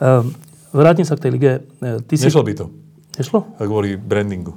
Um, 0.02 0.34
Vrátim 0.70 1.02
sa 1.02 1.18
k 1.18 1.26
tej 1.26 1.30
lige. 1.34 1.52
E, 1.82 2.02
ty 2.06 2.14
si... 2.14 2.26
Nešlo 2.26 2.46
by 2.46 2.52
to. 2.54 2.66
Nešlo? 3.18 3.38
Kvôli 3.58 3.98
brandingu. 3.98 4.54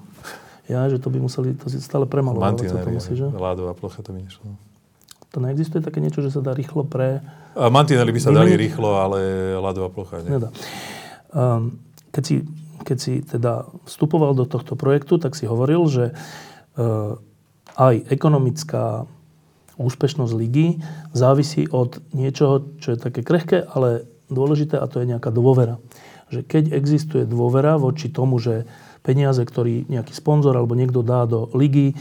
Ja, 0.72 0.88
že 0.88 1.02
to 1.02 1.12
by 1.12 1.20
museli, 1.20 1.58
to 1.60 1.68
si 1.68 1.82
stále 1.84 2.08
premalovať. 2.08 2.72
Mantinely, 2.72 2.96
musí, 2.96 3.14
že? 3.20 3.28
ládová 3.28 3.76
plocha, 3.76 4.00
to 4.00 4.16
by 4.16 4.24
nešlo. 4.24 4.48
To 5.34 5.38
neexistuje 5.42 5.82
také 5.82 6.00
niečo, 6.00 6.22
že 6.24 6.30
sa 6.30 6.40
dá 6.40 6.54
rýchlo 6.54 6.86
pre... 6.88 7.20
A 7.58 7.68
mantinely 7.68 8.14
by 8.14 8.22
sa 8.22 8.32
dali 8.32 8.54
rýchlo, 8.56 8.96
ale 8.96 9.20
ľadová 9.60 9.90
plocha 9.92 10.22
nie. 10.24 10.38
Nedá. 10.38 10.54
Um, 11.34 11.82
keď, 12.14 12.24
si, 12.24 12.36
keď 12.86 12.98
si 13.02 13.14
teda 13.26 13.66
vstupoval 13.90 14.38
do 14.38 14.46
tohto 14.46 14.78
projektu, 14.78 15.18
tak 15.18 15.34
si 15.34 15.50
hovoril, 15.50 15.90
že 15.90 16.14
uh, 16.78 17.18
aj 17.76 18.14
ekonomická 18.14 19.10
úspešnosť 19.82 20.34
ligy 20.38 20.78
závisí 21.18 21.66
od 21.66 21.98
niečoho, 22.14 22.78
čo 22.78 22.94
je 22.94 22.98
také 23.02 23.26
krehké, 23.26 23.66
ale 23.66 24.06
dôležité 24.32 24.80
a 24.80 24.86
to 24.88 25.04
je 25.04 25.10
nejaká 25.10 25.32
dôvera. 25.32 25.80
Že 26.32 26.46
keď 26.48 26.64
existuje 26.74 27.24
dôvera 27.28 27.76
voči 27.78 28.10
tomu, 28.10 28.40
že 28.40 28.68
peniaze, 29.04 29.44
ktorý 29.44 29.86
nejaký 29.92 30.16
sponzor 30.16 30.56
alebo 30.56 30.74
niekto 30.80 31.04
dá 31.04 31.28
do 31.28 31.52
ligy, 31.52 31.92
e, 31.92 31.96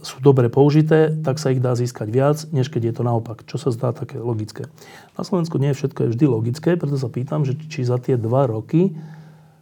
sú 0.00 0.16
dobre 0.24 0.48
použité, 0.48 1.12
tak 1.20 1.36
sa 1.36 1.52
ich 1.52 1.60
dá 1.60 1.76
získať 1.76 2.08
viac, 2.08 2.36
než 2.50 2.72
keď 2.72 2.82
je 2.90 2.94
to 2.96 3.02
naopak, 3.04 3.44
čo 3.44 3.60
sa 3.60 3.68
zdá 3.68 3.92
také 3.92 4.16
logické. 4.16 4.66
Na 5.14 5.22
Slovensku 5.28 5.60
nie 5.60 5.76
je 5.76 5.84
všetko 5.84 6.08
je 6.08 6.12
vždy 6.16 6.24
logické, 6.26 6.70
preto 6.80 6.96
sa 6.96 7.12
pýtam, 7.12 7.44
že 7.44 7.54
či 7.68 7.84
za 7.84 8.00
tie 8.00 8.16
dva 8.16 8.48
roky 8.48 8.96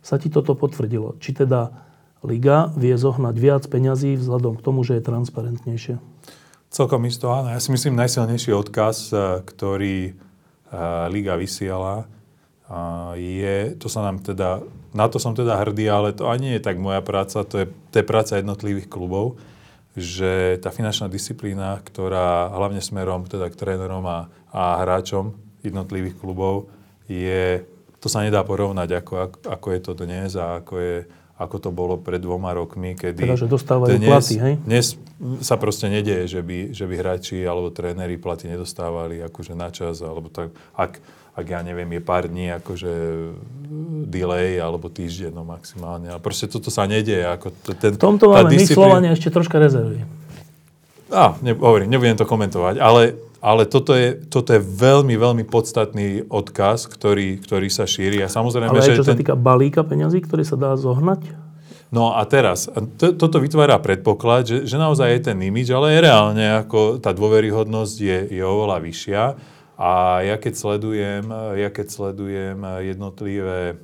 sa 0.01 0.17
ti 0.17 0.31
toto 0.31 0.55
potvrdilo. 0.55 1.19
Či 1.19 1.45
teda 1.45 1.75
liga 2.23 2.71
vie 2.79 2.95
zohnať 2.95 3.35
viac 3.37 3.63
peňazí 3.67 4.15
vzhľadom 4.17 4.57
k 4.57 4.65
tomu, 4.65 4.87
že 4.87 5.03
je 5.03 5.03
transparentnejšie. 5.05 5.95
Celkom 6.71 7.03
isto 7.11 7.35
áno. 7.35 7.51
Ja 7.51 7.59
si 7.59 7.75
myslím 7.75 7.99
najsilnejší 7.99 8.55
odkaz, 8.55 9.11
e, 9.11 9.43
ktorý 9.43 10.15
Liga 11.11 11.35
vysiela, 11.35 12.07
je, 13.19 13.75
to 13.75 13.91
sa 13.91 14.07
nám 14.07 14.23
teda, 14.23 14.63
na 14.95 15.11
to 15.11 15.19
som 15.19 15.35
teda 15.35 15.59
hrdý, 15.59 15.91
ale 15.91 16.15
to 16.15 16.31
ani 16.31 16.55
nie 16.55 16.55
je 16.59 16.63
tak 16.63 16.79
moja 16.79 17.03
práca, 17.03 17.43
to 17.43 17.65
je, 17.65 17.67
to 17.91 17.95
je 17.99 18.07
práca 18.07 18.39
jednotlivých 18.39 18.87
klubov, 18.87 19.43
že 19.99 20.63
tá 20.63 20.71
finančná 20.71 21.11
disciplína, 21.11 21.83
ktorá 21.83 22.55
hlavne 22.55 22.79
smerom 22.79 23.27
teda 23.27 23.51
k 23.51 23.59
trénerom 23.59 24.07
a, 24.07 24.31
a 24.55 24.79
hráčom 24.87 25.35
jednotlivých 25.67 26.15
klubov 26.15 26.71
je, 27.11 27.67
to 27.99 28.07
sa 28.07 28.23
nedá 28.23 28.47
porovnať, 28.47 29.03
ako, 29.03 29.13
ako 29.51 29.67
je 29.75 29.81
to 29.83 29.93
dnes 29.99 30.39
a 30.39 30.63
ako 30.63 30.75
je 30.79 30.97
ako 31.41 31.57
to 31.57 31.71
bolo 31.73 31.97
pred 31.97 32.21
dvoma 32.21 32.53
rokmi, 32.53 32.93
kedy... 32.93 33.25
Teda, 33.25 33.41
že 33.41 33.49
dostávajú 33.49 33.97
dnes, 33.97 34.13
platy, 34.13 34.35
hej? 34.37 34.55
Dnes 34.61 35.01
sa 35.41 35.57
proste 35.57 35.89
nedieje, 35.89 36.37
že 36.37 36.41
by, 36.45 36.77
že 36.77 36.85
by 36.85 36.95
hráči 37.01 37.41
alebo 37.49 37.73
tréneri 37.73 38.21
platy 38.21 38.45
nedostávali 38.53 39.25
akože 39.25 39.57
na 39.57 39.73
čas, 39.73 40.05
alebo 40.05 40.29
tak, 40.29 40.53
ak, 40.77 41.01
ak 41.33 41.47
ja 41.49 41.65
neviem, 41.65 41.89
je 41.97 42.03
pár 42.05 42.29
dní 42.29 42.53
akože 42.61 42.93
delay, 44.05 44.61
alebo 44.61 44.93
týždeň 44.93 45.33
no 45.33 45.49
maximálne. 45.49 46.13
Ale 46.13 46.21
proste 46.21 46.45
toto 46.45 46.69
sa 46.69 46.85
nedieje. 46.85 47.25
Ako 47.25 47.57
ten, 47.81 47.97
v 47.97 48.01
tomto 48.01 48.37
máme 48.37 48.53
disciplín... 48.53 49.01
my 49.01 49.17
ešte 49.17 49.33
troška 49.33 49.57
rezervy. 49.57 50.05
Á, 51.09 51.41
ne, 51.41 51.57
hovorím, 51.57 51.89
nebudem 51.89 52.21
to 52.21 52.29
komentovať, 52.29 52.77
ale 52.77 53.17
ale 53.41 53.65
toto 53.65 53.97
je, 53.97 54.21
toto 54.29 54.53
je 54.53 54.61
veľmi, 54.61 55.17
veľmi 55.17 55.45
podstatný 55.49 56.29
odkaz, 56.29 56.85
ktorý, 56.93 57.41
ktorý 57.41 57.73
sa 57.73 57.89
šíri. 57.89 58.21
A 58.21 58.29
samozrejme, 58.29 58.69
Ale 58.69 58.85
aj 58.85 59.01
čo 59.01 59.07
ten... 59.09 59.17
sa 59.17 59.21
týka 59.21 59.35
balíka 59.35 59.81
peňazí, 59.81 60.21
ktorý 60.21 60.45
sa 60.45 60.61
dá 60.61 60.77
zohnať? 60.77 61.51
No 61.91 62.15
a 62.15 62.23
teraz, 62.29 62.71
to, 63.01 63.19
toto 63.19 63.43
vytvára 63.43 63.81
predpoklad, 63.83 64.47
že, 64.47 64.59
že 64.63 64.77
naozaj 64.79 65.11
je 65.11 65.21
ten 65.33 65.39
imič, 65.43 65.75
ale 65.75 65.99
je 65.99 66.07
reálne, 66.07 66.47
ako 66.63 67.03
tá 67.03 67.11
dôveryhodnosť 67.11 67.97
je, 67.99 68.19
je 68.39 68.43
oveľa 68.47 68.79
vyššia. 68.79 69.23
A 69.81 70.21
ja 70.23 70.37
keď 70.37 70.55
sledujem, 70.55 71.25
ja 71.57 71.73
keď 71.73 71.87
sledujem 71.89 72.61
jednotlivé 72.85 73.81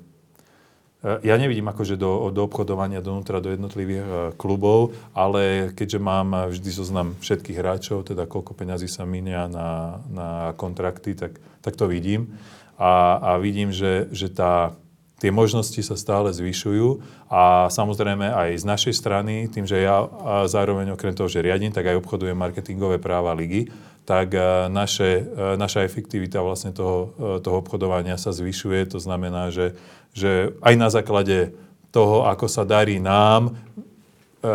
ja 1.07 1.39
nevidím 1.39 1.71
akože 1.71 1.95
do, 1.95 2.35
do 2.35 2.43
obchodovania 2.51 2.99
donútra 2.99 3.39
do 3.39 3.55
jednotlivých 3.55 4.03
e, 4.03 4.11
klubov, 4.35 4.99
ale 5.15 5.71
keďže 5.71 6.03
mám 6.03 6.51
vždy 6.51 6.71
zoznam 6.75 7.15
všetkých 7.23 7.59
hráčov, 7.63 8.11
teda 8.11 8.27
koľko 8.27 8.59
peňazí 8.59 8.91
sa 8.91 9.07
minia 9.07 9.47
na, 9.47 10.03
na 10.11 10.29
kontrakty, 10.59 11.15
tak, 11.15 11.39
tak 11.63 11.79
to 11.79 11.87
vidím. 11.87 12.35
A, 12.75 13.23
a 13.23 13.31
vidím, 13.39 13.71
že, 13.71 14.11
že 14.11 14.27
tá, 14.29 14.75
tie 15.23 15.31
možnosti 15.31 15.79
sa 15.81 15.95
stále 15.95 16.35
zvyšujú 16.35 17.01
a 17.31 17.71
samozrejme 17.71 18.27
aj 18.27 18.51
z 18.61 18.65
našej 18.67 18.95
strany, 18.99 19.49
tým, 19.49 19.65
že 19.65 19.87
ja 19.87 20.05
zároveň 20.45 20.93
okrem 20.93 21.17
toho, 21.17 21.31
že 21.31 21.41
riadím, 21.41 21.73
tak 21.73 21.89
aj 21.89 22.03
obchodujem 22.03 22.37
marketingové 22.37 23.01
práva 23.01 23.33
ligy, 23.33 23.71
tak 24.07 24.35
e, 24.35 24.71
naše, 24.71 25.23
e, 25.23 25.55
naša 25.55 25.83
efektivita 25.83 26.43
vlastne 26.43 26.75
toho, 26.75 27.15
toho 27.43 27.57
obchodovania 27.59 28.19
sa 28.19 28.31
zvyšuje. 28.31 28.91
To 28.95 28.99
znamená, 29.03 29.51
že 29.51 29.75
že 30.17 30.57
aj 30.65 30.75
na 30.81 30.89
základe 30.89 31.53
toho, 31.93 32.25
ako 32.25 32.49
sa 32.49 32.65
darí 32.65 32.97
nám 32.97 33.53
e, 33.53 33.53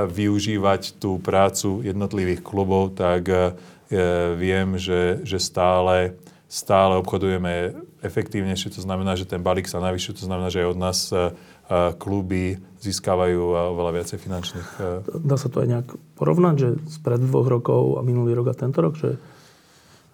využívať 0.10 0.98
tú 0.98 1.22
prácu 1.22 1.86
jednotlivých 1.86 2.42
klubov, 2.42 2.98
tak 2.98 3.30
e, 3.30 3.54
viem, 4.34 4.82
že, 4.82 5.22
že 5.22 5.38
stále, 5.38 6.18
stále 6.50 6.98
obchodujeme 6.98 7.78
efektívnejšie. 8.02 8.74
To 8.74 8.82
znamená, 8.82 9.14
že 9.14 9.30
ten 9.30 9.46
balík 9.46 9.70
sa 9.70 9.78
navyšuje, 9.78 10.22
to 10.22 10.26
znamená, 10.26 10.50
že 10.50 10.66
aj 10.66 10.70
od 10.74 10.80
nás 10.82 11.00
e, 11.14 11.18
kluby 12.02 12.58
získavajú 12.82 13.40
oveľa 13.78 14.02
viacej 14.02 14.18
finančných... 14.18 14.70
Dá 15.22 15.38
sa 15.38 15.48
to 15.48 15.62
aj 15.62 15.68
nejak 15.70 15.88
porovnať, 16.18 16.56
že 16.58 16.70
spred 16.90 17.22
dvoch 17.22 17.46
rokov 17.46 17.96
a 17.96 18.02
minulý 18.02 18.34
rok 18.34 18.52
a 18.52 18.58
tento 18.58 18.82
rok, 18.82 18.98
že 18.98 19.22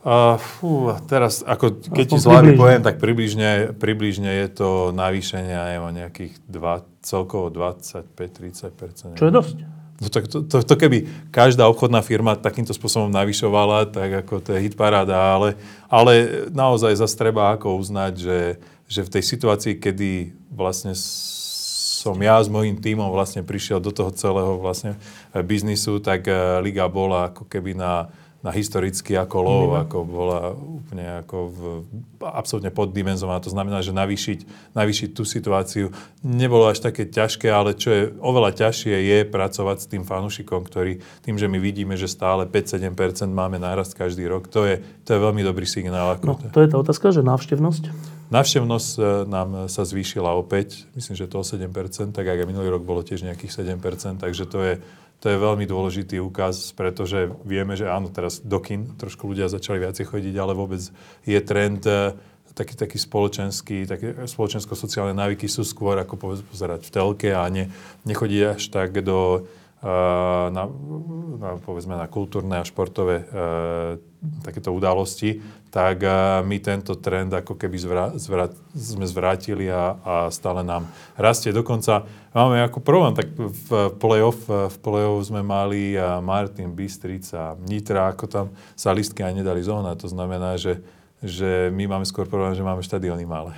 Uh, 0.08 0.40
fú, 0.40 0.88
teraz, 1.12 1.44
ako 1.44 1.84
keď 1.92 2.06
ti 2.08 2.16
z 2.16 2.32
hlavy 2.32 2.56
poviem, 2.56 2.80
tak 2.80 2.96
približne, 2.96 3.76
približne 3.76 4.40
je 4.40 4.48
to 4.56 4.70
navýšenie 4.96 5.84
o 5.84 5.92
nejakých 5.92 6.32
dva, 6.48 6.88
celkovo 7.04 7.52
25-30%. 7.52 9.20
Čo 9.20 9.28
je 9.28 9.34
dosť. 9.36 9.58
No 10.00 10.08
tak 10.08 10.32
to, 10.32 10.48
to, 10.48 10.64
to 10.64 10.76
keby 10.80 11.12
každá 11.28 11.68
obchodná 11.68 12.00
firma 12.00 12.40
takýmto 12.40 12.72
spôsobom 12.72 13.12
navyšovala, 13.12 13.92
tak 13.92 14.24
ako 14.24 14.40
to 14.40 14.56
je 14.56 14.64
hit 14.64 14.80
paráda, 14.80 15.18
ale, 15.18 15.60
ale 15.92 16.48
naozaj 16.56 17.04
zase 17.04 17.20
treba 17.20 17.52
ako 17.52 17.76
uznať, 17.76 18.14
že, 18.16 18.40
že 18.88 19.04
v 19.04 19.12
tej 19.12 19.24
situácii, 19.28 19.76
kedy 19.76 20.32
vlastne 20.56 20.96
som 21.98 22.16
ja 22.24 22.40
s 22.40 22.48
mojím 22.48 22.80
tímom 22.80 23.12
vlastne 23.12 23.44
prišiel 23.44 23.84
do 23.84 23.92
toho 23.92 24.16
celého 24.16 24.56
vlastne 24.56 24.96
biznisu, 25.36 26.00
tak 26.00 26.32
eh, 26.32 26.64
Liga 26.64 26.88
bola 26.88 27.28
ako 27.28 27.44
keby 27.44 27.76
na 27.76 28.08
na 28.46 28.54
historicky 28.54 29.18
ako 29.18 29.38
mm. 29.42 29.90
ako 29.90 29.98
bola 30.06 30.54
úplne 30.54 31.06
ako 31.26 31.38
v, 31.50 31.60
absolútne 32.22 32.70
poddimenzovaná. 32.70 33.42
To 33.42 33.50
znamená, 33.50 33.82
že 33.82 33.92
navýšiť, 33.98 34.72
navýšiť 34.78 35.10
tú 35.14 35.26
situáciu 35.26 35.90
nebolo 36.22 36.70
až 36.70 36.86
také 36.86 37.10
ťažké, 37.10 37.50
ale 37.50 37.74
čo 37.74 37.90
je 37.90 38.02
oveľa 38.22 38.54
ťažšie 38.54 38.94
je 38.94 39.20
pracovať 39.26 39.78
s 39.82 39.90
tým 39.90 40.04
fanúšikom, 40.06 40.62
ktorý 40.64 41.02
tým, 41.26 41.36
že 41.36 41.50
my 41.50 41.58
vidíme, 41.58 41.98
že 41.98 42.06
stále 42.06 42.46
5-7% 42.46 42.94
máme 43.30 43.58
nárast 43.58 43.98
každý 43.98 44.30
rok, 44.30 44.48
to 44.48 44.70
je, 44.70 44.82
to 45.02 45.18
je 45.18 45.20
veľmi 45.20 45.42
dobrý 45.42 45.66
signál. 45.66 46.18
Ako 46.18 46.26
no, 46.26 46.34
to 46.38 46.60
je 46.62 46.70
tá 46.70 46.78
otázka, 46.78 47.10
že 47.10 47.26
návštevnosť? 47.26 48.17
Návštevnosť 48.28 48.92
e, 48.98 49.02
nám 49.24 49.50
sa 49.72 49.88
zvýšila 49.88 50.36
opäť, 50.36 50.84
myslím, 51.00 51.16
že 51.16 51.32
to 51.32 51.40
o 51.40 51.46
7%, 51.48 51.68
tak 52.12 52.26
aj 52.28 52.44
minulý 52.44 52.68
rok 52.74 52.84
bolo 52.84 53.00
tiež 53.00 53.24
nejakých 53.24 53.64
7%, 53.64 54.20
takže 54.20 54.44
to 54.48 54.60
je 54.64 54.76
to 55.18 55.34
je 55.34 55.38
veľmi 55.42 55.66
dôležitý 55.66 56.22
úkaz, 56.22 56.78
pretože 56.78 57.34
vieme, 57.42 57.74
že 57.74 57.90
áno, 57.90 58.14
teraz 58.14 58.38
do 58.38 58.62
kin 58.62 58.94
trošku 59.02 59.26
ľudia 59.34 59.50
začali 59.50 59.82
viacej 59.82 60.06
chodiť, 60.14 60.36
ale 60.38 60.54
vôbec 60.54 60.82
je 61.26 61.40
trend 61.42 61.82
eh, 61.90 62.14
taký, 62.54 62.78
taký 62.78 62.98
spoločenský, 63.02 63.90
také 63.90 64.14
spoločensko-sociálne 64.30 65.18
návyky 65.18 65.50
sú 65.50 65.66
skôr 65.66 65.98
ako 65.98 66.46
pozerať 66.46 66.86
v 66.86 66.94
telke 66.94 67.30
a 67.34 67.46
ne, 67.50 67.70
nechodiť 68.06 68.42
až 68.58 68.64
tak 68.70 69.02
do, 69.02 69.50
na, 69.84 70.64
na, 71.38 71.50
povedzme, 71.62 71.94
na 71.94 72.10
kultúrne 72.10 72.58
a 72.58 72.66
športové 72.66 73.22
uh, 73.22 74.02
takéto 74.42 74.74
udalosti, 74.74 75.40
tak 75.70 76.02
my 76.42 76.58
tento 76.58 76.98
trend 76.98 77.30
ako 77.30 77.54
keby 77.54 77.78
zvra, 77.78 78.06
zvra, 78.18 78.50
sme 78.74 79.06
zvrátili 79.06 79.70
a, 79.70 79.94
a 80.02 80.16
stále 80.34 80.66
nám 80.66 80.90
rastie. 81.14 81.54
Dokonca 81.54 82.08
máme 82.34 82.66
ako 82.66 82.82
problém, 82.82 83.14
tak 83.14 83.30
v 83.38 83.94
play-off, 84.02 84.48
v 84.50 84.78
play-off 84.82 85.30
sme 85.30 85.46
mali 85.46 85.94
Martin 86.24 86.74
Bystrica, 86.74 87.54
Nitra, 87.62 88.10
ako 88.10 88.26
tam 88.26 88.46
sa 88.74 88.90
listky 88.96 89.22
aj 89.22 89.38
nedali 89.38 89.62
zohnať. 89.62 90.02
To 90.02 90.10
znamená, 90.10 90.58
že, 90.58 90.82
že 91.22 91.70
my 91.70 91.86
máme 91.86 92.08
skôr 92.10 92.26
problém, 92.26 92.58
že 92.58 92.66
máme 92.66 92.82
štadióny 92.82 93.28
malé. 93.30 93.54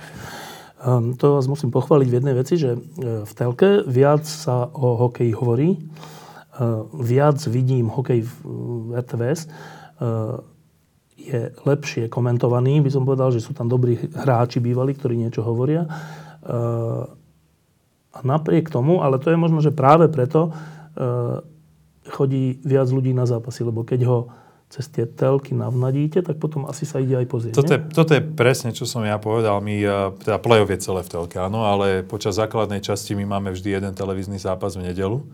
Um, 0.80 1.12
to 1.12 1.36
vás 1.36 1.44
musím 1.44 1.68
pochváliť 1.68 2.08
v 2.08 2.16
jednej 2.16 2.34
veci, 2.40 2.56
že 2.56 2.72
e, 2.72 2.80
v 3.28 3.32
telke 3.36 3.84
viac 3.84 4.24
sa 4.24 4.64
o 4.64 4.96
hokeji 4.96 5.36
hovorí, 5.36 5.76
uh, 5.76 6.88
viac 6.96 7.36
vidím 7.52 7.92
hokej 7.92 8.24
v, 8.24 8.32
RTVS. 8.96 9.44
Uh, 10.00 10.40
je 11.20 11.52
lepšie 11.68 12.08
komentovaný. 12.08 12.80
By 12.80 12.96
som 12.96 13.04
povedal, 13.04 13.28
že 13.28 13.44
sú 13.44 13.52
tam 13.52 13.68
dobrí 13.68 14.00
hráči 14.16 14.56
bývali, 14.56 14.96
ktorí 14.96 15.20
niečo 15.20 15.44
hovoria. 15.44 15.84
A 18.10 18.18
napriek 18.24 18.72
tomu, 18.72 19.04
ale 19.04 19.20
to 19.20 19.28
je 19.28 19.36
možno, 19.36 19.60
že 19.60 19.68
práve 19.68 20.08
preto 20.08 20.48
chodí 22.08 22.56
viac 22.64 22.88
ľudí 22.88 23.12
na 23.12 23.28
zápasy, 23.28 23.68
lebo 23.68 23.84
keď 23.84 24.00
ho 24.08 24.18
cez 24.70 24.86
tie 24.86 25.02
telky 25.02 25.50
navnadíte, 25.50 26.22
tak 26.22 26.38
potom 26.38 26.62
asi 26.70 26.86
sa 26.86 27.02
ide 27.02 27.18
aj 27.18 27.26
pozrieť. 27.26 27.54
Toto 27.58 27.74
je, 27.74 27.80
toto 27.90 28.12
je 28.14 28.22
presne, 28.22 28.70
čo 28.70 28.86
som 28.86 29.02
ja 29.02 29.18
povedal. 29.18 29.58
My, 29.58 29.76
eh, 29.82 29.90
teda 30.22 30.38
play-off 30.38 30.70
je 30.70 30.78
celé 30.78 31.02
v 31.02 31.10
telke, 31.10 31.36
áno, 31.42 31.66
ale 31.66 32.06
počas 32.06 32.38
základnej 32.38 32.78
časti 32.78 33.18
my 33.18 33.26
máme 33.26 33.50
vždy 33.50 33.82
jeden 33.82 33.92
televízny 33.98 34.38
zápas 34.38 34.78
v 34.78 34.86
nedelu. 34.86 35.26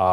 A 0.00 0.08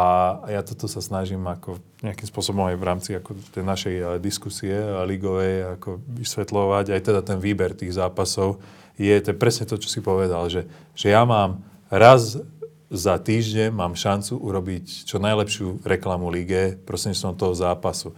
ja 0.52 0.66
toto 0.66 0.90
sa 0.90 1.00
snažím 1.00 1.48
ako 1.48 1.80
nejakým 2.04 2.28
spôsobom 2.28 2.68
aj 2.68 2.76
v 2.76 2.84
rámci 2.84 3.10
ako 3.14 3.38
tej 3.54 3.64
našej 3.64 3.96
eh, 3.96 4.06
diskusie 4.18 4.74
a 4.74 5.06
ligovej 5.06 5.78
ako 5.78 6.02
vysvetľovať 6.18 6.98
aj 6.98 7.02
teda 7.06 7.22
ten 7.22 7.38
výber 7.38 7.78
tých 7.78 7.94
zápasov. 7.94 8.58
Je 8.98 9.14
to 9.22 9.38
presne 9.38 9.70
to, 9.70 9.78
čo 9.78 9.86
si 9.86 10.02
povedal, 10.02 10.50
že, 10.50 10.66
že 10.98 11.14
ja 11.14 11.22
mám 11.30 11.62
raz 11.94 12.42
za 12.90 13.20
týždeň 13.20 13.70
mám 13.70 14.00
šancu 14.00 14.40
urobiť 14.40 15.06
čo 15.06 15.20
najlepšiu 15.20 15.84
reklamu 15.84 16.32
lige 16.32 16.80
prostredníctvom 16.88 17.36
toho 17.36 17.54
zápasu. 17.54 18.16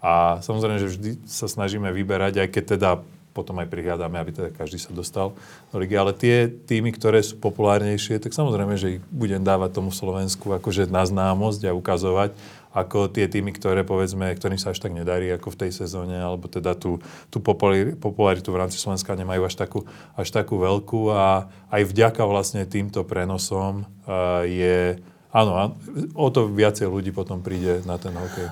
A 0.00 0.40
samozrejme, 0.40 0.80
že 0.80 0.92
vždy 0.96 1.10
sa 1.28 1.44
snažíme 1.44 1.92
vyberať, 1.92 2.40
aj 2.40 2.48
keď 2.48 2.64
teda 2.76 2.90
potom 3.30 3.54
aj 3.62 3.70
prihľadáme, 3.70 4.18
aby 4.18 4.34
teda 4.34 4.50
každý 4.50 4.82
sa 4.82 4.90
dostal 4.90 5.32
do 5.70 5.76
ligy. 5.78 5.94
Ale 5.94 6.10
tie 6.10 6.50
týmy, 6.50 6.90
ktoré 6.90 7.22
sú 7.22 7.38
populárnejšie, 7.38 8.18
tak 8.18 8.34
samozrejme, 8.34 8.74
že 8.74 8.98
ich 8.98 9.00
budem 9.08 9.40
dávať 9.40 9.78
tomu 9.78 9.94
Slovensku 9.94 10.50
akože 10.50 10.90
na 10.90 11.06
známosť 11.06 11.70
a 11.70 11.76
ukazovať, 11.76 12.34
ako 12.70 13.10
tie 13.10 13.26
týmy, 13.26 13.50
ktoré 13.50 13.82
povedzme, 13.82 14.30
ktorým 14.30 14.58
sa 14.58 14.70
až 14.70 14.78
tak 14.78 14.94
nedarí 14.94 15.26
ako 15.34 15.54
v 15.54 15.60
tej 15.66 15.70
sezóne, 15.74 16.14
alebo 16.14 16.46
teda 16.46 16.78
tú, 16.78 17.02
tú 17.26 17.42
popularitu 17.42 18.48
v 18.50 18.60
rámci 18.60 18.78
Slovenska 18.78 19.18
nemajú 19.18 19.42
až 19.42 19.58
takú, 19.58 19.82
až 20.14 20.28
takú 20.30 20.62
veľkú 20.62 21.10
a 21.10 21.50
aj 21.70 21.82
vďaka 21.90 22.22
vlastne 22.22 22.62
týmto 22.70 23.02
prenosom 23.02 23.82
uh, 24.06 24.46
je 24.46 25.02
áno, 25.30 25.78
o 26.14 26.28
to 26.30 26.50
viacej 26.50 26.90
ľudí 26.90 27.14
potom 27.14 27.42
príde 27.42 27.82
na 27.86 27.96
ten 27.96 28.14
hokej. 28.14 28.46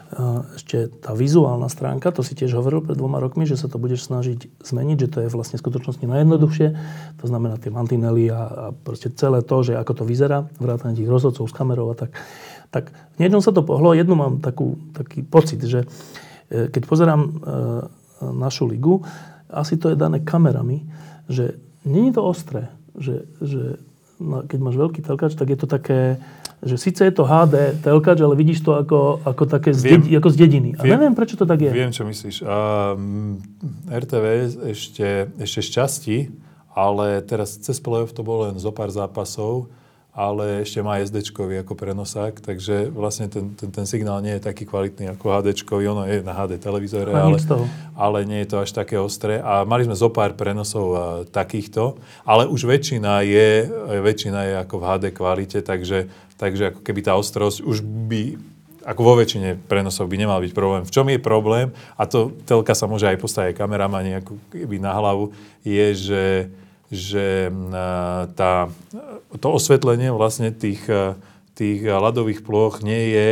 Ešte 0.54 0.90
tá 1.02 1.14
vizuálna 1.14 1.66
stránka, 1.66 2.14
to 2.14 2.22
si 2.22 2.38
tiež 2.38 2.54
hovoril 2.54 2.86
pred 2.86 2.94
dvoma 2.94 3.18
rokmi, 3.18 3.46
že 3.46 3.58
sa 3.58 3.66
to 3.66 3.82
budeš 3.82 4.06
snažiť 4.06 4.62
zmeniť, 4.62 4.96
že 4.96 5.08
to 5.10 5.18
je 5.26 5.28
vlastne 5.34 5.58
skutočnosti 5.58 6.02
najjednoduchšie. 6.06 6.68
To 7.18 7.26
znamená 7.26 7.58
tie 7.58 7.74
mantinely 7.74 8.30
a, 8.30 8.40
a 8.40 8.64
proste 8.72 9.10
celé 9.14 9.42
to, 9.42 9.56
že 9.66 9.74
ako 9.74 10.02
to 10.02 10.04
vyzerá, 10.06 10.46
vrátane 10.62 10.94
tých 10.94 11.10
rozhodcov 11.10 11.50
s 11.50 11.54
kamerou 11.54 11.90
a 11.92 11.96
tak. 11.98 12.14
Tak 12.68 12.92
v 13.16 13.18
niečom 13.20 13.40
sa 13.40 13.50
to 13.50 13.64
pohlo. 13.64 13.96
Jednu 13.96 14.14
mám 14.14 14.44
takú, 14.44 14.76
taký 14.92 15.24
pocit, 15.24 15.64
že 15.64 15.88
e, 16.52 16.68
keď 16.68 16.82
pozerám 16.84 17.20
e, 17.24 17.30
našu 18.22 18.68
ligu, 18.68 19.00
asi 19.48 19.80
to 19.80 19.88
je 19.88 19.96
dané 19.96 20.20
kamerami, 20.20 20.84
že 21.28 21.56
není 21.88 22.12
to 22.12 22.20
ostré, 22.20 22.68
že, 22.98 23.24
že 23.40 23.80
keď 24.20 24.58
máš 24.58 24.76
veľký 24.76 25.00
telkač, 25.00 25.38
tak 25.38 25.48
je 25.48 25.58
to 25.58 25.70
také, 25.70 26.18
že 26.62 26.74
síce 26.74 27.00
je 27.06 27.14
to 27.14 27.22
HD 27.22 27.78
telkač, 27.78 28.18
ale 28.18 28.34
vidíš 28.34 28.66
to 28.66 28.74
ako, 28.74 29.22
ako 29.22 29.42
také 29.46 29.70
z, 29.70 29.80
viem, 29.82 30.02
dedi, 30.02 30.10
ako 30.18 30.28
z 30.34 30.36
dediny. 30.36 30.70
A 30.74 30.82
viem, 30.82 30.98
neviem, 30.98 31.14
prečo 31.14 31.38
to 31.38 31.46
tak 31.46 31.62
je. 31.62 31.70
Viem, 31.70 31.94
čo 31.94 32.02
myslíš. 32.02 32.42
Um, 32.42 33.38
RTV 33.86 34.24
ešte, 34.74 35.30
ešte 35.38 35.60
šťastí, 35.62 36.16
ale 36.74 37.22
teraz 37.22 37.58
cez 37.62 37.78
playoff 37.78 38.10
to 38.10 38.26
bolo 38.26 38.50
len 38.50 38.58
zo 38.58 38.74
pár 38.74 38.90
zápasov 38.90 39.70
ale 40.18 40.66
ešte 40.66 40.82
má 40.82 40.98
SD 40.98 41.22
ako 41.62 41.78
prenosák, 41.78 42.42
takže 42.42 42.90
vlastne 42.90 43.30
ten, 43.30 43.54
ten, 43.54 43.70
ten 43.70 43.86
signál 43.86 44.18
nie 44.18 44.34
je 44.34 44.42
taký 44.50 44.66
kvalitný 44.66 45.14
ako 45.14 45.30
HD, 45.30 45.54
ono 45.86 46.10
je 46.10 46.26
na 46.26 46.34
HD 46.34 46.58
televízore, 46.58 47.14
ale, 47.14 47.38
ale 47.94 48.18
nie 48.26 48.42
je 48.42 48.50
to 48.50 48.58
až 48.58 48.74
také 48.74 48.98
ostré. 48.98 49.38
A 49.38 49.62
mali 49.62 49.86
sme 49.86 49.94
zo 49.94 50.10
pár 50.10 50.34
prenosov 50.34 50.86
a, 50.90 50.98
takýchto, 51.22 52.02
ale 52.26 52.50
už 52.50 52.66
väčšina 52.66 53.22
je, 53.22 53.70
väčšina 54.02 54.40
je 54.42 54.54
ako 54.58 54.74
v 54.82 54.84
HD 54.90 55.04
kvalite, 55.14 55.58
takže, 55.62 56.10
takže 56.34 56.74
ako 56.74 56.80
keby 56.82 57.00
tá 57.06 57.14
ostrosť 57.14 57.62
už 57.62 57.86
by 57.86 58.22
ako 58.88 59.00
vo 59.04 59.14
väčšine 59.22 59.70
prenosov 59.70 60.10
by 60.10 60.18
nemal 60.18 60.42
byť 60.42 60.50
problém. 60.56 60.82
V 60.82 60.94
čom 60.98 61.06
je 61.06 61.20
problém, 61.22 61.70
a 61.94 62.08
to 62.10 62.34
telka 62.42 62.74
sa 62.74 62.90
môže 62.90 63.06
aj 63.06 63.22
postaviť 63.22 63.54
kameramani 63.54 64.18
ako 64.18 64.34
keby 64.50 64.82
na 64.82 64.96
hlavu, 64.96 65.30
je, 65.62 65.86
že 65.94 66.22
že 66.88 67.52
tá, 68.32 68.72
to 69.36 69.48
osvetlenie 69.52 70.08
vlastne 70.12 70.48
tých, 70.52 70.82
tých 71.52 71.80
ľadových 71.84 72.40
ploch 72.40 72.80
nie 72.80 73.12
je 73.12 73.30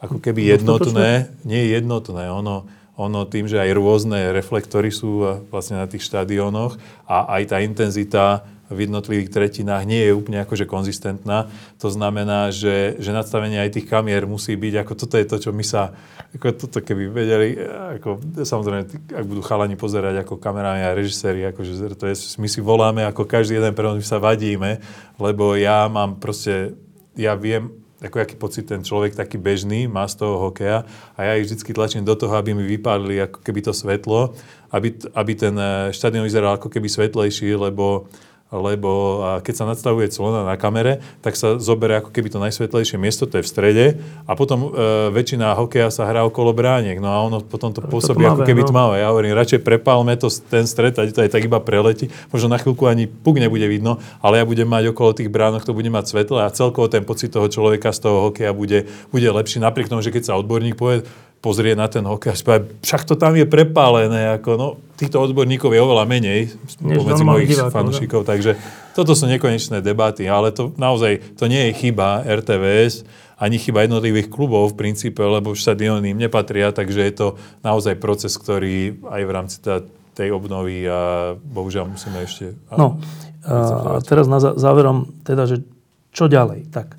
ako 0.00 0.20
keby 0.20 0.56
jednotné. 0.56 1.32
Nie 1.44 1.60
je 1.66 1.68
jednotné. 1.80 2.32
Ono, 2.32 2.64
ono 2.96 3.20
tým, 3.28 3.44
že 3.44 3.60
aj 3.60 3.76
rôzne 3.76 4.32
reflektory 4.32 4.88
sú 4.88 5.40
vlastne 5.52 5.76
na 5.76 5.86
tých 5.88 6.04
štadiónoch 6.08 6.80
a 7.04 7.36
aj 7.40 7.42
tá 7.52 7.56
intenzita 7.60 8.48
v 8.66 8.78
jednotlivých 8.90 9.30
tretinách 9.30 9.86
nie 9.86 10.02
je 10.02 10.12
úplne 10.16 10.42
akože 10.42 10.66
konzistentná. 10.66 11.46
To 11.78 11.88
znamená, 11.88 12.50
že, 12.50 12.98
že 12.98 13.14
nadstavenie 13.14 13.62
aj 13.62 13.78
tých 13.78 13.86
kamier 13.86 14.26
musí 14.26 14.58
byť, 14.58 14.74
ako 14.82 14.92
toto 14.98 15.14
je 15.14 15.26
to, 15.26 15.36
čo 15.38 15.50
my 15.54 15.62
sa, 15.62 15.94
ako 16.34 16.66
toto 16.66 16.78
keby 16.82 17.06
vedeli, 17.06 17.54
ako, 18.00 18.42
samozrejme, 18.42 18.82
ak 19.14 19.24
budú 19.24 19.42
chalani 19.46 19.78
pozerať 19.78 20.26
ako 20.26 20.42
kameráni 20.42 20.82
a 20.82 20.96
režiséri, 20.98 21.46
akože 21.54 21.94
to 21.94 22.10
je, 22.10 22.14
my 22.42 22.48
si 22.50 22.58
voláme 22.58 23.06
ako 23.06 23.22
každý 23.22 23.62
jeden 23.62 23.72
prenos, 23.72 24.02
my 24.02 24.06
sa 24.06 24.18
vadíme, 24.18 24.82
lebo 25.22 25.54
ja 25.54 25.86
mám 25.86 26.18
proste, 26.18 26.74
ja 27.14 27.38
viem, 27.38 27.70
ako 27.96 28.16
aký 28.20 28.36
pocit 28.36 28.68
ten 28.68 28.84
človek 28.84 29.16
taký 29.16 29.40
bežný 29.40 29.88
má 29.88 30.04
z 30.04 30.20
toho 30.20 30.36
hokeja 30.50 30.84
a 31.16 31.18
ja 31.24 31.32
ich 31.40 31.48
vždy 31.48 31.72
tlačím 31.72 32.04
do 32.04 32.12
toho, 32.12 32.36
aby 32.36 32.52
mi 32.52 32.68
vypálili 32.68 33.24
ako 33.24 33.40
keby 33.40 33.64
to 33.64 33.72
svetlo, 33.72 34.36
aby, 34.68 34.92
aby 35.16 35.32
ten 35.32 35.56
eh, 35.56 35.88
štadión 35.96 36.28
vyzeral 36.28 36.60
ako 36.60 36.68
keby 36.68 36.92
svetlejší, 36.92 37.56
lebo 37.56 38.12
lebo 38.54 39.22
keď 39.42 39.54
sa 39.58 39.64
nadstavuje 39.66 40.06
clona 40.14 40.46
na 40.46 40.54
kamere, 40.54 41.02
tak 41.18 41.34
sa 41.34 41.58
zoberie 41.58 41.98
ako 41.98 42.14
keby 42.14 42.30
to 42.30 42.38
najsvetlejšie 42.38 42.94
miesto, 42.94 43.26
to 43.26 43.42
je 43.42 43.44
v 43.44 43.50
strede 43.50 43.86
a 44.22 44.32
potom 44.38 44.70
e, 44.70 45.10
väčšina 45.10 45.50
hokeja 45.58 45.90
sa 45.90 46.06
hrá 46.06 46.22
okolo 46.22 46.54
brániek, 46.54 47.02
no 47.02 47.10
a 47.10 47.18
ono 47.26 47.42
potom 47.42 47.74
to 47.74 47.82
pôsobí 47.82 48.22
to 48.22 48.30
tmavé, 48.30 48.38
ako 48.38 48.42
keby 48.46 48.62
no. 48.62 48.68
tmavé. 48.70 48.94
Ja 49.02 49.10
hovorím, 49.10 49.34
radšej 49.34 49.60
prepálme 49.66 50.14
to, 50.14 50.30
ten 50.30 50.62
stred, 50.70 50.94
a 50.94 51.02
to 51.10 51.26
aj 51.26 51.30
tak 51.34 51.42
iba 51.42 51.58
preletí, 51.58 52.06
možno 52.30 52.54
na 52.54 52.62
chvíľku 52.62 52.86
ani 52.86 53.10
puk 53.10 53.42
nebude 53.42 53.66
vidno, 53.66 53.98
ale 54.22 54.38
ja 54.38 54.44
budem 54.46 54.70
mať 54.70 54.94
okolo 54.94 55.10
tých 55.10 55.30
bránok, 55.30 55.66
to 55.66 55.74
bude 55.74 55.90
mať 55.90 56.14
svetlo 56.14 56.38
a 56.38 56.46
celkovo 56.54 56.86
ten 56.86 57.02
pocit 57.02 57.34
toho 57.34 57.50
človeka 57.50 57.90
z 57.90 57.98
toho 58.06 58.30
hokeja 58.30 58.54
bude, 58.54 58.86
bude 59.10 59.26
lepší, 59.26 59.58
napriek 59.58 59.90
tomu, 59.90 60.06
že 60.06 60.14
keď 60.14 60.22
sa 60.22 60.38
odborník 60.38 60.78
povie, 60.78 61.02
pozrie 61.46 61.78
na 61.78 61.86
ten 61.86 62.02
hokej 62.02 62.34
a 62.34 62.36
spáva, 62.36 62.66
však 62.82 63.06
to 63.06 63.14
tam 63.14 63.38
je 63.38 63.46
prepálené, 63.46 64.34
ako 64.34 64.50
no, 64.58 64.68
týchto 64.98 65.22
odborníkov 65.22 65.70
je 65.70 65.78
oveľa 65.78 66.02
menej 66.10 66.50
pomedzi 66.82 67.22
mojich 67.22 67.54
divákov, 67.54 67.70
fanúšikov, 67.70 68.20
takže 68.26 68.58
toto 68.98 69.14
sú 69.14 69.30
nekonečné 69.30 69.78
debaty, 69.78 70.26
ale 70.26 70.50
to 70.50 70.74
naozaj, 70.74 71.22
to 71.38 71.46
nie 71.46 71.70
je 71.70 71.86
chyba 71.86 72.26
RTVS, 72.26 73.06
ani 73.38 73.62
chyba 73.62 73.86
jednotlivých 73.86 74.26
klubov 74.26 74.74
v 74.74 74.82
princípe, 74.82 75.22
lebo 75.22 75.54
štadióny 75.54 76.16
im 76.16 76.18
nepatria, 76.18 76.74
takže 76.74 77.00
je 77.06 77.14
to 77.14 77.28
naozaj 77.62 77.94
proces, 78.02 78.34
ktorý 78.34 78.98
aj 79.06 79.22
v 79.22 79.30
rámci 79.30 79.56
tá, 79.62 79.86
tej 80.18 80.34
obnovy 80.34 80.88
a 80.88 81.32
bohužiaľ 81.38 81.94
musíme 81.94 82.26
ešte... 82.26 82.58
No, 82.74 82.98
a 83.46 84.02
teraz 84.02 84.26
na 84.26 84.42
záverom, 84.42 85.22
teda, 85.22 85.46
že 85.46 85.62
čo 86.10 86.26
ďalej? 86.26 86.72
Tak, 86.72 86.96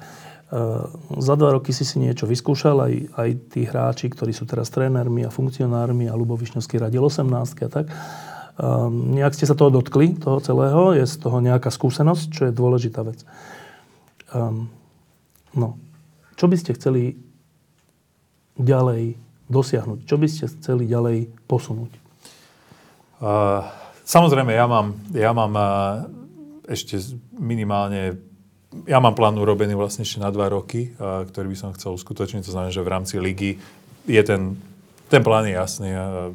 za 1.19 1.35
dva 1.35 1.59
roky 1.59 1.75
si 1.75 1.83
si 1.83 1.99
niečo 1.99 2.23
vyskúšal, 2.23 2.79
aj, 2.79 2.93
aj 3.19 3.29
tí 3.51 3.67
hráči, 3.67 4.07
ktorí 4.07 4.31
sú 4.31 4.47
teraz 4.47 4.71
trénermi 4.71 5.27
a 5.27 5.33
funkcionármi 5.33 6.07
a 6.07 6.15
Lubo 6.15 6.39
Višňovský 6.39 6.79
radil 6.79 7.03
18 7.03 7.27
a 7.67 7.69
tak. 7.69 7.91
Um, 8.57 9.13
nejak 9.13 9.35
ste 9.35 9.45
sa 9.45 9.59
toho 9.59 9.69
dotkli, 9.69 10.15
toho 10.15 10.39
celého, 10.39 10.95
je 10.95 11.03
z 11.03 11.15
toho 11.19 11.43
nejaká 11.43 11.67
skúsenosť, 11.67 12.25
čo 12.31 12.41
je 12.47 12.55
dôležitá 12.55 13.03
vec. 13.03 13.27
Um, 14.31 14.71
no, 15.51 15.75
čo 16.39 16.47
by 16.47 16.55
ste 16.55 16.73
chceli 16.79 17.19
ďalej 18.55 19.19
dosiahnuť? 19.51 19.99
Čo 20.07 20.15
by 20.15 20.27
ste 20.31 20.47
chceli 20.47 20.87
ďalej 20.87 21.27
posunúť? 21.45 21.91
Uh, 23.19 23.67
samozrejme, 24.07 24.55
ja 24.55 24.65
mám, 24.65 24.95
ja 25.11 25.35
mám 25.35 25.53
uh, 25.53 25.67
ešte 26.71 26.97
minimálne 27.35 28.15
ja 28.85 29.01
mám 29.01 29.17
plán 29.17 29.33
urobený 29.39 29.73
vlastne 29.73 30.05
ešte 30.05 30.21
na 30.21 30.29
dva 30.29 30.51
roky, 30.51 30.93
ktorý 30.99 31.47
by 31.49 31.57
som 31.57 31.73
chcel 31.73 31.97
uskutočniť. 31.97 32.45
To 32.45 32.53
znamená, 32.53 32.69
že 32.69 32.85
v 32.85 32.91
rámci 32.93 33.15
ligy 33.17 33.57
je 34.05 34.21
ten, 34.21 34.59
ten 35.09 35.21
plán 35.25 35.49
je 35.49 35.57
jasný. 35.57 35.89
A 35.95 36.29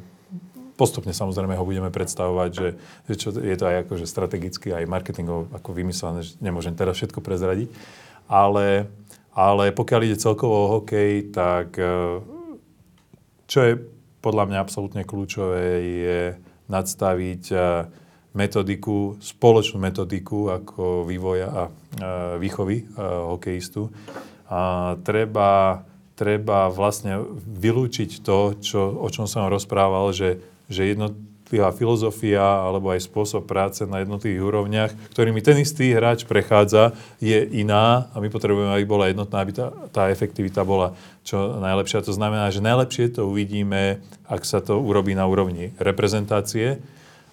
postupne 0.74 1.14
samozrejme 1.14 1.54
ho 1.54 1.68
budeme 1.68 1.94
predstavovať, 1.94 2.50
že, 2.50 2.68
že 3.06 3.14
čo, 3.14 3.28
je 3.36 3.56
to 3.56 3.64
aj 3.70 3.86
akože 3.86 4.06
strategicky, 4.08 4.74
aj 4.74 4.90
marketingov 4.90 5.52
ako 5.54 5.70
vymyslené, 5.76 6.26
že 6.26 6.34
nemôžem 6.42 6.74
teraz 6.74 6.98
všetko 6.98 7.22
prezradiť. 7.22 7.70
Ale, 8.26 8.90
ale 9.36 9.70
pokiaľ 9.70 10.00
ide 10.08 10.18
celkovo 10.18 10.54
o 10.56 10.70
hokej, 10.80 11.30
tak 11.30 11.78
e, 11.78 12.18
čo 13.46 13.58
je 13.62 13.72
podľa 14.24 14.44
mňa 14.48 14.58
absolútne 14.58 15.02
kľúčové, 15.06 15.66
je 15.82 16.20
nadstaviť 16.66 17.44
e, 17.52 17.56
metodiku, 18.32 19.20
spoločnú 19.20 19.76
metodiku 19.76 20.48
ako 20.48 21.04
vývoja 21.04 21.48
a 21.52 21.62
výchovy 22.40 22.96
hokejistu. 23.36 23.92
A 24.48 24.94
treba, 25.04 25.84
treba 26.16 26.72
vlastne 26.72 27.20
vylúčiť 27.44 28.24
to, 28.24 28.56
čo, 28.60 28.80
o 29.00 29.08
čom 29.08 29.28
som 29.28 29.48
rozprával, 29.48 30.12
že, 30.12 30.40
že 30.68 30.92
jednotlivá 30.92 31.72
filozofia 31.76 32.40
alebo 32.40 32.92
aj 32.92 33.04
spôsob 33.04 33.44
práce 33.44 33.84
na 33.84 34.00
jednotlivých 34.00 34.44
úrovniach, 34.44 34.92
ktorými 35.12 35.44
ten 35.44 35.60
istý 35.60 35.92
hráč 35.92 36.24
prechádza, 36.24 36.96
je 37.20 37.36
iná 37.52 38.08
a 38.12 38.16
my 38.20 38.32
potrebujeme, 38.32 38.72
aby 38.72 38.84
bola 38.88 39.12
jednotná, 39.12 39.44
aby 39.44 39.52
tá, 39.52 39.68
tá 39.92 40.08
efektivita 40.08 40.64
bola 40.64 40.96
čo 41.20 41.60
najlepšia. 41.60 42.04
To 42.08 42.16
znamená, 42.16 42.48
že 42.48 42.64
najlepšie 42.64 43.12
to 43.12 43.28
uvidíme, 43.28 44.00
ak 44.24 44.44
sa 44.48 44.64
to 44.64 44.80
urobí 44.80 45.12
na 45.12 45.28
úrovni 45.28 45.76
reprezentácie, 45.76 46.80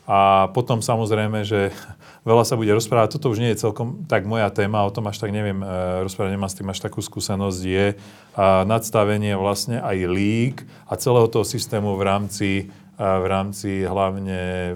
a 0.10 0.49
potom 0.57 0.82
samozrejme, 0.82 1.45
že 1.45 1.70
veľa 2.30 2.41
sa 2.41 2.57
bude 2.57 2.74
rozprávať. 2.74 3.22
Toto 3.22 3.30
už 3.30 3.45
nie 3.45 3.53
je 3.53 3.62
celkom 3.62 4.10
tak 4.10 4.26
moja 4.26 4.49
téma, 4.49 4.82
o 4.82 4.89
tom 4.89 5.05
až 5.05 5.22
tak 5.22 5.30
neviem 5.30 5.62
e, 5.62 5.68
rozprávať, 6.01 6.34
nemám 6.34 6.49
s 6.49 6.57
tým 6.57 6.70
až 6.74 6.82
takú 6.82 7.05
skúsenosť, 7.05 7.62
je 7.62 7.88
nadstavenie 8.66 9.38
vlastne 9.38 9.78
aj 9.78 9.97
lík 10.10 10.66
a 10.89 10.97
celého 10.97 11.30
toho 11.30 11.45
systému 11.45 11.93
v 11.99 12.03
rámci, 12.07 12.49
v 12.95 13.26
rámci 13.28 13.84
hlavne 13.84 14.76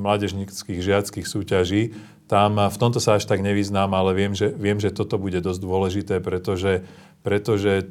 mládežníckých 0.00 0.80
žiackých 0.80 1.26
súťaží. 1.28 1.92
Tam 2.30 2.56
v 2.56 2.76
tomto 2.78 3.02
sa 3.02 3.18
až 3.18 3.26
tak 3.26 3.42
nevyznám, 3.42 3.90
ale 3.90 4.14
viem, 4.14 4.32
že, 4.32 4.54
viem, 4.54 4.78
že 4.78 4.94
toto 4.94 5.18
bude 5.18 5.42
dosť 5.42 5.60
dôležité, 5.60 6.16
pretože, 6.22 6.86
pretože 7.26 7.90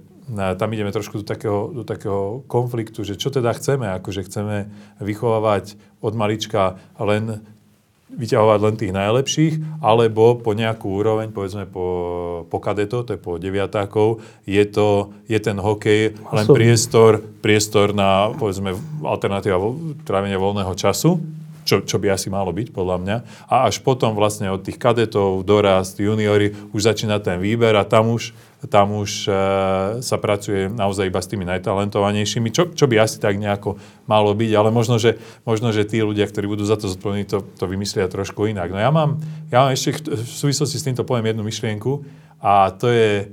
tam 0.58 0.70
ideme 0.74 0.92
trošku 0.94 1.22
do 1.22 1.26
takého, 1.26 1.72
do 1.74 1.84
takého 1.84 2.46
konfliktu, 2.46 3.02
že 3.04 3.18
čo 3.18 3.34
teda 3.34 3.54
chceme, 3.56 3.90
akože 4.00 4.26
chceme 4.28 4.70
vychovávať 5.02 5.80
od 6.00 6.14
malička 6.16 6.78
len 7.00 7.44
vyťahovať 8.10 8.60
len 8.66 8.76
tých 8.76 8.94
najlepších, 8.94 9.54
alebo 9.86 10.34
po 10.42 10.58
nejakú 10.58 10.98
úroveň, 10.98 11.30
povedzme 11.30 11.70
po, 11.70 11.86
po 12.50 12.58
kadeto, 12.58 13.06
to 13.06 13.14
je 13.14 13.22
po 13.22 13.38
deviatákov, 13.38 14.26
je, 14.50 14.64
to, 14.66 15.14
je 15.30 15.38
ten 15.38 15.62
hokej 15.62 16.18
len 16.18 16.46
priestor, 16.50 17.22
priestor 17.22 17.94
na, 17.94 18.34
povedzme, 18.34 18.74
alternatíva 19.06 19.62
trávenia 20.10 20.42
voľného 20.42 20.74
času, 20.74 21.22
čo, 21.70 21.86
čo 21.86 22.02
by 22.02 22.18
asi 22.18 22.34
malo 22.34 22.50
byť 22.50 22.74
podľa 22.74 22.98
mňa. 22.98 23.18
A 23.46 23.70
až 23.70 23.86
potom 23.86 24.18
vlastne 24.18 24.50
od 24.50 24.66
tých 24.66 24.82
kadetov, 24.82 25.46
dorast, 25.46 26.02
juniori, 26.02 26.50
už 26.74 26.82
začína 26.90 27.22
ten 27.22 27.38
výber 27.38 27.78
a 27.78 27.86
tam 27.86 28.10
už, 28.10 28.34
tam 28.74 28.98
už 28.98 29.30
e, 29.30 29.32
sa 30.02 30.18
pracuje 30.18 30.66
naozaj 30.66 31.14
iba 31.14 31.22
s 31.22 31.30
tými 31.30 31.46
najtalentovanejšími, 31.46 32.50
čo, 32.50 32.74
čo 32.74 32.90
by 32.90 33.06
asi 33.06 33.22
tak 33.22 33.38
nejako 33.38 33.78
malo 34.10 34.34
byť, 34.34 34.52
ale 34.58 34.74
možno, 34.74 34.98
že, 34.98 35.22
možno, 35.46 35.70
že 35.70 35.86
tí 35.86 36.02
ľudia, 36.02 36.26
ktorí 36.26 36.50
budú 36.50 36.66
za 36.66 36.82
to 36.82 36.90
zodpovední, 36.90 37.30
to, 37.30 37.46
to 37.46 37.70
vymyslia 37.70 38.10
trošku 38.10 38.50
inak. 38.50 38.74
No 38.74 38.82
ja 38.82 38.90
mám, 38.90 39.22
ja 39.54 39.62
mám 39.62 39.78
ešte 39.78 40.10
v 40.10 40.26
súvislosti 40.26 40.82
s 40.82 40.86
týmto 40.90 41.06
poviem 41.06 41.30
jednu 41.30 41.46
myšlienku 41.46 42.02
a 42.42 42.74
to 42.74 42.90
je, 42.90 43.30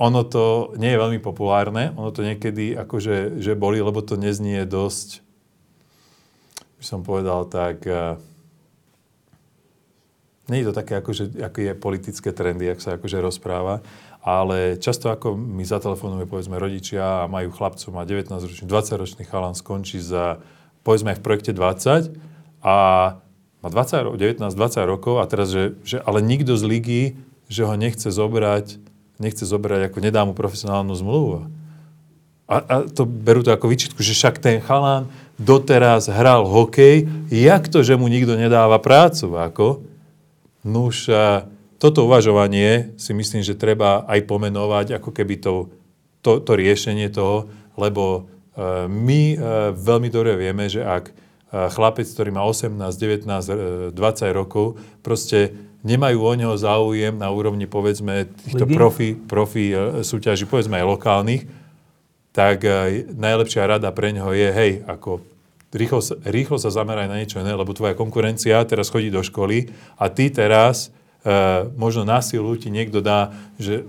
ono 0.00 0.24
to 0.24 0.72
nie 0.80 0.96
je 0.96 1.02
veľmi 1.04 1.20
populárne, 1.20 1.92
ono 2.00 2.08
to 2.16 2.24
niekedy 2.24 2.72
akože 2.72 3.44
že 3.44 3.52
boli, 3.52 3.84
lebo 3.84 4.00
to 4.00 4.16
neznie 4.16 4.64
dosť 4.64 5.27
by 6.78 6.84
som 6.86 7.02
povedal 7.02 7.44
tak, 7.50 7.82
uh, 7.84 8.16
nie 10.48 10.64
je 10.64 10.72
to 10.72 10.74
také, 10.74 11.02
akože, 11.02 11.42
ako 11.44 11.58
je 11.60 11.72
politické 11.76 12.30
trendy, 12.32 12.72
ak 12.72 12.80
sa 12.80 12.96
akože 12.96 13.20
rozpráva, 13.20 13.84
ale 14.24 14.80
často 14.80 15.12
ako 15.12 15.36
mi 15.36 15.62
zatelefonuje 15.62 16.24
povedzme 16.24 16.56
rodičia 16.56 17.24
a 17.24 17.30
majú 17.30 17.52
chlapcov, 17.52 17.88
má 17.92 18.08
19-ročný, 18.08 18.64
20-ročný 18.64 19.22
chalan, 19.28 19.54
skončí 19.54 20.00
za 20.00 20.40
povedzme 20.82 21.12
aj 21.12 21.18
v 21.20 21.24
projekte 21.24 21.52
20 21.52 22.16
a 22.64 22.76
má 23.60 23.68
20, 23.68 24.16
19-20 24.16 24.88
rokov 24.88 25.20
a 25.20 25.28
teraz, 25.28 25.52
že, 25.52 25.76
že 25.84 26.00
ale 26.00 26.24
nikto 26.24 26.56
z 26.56 26.64
ligy, 26.64 27.02
že 27.50 27.68
ho 27.68 27.74
nechce 27.76 28.08
zobrať, 28.08 28.80
nechce 29.20 29.44
zobrať 29.44 29.92
ako 29.92 29.98
nedá 30.00 30.24
mu 30.24 30.32
profesionálnu 30.32 30.94
zmluvu. 30.96 31.50
A, 32.48 32.56
a 32.64 32.74
to 32.88 33.04
berú 33.04 33.44
to 33.44 33.52
ako 33.52 33.68
vyčitku, 33.68 34.00
že 34.00 34.16
však 34.16 34.40
ten 34.40 34.64
chalán 34.64 35.12
doteraz 35.38 36.10
hral 36.10 36.44
hokej, 36.44 37.06
jak 37.30 37.70
to, 37.70 37.86
že 37.86 37.94
mu 37.94 38.10
nikto 38.10 38.34
nedáva 38.34 38.82
prácu, 38.82 39.38
ako? 39.38 39.66
Nuž, 40.66 41.06
toto 41.78 42.10
uvažovanie 42.10 42.98
si 42.98 43.14
myslím, 43.14 43.46
že 43.46 43.54
treba 43.54 44.02
aj 44.10 44.26
pomenovať, 44.26 44.98
ako 44.98 45.14
keby 45.14 45.38
to, 45.38 45.70
to, 46.26 46.42
to 46.42 46.52
riešenie 46.58 47.06
toho, 47.06 47.46
lebo 47.78 48.04
e, 48.18 48.90
my 48.90 49.22
e, 49.32 49.36
veľmi 49.78 50.10
dobre 50.10 50.34
vieme, 50.34 50.66
že 50.66 50.82
ak 50.82 51.04
e, 51.06 51.12
chlapec, 51.70 52.10
ktorý 52.10 52.34
má 52.34 52.42
18, 52.42 52.74
19, 52.74 53.94
20 53.94 53.94
rokov, 54.34 54.82
proste 55.06 55.54
nemajú 55.86 56.18
o 56.18 56.32
neho 56.34 56.54
záujem 56.58 57.14
na 57.14 57.30
úrovni, 57.30 57.70
povedzme, 57.70 58.26
týchto 58.26 58.66
profi, 58.66 59.14
profi 59.14 59.70
súťaží, 60.02 60.50
povedzme 60.50 60.82
aj 60.82 60.86
lokálnych, 60.98 61.42
tak 62.38 62.62
najlepšia 63.18 63.66
rada 63.66 63.90
pre 63.90 64.14
neho 64.14 64.30
je, 64.30 64.46
hej, 64.54 64.72
ako 64.86 65.26
rýchlo, 65.74 65.98
rýchlo 66.22 66.54
sa 66.54 66.70
zameraj 66.70 67.10
na 67.10 67.18
niečo 67.18 67.42
iné, 67.42 67.50
lebo 67.50 67.74
tvoja 67.74 67.98
konkurencia 67.98 68.62
teraz 68.62 68.94
chodí 68.94 69.10
do 69.10 69.26
školy 69.26 69.74
a 69.98 70.06
ty 70.06 70.30
teraz 70.30 70.94
e, 71.26 71.68
možno 71.74 72.06
na 72.06 72.22
silu 72.22 72.54
ti 72.54 72.70
niekto 72.70 73.02
dá, 73.02 73.34
že 73.58 73.82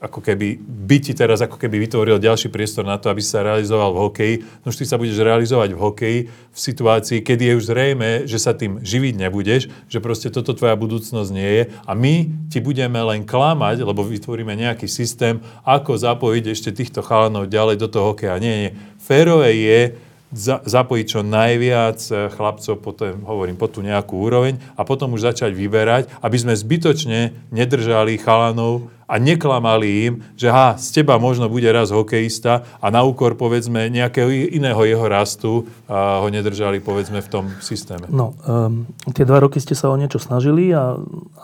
ako 0.00 0.24
keby, 0.24 0.56
by 0.56 0.96
ti 0.96 1.12
teraz 1.12 1.44
ako 1.44 1.60
keby 1.60 1.84
vytvoril 1.84 2.16
ďalší 2.16 2.48
priestor 2.48 2.88
na 2.88 2.96
to, 2.96 3.12
aby 3.12 3.20
sa 3.20 3.44
realizoval 3.44 3.92
v 3.92 4.00
hokeji. 4.08 4.34
No 4.64 4.72
už 4.72 4.80
ty 4.80 4.84
sa 4.88 4.96
budeš 4.96 5.20
realizovať 5.20 5.76
v 5.76 5.78
hokeji 5.78 6.18
v 6.32 6.58
situácii, 6.58 7.20
kedy 7.20 7.52
je 7.52 7.54
už 7.60 7.64
zrejme, 7.68 8.10
že 8.24 8.40
sa 8.40 8.56
tým 8.56 8.80
živiť 8.80 9.14
nebudeš, 9.20 9.68
že 9.92 9.98
proste 10.00 10.32
toto 10.32 10.56
tvoja 10.56 10.72
budúcnosť 10.72 11.30
nie 11.36 11.50
je 11.52 11.62
a 11.84 11.92
my 11.92 12.32
ti 12.48 12.64
budeme 12.64 12.96
len 12.96 13.28
klamať, 13.28 13.84
lebo 13.84 14.00
vytvoríme 14.00 14.56
nejaký 14.56 14.88
systém, 14.88 15.44
ako 15.68 16.00
zapojiť 16.00 16.44
ešte 16.48 16.72
týchto 16.72 17.04
chalanov 17.04 17.52
ďalej 17.52 17.76
do 17.76 17.92
toho 17.92 18.16
hokeja. 18.16 18.40
Nie, 18.40 18.54
nie. 18.56 18.70
Férové 18.96 19.52
je, 19.52 19.80
za, 20.30 20.62
zapojiť 20.62 21.06
čo 21.06 21.20
najviac 21.26 21.98
eh, 22.10 22.16
chlapcov, 22.30 22.74
potom, 22.78 23.22
hovorím, 23.26 23.58
po 23.58 23.66
tú 23.66 23.82
nejakú 23.82 24.16
úroveň 24.16 24.58
a 24.78 24.86
potom 24.86 25.14
už 25.14 25.34
začať 25.34 25.54
vyberať, 25.54 26.08
aby 26.22 26.36
sme 26.38 26.54
zbytočne 26.54 27.50
nedržali 27.50 28.18
chalanov 28.18 28.88
a 29.10 29.18
neklamali 29.18 29.88
im, 30.06 30.14
že 30.38 30.54
ha, 30.54 30.78
z 30.78 31.02
teba 31.02 31.18
možno 31.18 31.50
bude 31.50 31.66
raz 31.66 31.90
hokejista 31.90 32.62
a 32.78 32.86
na 32.94 33.02
úkor, 33.02 33.34
povedzme, 33.34 33.90
nejakého 33.90 34.30
iného 34.30 34.78
jeho 34.86 35.06
rastu 35.10 35.66
a 35.90 36.22
ho 36.22 36.30
nedržali, 36.30 36.78
povedzme, 36.78 37.18
v 37.18 37.26
tom 37.28 37.50
systéme. 37.58 38.06
No, 38.06 38.38
um, 38.46 38.86
tie 39.10 39.26
dva 39.26 39.42
roky 39.42 39.58
ste 39.58 39.74
sa 39.74 39.90
o 39.90 39.98
niečo 39.98 40.22
snažili 40.22 40.70
a, 40.70 40.94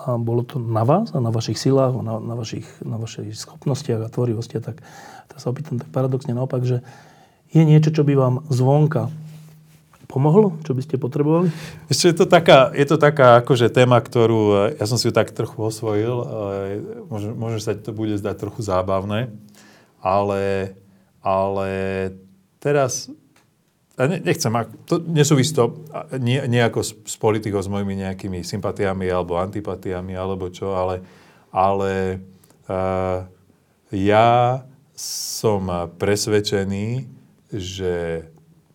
a 0.07 0.15
bolo 0.15 0.47
to 0.47 0.63
na 0.63 0.87
vás 0.87 1.11
a 1.11 1.19
na 1.19 1.35
vašich 1.35 1.59
silách, 1.59 1.99
na, 1.99 2.23
na, 2.23 2.39
vašich, 2.39 2.71
na 2.87 3.03
vašich 3.03 3.35
schopnostiach 3.35 4.07
a 4.07 4.13
tvorivosti. 4.15 4.63
Tak, 4.63 4.79
tak 5.27 5.37
sa 5.43 5.51
opýtam 5.51 5.83
tak 5.83 5.91
paradoxne 5.91 6.39
naopak, 6.39 6.63
že 6.63 6.87
je 7.57 7.65
niečo, 7.65 7.89
čo 7.89 8.05
by 8.05 8.13
vám 8.13 8.45
zvonka 8.53 9.09
pomohlo? 10.07 10.55
Čo 10.63 10.77
by 10.77 10.83
ste 10.85 10.97
potrebovali? 11.01 11.51
Ešte 11.91 12.13
je 12.13 12.17
to 12.21 12.27
taká, 12.29 12.71
je 12.77 12.87
to 12.87 12.97
taká 12.97 13.43
akože 13.43 13.73
téma, 13.73 13.99
ktorú 13.99 14.73
ja 14.77 14.85
som 14.87 14.97
si 15.01 15.09
ju 15.09 15.13
tak 15.13 15.35
trochu 15.35 15.59
osvojil. 15.61 16.15
Možno, 17.11 17.33
možno 17.35 17.59
sa 17.59 17.75
to 17.75 17.91
bude 17.91 18.15
zdať 18.17 18.37
trochu 18.39 18.61
zábavné, 18.63 19.33
ale, 20.01 20.77
ale 21.25 21.69
teraz 22.63 23.11
nechcem, 24.05 24.53
to 24.85 25.01
nesúvisí 25.09 25.57
to 25.57 25.81
nejako 26.21 26.85
s, 26.85 26.93
s 26.93 27.17
politikou, 27.17 27.59
s 27.65 27.69
mojimi 27.69 28.05
nejakými 28.05 28.45
sympatiami 28.45 29.09
alebo 29.09 29.41
antipatiami 29.41 30.13
alebo 30.13 30.53
čo, 30.53 30.77
ale, 30.77 31.01
ale 31.49 32.21
uh, 32.69 33.25
ja 33.89 34.61
som 34.97 35.69
presvedčený, 35.97 37.16
že 37.53 38.27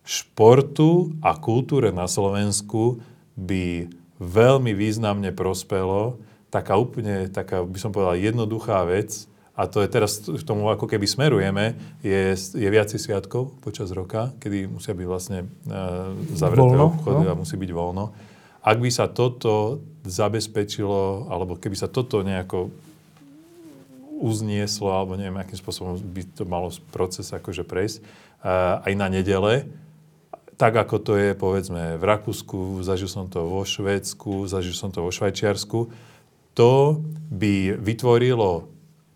športu 0.02 1.14
a 1.22 1.38
kultúre 1.38 1.94
na 1.94 2.10
Slovensku 2.10 2.98
by 3.38 3.90
veľmi 4.18 4.74
významne 4.74 5.30
prospelo 5.34 6.18
taká 6.52 6.76
úplne, 6.76 7.32
taká 7.32 7.64
by 7.64 7.78
som 7.80 7.90
povedal, 7.96 8.20
jednoduchá 8.20 8.84
vec, 8.84 9.24
a 9.52 9.68
to 9.68 9.84
je 9.84 9.88
teraz 9.88 10.20
k 10.20 10.44
tomu 10.44 10.68
ako 10.68 10.88
keby 10.88 11.04
smerujeme, 11.04 11.76
je, 12.00 12.36
je 12.36 12.68
viacej 12.68 13.00
sviatkov 13.00 13.56
počas 13.60 13.92
roka, 13.92 14.32
kedy 14.40 14.68
musia 14.68 14.96
byť 14.96 15.06
vlastne 15.08 15.48
uh, 15.68 16.12
zavreté 16.32 16.72
voľno, 16.72 16.86
obchody 16.92 17.24
no? 17.24 17.30
a 17.32 17.36
musí 17.36 17.56
byť 17.56 17.70
voľno. 17.72 18.04
Ak 18.62 18.78
by 18.80 18.90
sa 18.92 19.08
toto 19.12 19.84
zabezpečilo, 20.04 21.28
alebo 21.28 21.56
keby 21.60 21.76
sa 21.76 21.88
toto 21.88 22.24
nejako 22.24 22.72
uznieslo, 24.22 24.88
alebo 24.94 25.18
neviem, 25.18 25.36
akým 25.36 25.58
spôsobom 25.58 25.98
by 25.98 26.22
to 26.32 26.44
malo 26.46 26.70
proces 26.94 27.28
akože 27.34 27.66
prejsť, 27.66 28.00
aj 28.82 28.92
na 28.98 29.06
nedele, 29.06 29.70
tak 30.58 30.78
ako 30.78 30.96
to 31.02 31.12
je 31.18 31.30
povedzme 31.34 31.98
v 31.98 32.04
Rakúsku, 32.04 32.82
zažil 32.86 33.10
som 33.10 33.26
to 33.26 33.46
vo 33.46 33.66
Švédsku, 33.66 34.46
zažil 34.46 34.74
som 34.74 34.94
to 34.94 35.02
vo 35.02 35.10
Švajčiarsku, 35.10 35.90
to 36.52 36.72
by 37.32 37.74
vytvorilo 37.80 38.68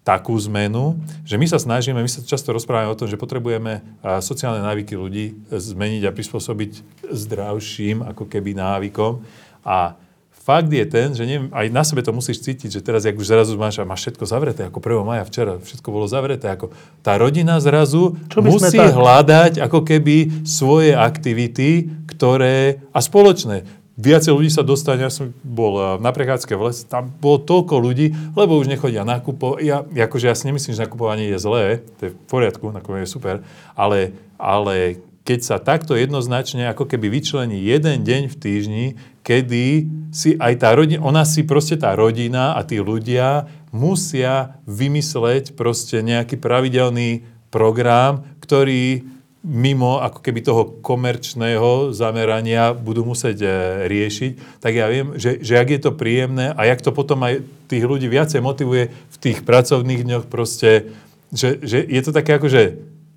takú 0.07 0.39
zmenu, 0.39 1.03
že 1.27 1.35
my 1.35 1.51
sa 1.51 1.59
snažíme, 1.59 1.99
my 1.99 2.07
sa 2.07 2.23
často 2.23 2.55
rozprávame 2.55 2.95
o 2.95 2.99
tom, 2.99 3.11
že 3.11 3.19
potrebujeme 3.19 3.83
sociálne 4.23 4.63
návyky 4.63 4.95
ľudí 4.95 5.35
zmeniť 5.51 6.07
a 6.07 6.15
prispôsobiť 6.15 7.03
zdravším 7.11 8.07
ako 8.07 8.31
keby 8.31 8.55
návykom. 8.55 9.27
A 9.67 9.99
fakt 10.47 10.71
je 10.71 10.87
ten, 10.87 11.11
že 11.11 11.27
neviem, 11.27 11.51
aj 11.51 11.67
na 11.75 11.83
sebe 11.83 12.07
to 12.07 12.15
musíš 12.15 12.39
cítiť, 12.47 12.79
že 12.79 12.81
teraz, 12.81 13.03
jak 13.03 13.19
už 13.19 13.27
zrazu 13.27 13.59
máš, 13.59 13.83
máš 13.83 14.07
všetko 14.07 14.25
zavreté, 14.31 14.71
ako 14.71 14.79
1. 14.79 15.03
maja 15.03 15.27
včera, 15.27 15.59
všetko 15.59 15.89
bolo 15.91 16.07
zavreté, 16.07 16.47
ako 16.47 16.71
tá 17.03 17.19
rodina 17.19 17.59
zrazu 17.59 18.15
musí 18.39 18.79
tak... 18.79 18.95
hľadať 18.95 19.59
ako 19.59 19.83
keby 19.83 20.47
svoje 20.47 20.95
aktivity, 20.95 21.91
ktoré, 22.07 22.79
a 22.95 23.03
spoločné. 23.03 23.67
Viacej 23.97 24.29
ľudí 24.29 24.53
sa 24.53 24.61
dostane, 24.63 25.03
ja 25.03 25.11
som 25.11 25.35
bol 25.43 25.81
eh, 25.83 25.87
na 25.99 26.15
prechádzke 26.15 26.55
v 26.55 26.71
lese, 26.71 26.87
tam 26.87 27.11
bolo 27.11 27.43
toľko 27.43 27.75
ľudí, 27.83 28.15
lebo 28.39 28.55
už 28.55 28.71
nechodia 28.71 29.03
nakupovať. 29.03 29.59
Ja, 29.67 29.83
akože 29.83 30.31
ja 30.31 30.37
si 30.39 30.47
nemyslím, 30.47 30.79
že 30.79 30.85
nakupovanie 30.87 31.27
je 31.27 31.43
zlé, 31.43 31.83
to 31.99 32.01
je 32.07 32.11
v 32.15 32.17
poriadku, 32.31 32.71
nakupovanie 32.71 33.09
je 33.09 33.15
super, 33.19 33.43
ale, 33.75 34.15
ale 34.39 35.01
keď 35.27 35.41
sa 35.43 35.57
takto 35.59 35.99
jednoznačne 35.99 36.71
ako 36.71 36.87
keby 36.87 37.11
vyčlení 37.11 37.59
jeden 37.59 38.07
deň 38.07 38.31
v 38.31 38.37
týždni, 38.39 38.87
kedy 39.27 39.91
si 40.15 40.39
aj 40.39 40.63
tá 40.63 40.71
rodina, 40.71 41.03
ona 41.03 41.27
si 41.27 41.43
proste 41.43 41.75
tá 41.75 41.99
rodina 41.99 42.55
a 42.55 42.63
tí 42.63 42.79
ľudia 42.79 43.51
musia 43.75 44.63
vymysleť 44.71 45.59
proste 45.59 45.99
nejaký 45.99 46.39
pravidelný 46.39 47.27
program, 47.51 48.23
ktorý 48.39 49.03
mimo 49.47 50.03
ako 50.03 50.19
keby 50.23 50.41
toho 50.43 50.63
komerčného 50.83 51.95
zamerania 51.95 52.75
budú 52.75 53.07
musieť 53.07 53.39
e, 53.47 53.49
riešiť, 53.87 54.59
tak 54.59 54.75
ja 54.75 54.91
viem, 54.91 55.15
že, 55.15 55.39
že 55.39 55.55
ak 55.55 55.69
je 55.71 55.81
to 55.87 55.95
príjemné 55.95 56.51
a 56.51 56.67
jak 56.67 56.83
to 56.83 56.91
potom 56.91 57.23
aj 57.23 57.47
tých 57.71 57.87
ľudí 57.87 58.11
viacej 58.11 58.43
motivuje 58.43 58.91
v 58.91 59.17
tých 59.23 59.47
pracovných 59.47 60.03
dňoch 60.03 60.25
proste, 60.27 60.91
že, 61.31 61.63
že 61.63 61.79
je 61.79 62.01
to 62.03 62.11
také 62.11 62.43
ako, 62.43 62.51
že 62.51 62.63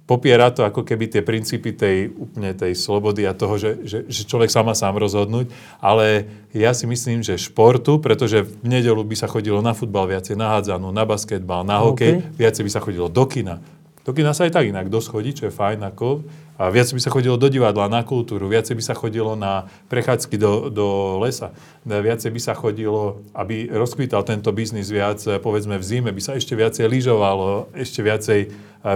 popiera 0.09 0.49
to 0.49 0.65
ako 0.65 0.81
keby 0.81 1.05
tie 1.05 1.21
princípy 1.21 1.77
tej 1.77 2.09
úplne 2.09 2.57
tej 2.57 2.73
slobody 2.73 3.29
a 3.29 3.37
toho, 3.37 3.61
že, 3.61 3.85
že, 3.85 4.09
že 4.09 4.25
človek 4.25 4.49
sa 4.49 4.65
má 4.65 4.73
sám 4.73 4.97
rozhodnúť, 4.97 5.53
ale 5.77 6.25
ja 6.49 6.73
si 6.73 6.89
myslím, 6.89 7.21
že 7.21 7.37
športu, 7.37 8.01
pretože 8.01 8.41
v 8.41 8.65
nedelu 8.65 9.05
by 9.05 9.13
sa 9.13 9.29
chodilo 9.29 9.61
na 9.61 9.77
futbal 9.77 10.09
viacej, 10.09 10.33
na 10.33 10.57
hádzanú, 10.57 10.89
na 10.89 11.05
basketbal, 11.05 11.61
na 11.61 11.85
hokej, 11.85 12.25
okay. 12.25 12.33
viacej 12.41 12.65
by 12.65 12.71
sa 12.73 12.81
chodilo 12.81 13.05
do 13.05 13.21
kina, 13.29 13.61
Do 14.09 14.17
kina 14.17 14.33
sa 14.33 14.49
aj 14.49 14.57
tak 14.57 14.65
inak 14.65 14.89
dosť 14.89 15.07
chodí, 15.13 15.37
čo 15.37 15.45
je 15.45 15.53
fajn, 15.53 15.85
ako, 15.93 16.25
a 16.57 16.73
viac 16.73 16.89
by 16.89 16.97
sa 16.97 17.13
chodilo 17.13 17.37
do 17.37 17.45
divadla, 17.45 17.85
na 17.85 18.01
kultúru, 18.01 18.49
viacej 18.49 18.73
by 18.73 18.81
sa 18.81 18.97
chodilo 18.97 19.37
na 19.37 19.69
prechádzky 19.85 20.33
do, 20.33 20.73
do 20.73 20.87
lesa, 21.21 21.53
viacej 21.85 22.33
by 22.33 22.41
sa 22.41 22.57
chodilo, 22.57 23.21
aby 23.37 23.69
rozkvítal 23.69 24.25
tento 24.25 24.49
biznis 24.49 24.89
viac, 24.89 25.21
povedzme 25.45 25.77
v 25.77 25.85
zime, 25.85 26.09
by 26.09 26.25
sa 26.25 26.33
ešte 26.33 26.57
viacej 26.57 26.89
lyžovalo, 26.89 27.69
ešte 27.77 28.01
viacej 28.01 28.39
e, 28.41 28.47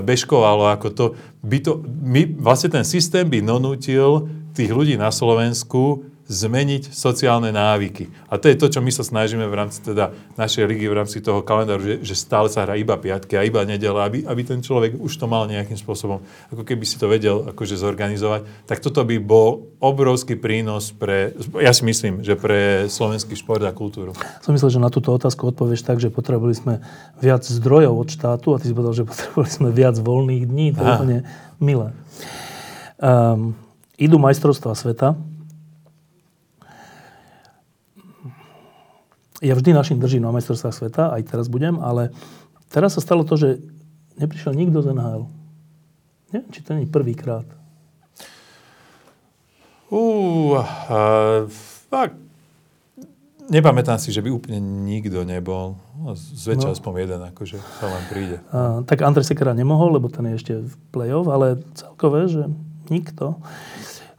bežkovalo, 0.01 0.73
ako 0.73 0.87
to, 0.89 1.05
by 1.45 1.61
to, 1.61 1.77
my, 1.85 2.25
vlastne 2.41 2.73
ten 2.73 2.81
systém 2.81 3.29
by 3.29 3.37
donútil 3.45 4.25
tých 4.57 4.73
ľudí 4.73 4.97
na 4.97 5.13
Slovensku 5.13 6.09
zmeniť 6.33 6.89
sociálne 6.89 7.53
návyky. 7.53 8.09
A 8.27 8.41
to 8.41 8.49
je 8.49 8.57
to, 8.57 8.67
čo 8.73 8.81
my 8.81 8.89
sa 8.89 9.05
snažíme 9.05 9.45
v 9.45 9.53
rámci 9.53 9.85
teda 9.85 10.09
našej 10.33 10.65
ligy, 10.65 10.89
v 10.89 10.97
rámci 10.97 11.21
toho 11.21 11.45
kalendáru, 11.45 11.85
že, 11.85 11.95
že 12.01 12.17
stále 12.17 12.49
sa 12.49 12.65
hrá 12.65 12.73
iba 12.73 12.97
piatky 12.97 13.37
a 13.37 13.45
iba 13.45 13.61
nedela, 13.61 14.09
aby, 14.09 14.25
aby 14.25 14.41
ten 14.41 14.65
človek 14.65 14.97
už 14.97 15.13
to 15.13 15.29
mal 15.29 15.45
nejakým 15.45 15.77
spôsobom, 15.77 16.25
ako 16.49 16.65
keby 16.65 16.83
si 16.83 16.97
to 16.97 17.05
vedel 17.05 17.45
akože 17.53 17.77
zorganizovať. 17.77 18.65
Tak 18.65 18.81
toto 18.81 19.05
by 19.05 19.21
bol 19.21 19.69
obrovský 19.77 20.33
prínos 20.33 20.89
pre, 20.89 21.37
ja 21.61 21.69
si 21.69 21.85
myslím, 21.85 22.25
že 22.25 22.33
pre 22.33 22.89
slovenský 22.89 23.37
šport 23.37 23.61
a 23.61 23.75
kultúru. 23.75 24.17
Som 24.41 24.57
myslel, 24.57 24.73
že 24.73 24.79
na 24.81 24.89
túto 24.89 25.13
otázku 25.13 25.53
odpovieš 25.53 25.85
tak, 25.85 26.01
že 26.01 26.09
potrebovali 26.09 26.57
sme 26.57 26.73
viac 27.21 27.45
zdrojov 27.45 27.93
od 27.93 28.09
štátu 28.09 28.55
a 28.55 28.59
ty 28.59 28.71
si 28.71 28.73
povedal, 28.73 28.97
že 28.97 29.05
potrebovali 29.05 29.51
sme 29.51 29.69
viac 29.69 29.95
voľných 30.01 30.43
dní. 30.49 30.73
To 30.73 30.79
je 30.81 30.87
úplne 30.97 31.17
milé. 31.61 31.93
Um, 33.03 33.59
idú 33.99 34.15
majstrovstvá 34.15 34.73
sveta, 34.73 35.19
ja 39.43 39.53
vždy 39.59 39.75
našim 39.75 39.99
držím 39.99 40.23
na 40.23 40.31
majstrovstvách 40.31 40.75
sveta, 40.75 41.03
aj 41.11 41.27
teraz 41.27 41.51
budem, 41.51 41.75
ale 41.83 42.15
teraz 42.71 42.95
sa 42.95 43.03
stalo 43.03 43.27
to, 43.27 43.35
že 43.35 43.59
neprišiel 44.15 44.55
nikto 44.55 44.79
z 44.79 44.95
NHL. 44.95 45.27
Neviem, 46.31 46.49
či 46.49 46.59
to 46.63 46.71
nie 46.73 46.87
je 46.87 46.95
prvýkrát. 46.95 47.45
Uh, 49.93 50.57
uh, 50.57 51.45
fakt, 51.91 52.17
nepamätám 53.51 54.01
si, 54.01 54.09
že 54.09 54.23
by 54.25 54.33
úplne 54.33 54.57
nikto 54.57 55.21
nebol. 55.21 55.77
No, 55.99 56.17
zväčša 56.17 56.69
no. 56.71 56.73
aspoň 56.73 56.91
jeden, 57.05 57.21
akože 57.21 57.57
sa 57.59 57.85
len 57.91 58.03
príde. 58.09 58.37
Uh, 58.49 58.81
tak 58.87 59.05
Andrej 59.05 59.29
Sekera 59.29 59.53
nemohol, 59.53 59.99
lebo 59.99 60.09
ten 60.09 60.25
je 60.33 60.39
ešte 60.39 60.53
v 60.65 60.73
play-off, 60.89 61.29
ale 61.29 61.61
celkové, 61.77 62.25
že 62.25 62.49
nikto. 62.89 63.37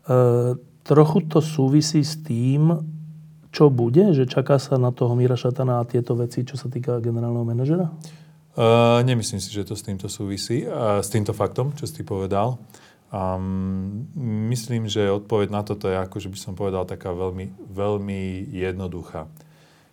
Uh, 0.07 0.61
trochu 0.85 1.27
to 1.27 1.41
súvisí 1.41 2.05
s 2.05 2.21
tým, 2.21 2.94
čo 3.55 3.71
bude? 3.71 4.11
Že 4.11 4.27
čaká 4.27 4.59
sa 4.59 4.75
na 4.83 4.91
toho 4.91 5.15
Míra 5.15 5.39
Šatana 5.39 5.79
a 5.79 5.87
tieto 5.87 6.19
veci, 6.19 6.43
čo 6.43 6.59
sa 6.59 6.67
týka 6.67 6.99
generálneho 6.99 7.47
manažera? 7.47 7.87
Uh, 8.55 9.03
nemyslím 9.07 9.39
si, 9.39 9.55
že 9.55 9.63
to 9.63 9.79
s 9.79 9.87
týmto 9.87 10.11
súvisí, 10.11 10.67
uh, 10.67 10.99
s 10.99 11.11
týmto 11.11 11.31
faktom, 11.31 11.71
čo 11.79 11.87
si 11.87 12.03
povedal. 12.03 12.59
Um, 13.15 14.11
myslím, 14.51 14.91
že 14.91 15.07
odpoveď 15.07 15.55
na 15.55 15.63
toto 15.63 15.87
je, 15.87 15.95
ako 15.95 16.19
že 16.19 16.31
by 16.35 16.39
som 16.39 16.59
povedal, 16.59 16.83
taká 16.83 17.15
veľmi, 17.15 17.55
veľmi 17.71 18.51
jednoduchá. 18.51 19.31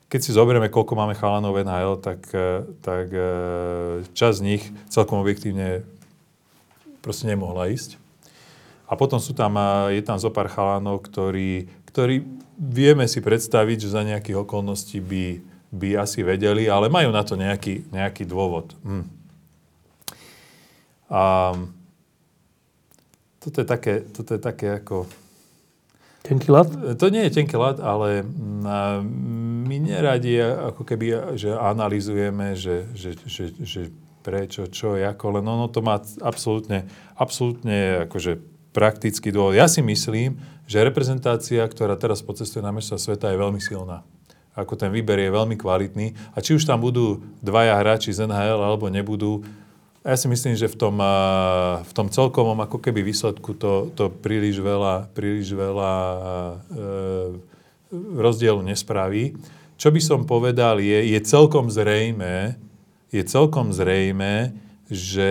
Keď 0.09 0.20
si 0.26 0.34
zoberieme, 0.34 0.74
koľko 0.74 0.97
máme 0.97 1.14
chalanov 1.14 1.55
NHL, 1.62 2.01
tak, 2.03 2.20
e, 2.36 2.68
tak 2.84 3.16
e, 3.16 3.30
časť 4.12 4.36
z 4.36 4.43
nich 4.43 4.64
celkom 4.91 5.24
objektívne 5.24 5.88
proste 6.99 7.32
nemohla 7.32 7.72
ísť. 7.72 7.95
A 8.91 8.99
potom 8.99 9.24
sú 9.24 9.32
tam, 9.32 9.55
je 9.88 10.03
tam 10.03 10.20
zo 10.20 10.28
pár 10.28 10.51
chalanov, 10.51 11.07
ktorí, 11.07 11.72
ktorí 11.92 12.24
vieme 12.56 13.06
si 13.06 13.20
predstaviť, 13.20 13.78
že 13.84 13.94
za 13.94 14.08
nejakých 14.08 14.48
okolností 14.48 15.04
by, 15.04 15.26
by 15.76 15.89
asi 16.00 16.24
vedeli, 16.24 16.72
ale 16.72 16.88
majú 16.88 17.12
na 17.12 17.24
to 17.24 17.36
nejaký, 17.36 17.92
nejaký 17.92 18.24
dôvod. 18.24 18.74
Hm. 18.88 19.06
A 21.12 21.52
toto 23.44 23.58
je 23.60 23.68
také, 23.68 23.94
toto 24.08 24.32
je 24.38 24.42
také 24.42 24.80
ako... 24.80 25.10
Tenký 26.22 26.54
lat? 26.54 26.70
To 27.02 27.06
nie 27.10 27.26
je 27.26 27.34
tenký 27.34 27.58
lat, 27.58 27.82
ale 27.82 28.22
mm, 28.22 29.02
my 29.66 29.76
neradi 29.82 30.38
ako 30.39 30.86
keby, 30.86 31.34
že 31.34 31.50
analizujeme, 31.50 32.54
že, 32.54 32.86
že, 32.94 33.18
že, 33.26 33.46
že 33.58 33.82
prečo, 34.22 34.70
čo, 34.70 34.94
ako, 35.02 35.42
len 35.42 35.46
ono 35.50 35.66
to 35.66 35.82
má 35.82 35.98
absolútne, 36.22 36.86
absolútne 37.18 38.06
akože 38.06 38.51
praktický 38.72 39.32
dôvod. 39.32 39.55
Ja 39.55 39.67
si 39.67 39.84
myslím, 39.84 40.39
že 40.67 40.84
reprezentácia, 40.84 41.63
ktorá 41.67 41.99
teraz 41.99 42.24
pocestuje 42.24 42.63
na 42.63 42.72
mesta 42.72 42.95
sveta, 42.95 43.32
je 43.32 43.39
veľmi 43.39 43.59
silná. 43.59 44.03
Ako 44.55 44.76
ten 44.76 44.91
výber 44.91 45.19
je 45.19 45.32
veľmi 45.32 45.55
kvalitný. 45.55 46.15
A 46.36 46.43
či 46.43 46.55
už 46.55 46.67
tam 46.67 46.84
budú 46.84 47.24
dvaja 47.39 47.76
hráči 47.80 48.11
z 48.11 48.28
NHL 48.28 48.59
alebo 48.59 48.91
nebudú, 48.91 49.43
ja 50.01 50.17
si 50.17 50.26
myslím, 50.26 50.57
že 50.57 50.65
v 50.65 50.78
tom, 50.82 50.97
v 51.86 51.91
tom 51.93 52.09
celkovom 52.09 52.57
ako 52.57 52.82
keby 52.82 53.05
výsledku 53.05 53.53
to, 53.53 53.93
to 53.93 54.09
príliš 54.09 54.57
veľa, 54.57 55.13
príliš 55.13 55.53
veľa 55.53 55.93
e, 55.93 56.55
rozdielu 58.17 58.65
nespraví. 58.65 59.38
Čo 59.78 59.93
by 59.93 60.01
som 60.01 60.26
povedal 60.26 60.82
je, 60.82 61.05
je 61.05 61.19
celkom 61.22 61.69
zrejme, 61.69 62.57
je 63.13 63.22
celkom 63.30 63.69
zrejme, 63.69 64.57
že 64.89 65.30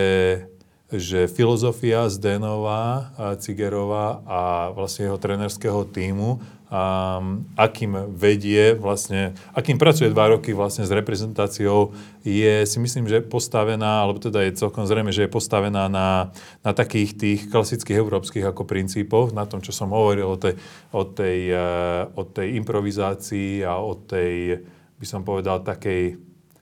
že 0.91 1.31
filozofia 1.31 2.11
Zdenová, 2.11 3.15
Cigerová 3.39 4.19
a 4.27 4.39
vlastne 4.75 5.07
jeho 5.07 5.15
trenerského 5.15 5.87
týmu, 5.87 6.43
um, 6.71 7.43
akým 7.55 8.11
vedie 8.11 8.75
vlastne, 8.75 9.35
akým 9.55 9.75
pracuje 9.75 10.11
dva 10.11 10.35
roky 10.35 10.55
vlastne 10.55 10.87
s 10.87 10.91
reprezentáciou, 10.91 11.95
je 12.23 12.67
si 12.67 12.77
myslím, 12.79 13.07
že 13.07 13.23
postavená, 13.23 14.03
alebo 14.03 14.19
teda 14.19 14.43
je 14.43 14.59
celkom 14.59 14.87
zrejme, 14.87 15.15
že 15.15 15.27
je 15.27 15.31
postavená 15.31 15.91
na, 15.91 16.31
na 16.63 16.71
takých 16.71 17.15
tých 17.15 17.39
klasických 17.51 17.99
európskych 17.99 18.43
ako 18.47 18.63
princípoch, 18.67 19.35
na 19.35 19.47
tom, 19.47 19.59
čo 19.59 19.75
som 19.75 19.91
hovoril 19.91 20.27
o 20.27 20.39
tej, 20.39 20.55
o 20.91 21.03
tej, 21.03 21.55
uh, 21.55 22.11
o 22.15 22.23
tej 22.27 22.59
improvizácii 22.59 23.67
a 23.67 23.79
o 23.79 23.95
tej, 23.95 24.63
by 24.99 25.05
som 25.07 25.23
povedal, 25.23 25.63
takej, 25.63 26.19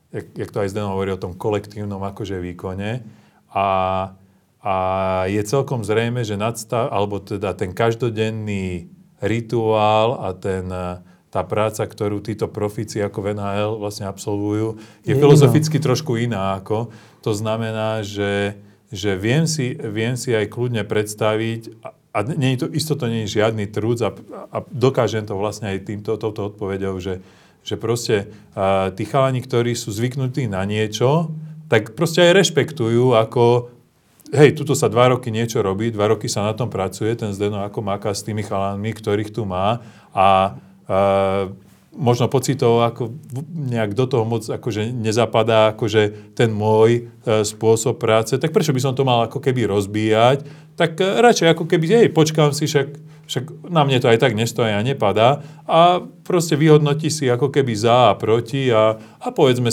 jak, 0.09 0.25
jak 0.33 0.49
to 0.49 0.61
aj 0.61 0.69
Zdeno 0.73 0.97
hovorí 0.97 1.13
o 1.13 1.21
tom 1.21 1.37
kolektívnom 1.37 2.01
akože 2.01 2.41
výkone. 2.41 3.17
A 3.49 3.65
a 4.59 4.75
je 5.31 5.39
celkom 5.47 5.87
zrejme, 5.87 6.19
že 6.27 6.35
nadstav, 6.35 6.91
alebo 6.91 7.23
teda 7.23 7.55
ten 7.55 7.71
každodenný 7.71 8.91
rituál 9.23 10.19
a 10.19 10.35
ten, 10.35 10.67
tá 11.31 11.41
práca, 11.47 11.87
ktorú 11.87 12.19
títo 12.19 12.51
profíci 12.51 12.99
ako 12.99 13.19
v 13.23 13.27
NHL 13.39 13.73
vlastne 13.79 14.09
absolvujú, 14.11 14.81
je, 15.05 15.13
je 15.13 15.15
filozoficky 15.15 15.79
iná. 15.79 15.85
trošku 15.85 16.11
iná 16.19 16.43
ako. 16.59 16.91
To 17.23 17.31
znamená, 17.31 18.03
že, 18.03 18.59
že 18.91 19.15
viem, 19.15 19.47
si, 19.47 19.79
viem 19.79 20.19
si 20.19 20.35
aj 20.35 20.51
kľudne 20.51 20.83
predstaviť, 20.83 21.79
a 22.09 22.25
nie 22.25 22.57
je 22.57 22.65
to, 22.65 22.67
isto 22.73 22.97
to 22.97 23.05
nie 23.05 23.29
je 23.29 23.39
žiadny 23.39 23.69
trúc 23.69 24.01
a, 24.01 24.09
a 24.49 24.57
dokážem 24.73 25.23
to 25.23 25.37
vlastne 25.37 25.69
aj 25.69 25.85
týmto, 25.85 26.17
touto 26.17 26.49
odpovedou, 26.49 26.97
že, 26.97 27.21
že 27.61 27.77
proste 27.77 28.33
uh, 28.57 28.89
tí 28.91 29.05
chalani, 29.05 29.45
ktorí 29.45 29.77
sú 29.77 29.93
zvyknutí 29.93 30.49
na 30.49 30.65
niečo, 30.65 31.29
tak 31.69 31.93
proste 31.93 32.25
aj 32.25 32.41
rešpektujú 32.43 33.13
ako 33.13 33.69
hej, 34.33 34.53
tuto 34.53 34.77
sa 34.77 34.89
dva 34.89 35.13
roky 35.13 35.33
niečo 35.33 35.61
robí, 35.61 35.89
dva 35.89 36.13
roky 36.13 36.29
sa 36.29 36.45
na 36.45 36.53
tom 36.53 36.69
pracuje, 36.69 37.13
ten 37.17 37.33
Zdeno 37.33 37.65
ako 37.65 37.79
máka 37.81 38.13
s 38.13 38.21
tými 38.21 38.45
chalánmi, 38.45 38.93
ktorých 38.93 39.33
tu 39.33 39.45
má 39.45 39.81
a 40.13 40.57
e, 40.85 40.99
možno 41.97 42.29
pocitovo 42.29 42.85
ako 42.85 43.17
nejak 43.73 43.97
do 43.97 44.05
toho 44.05 44.23
moc 44.23 44.45
akože 44.45 44.93
nezapadá 44.93 45.73
akože 45.73 46.33
ten 46.37 46.53
môj 46.53 47.09
e, 47.25 47.41
spôsob 47.41 47.97
práce, 47.97 48.37
tak 48.37 48.53
prečo 48.53 48.71
by 48.71 48.81
som 48.81 48.93
to 48.93 49.01
mal 49.01 49.25
ako 49.25 49.41
keby 49.41 49.65
rozbíjať? 49.65 50.45
Tak 50.77 51.01
e, 51.01 51.05
radšej 51.25 51.47
ako 51.57 51.65
keby, 51.65 51.85
hej, 51.89 52.07
počkám 52.13 52.53
si, 52.53 52.69
však, 52.69 52.87
však 53.29 53.69
na 53.69 53.85
mne 53.85 54.01
to 54.01 54.09
aj 54.09 54.17
tak 54.17 54.33
nestojí 54.33 54.73
a 54.73 54.81
nepadá. 54.81 55.45
A 55.69 56.01
proste 56.25 56.57
vyhodnotí 56.57 57.13
si 57.13 57.29
ako 57.29 57.53
keby 57.53 57.77
za 57.77 58.09
a 58.09 58.17
proti 58.17 58.73
a, 58.73 58.97
a 58.97 59.27
povedzme 59.29 59.69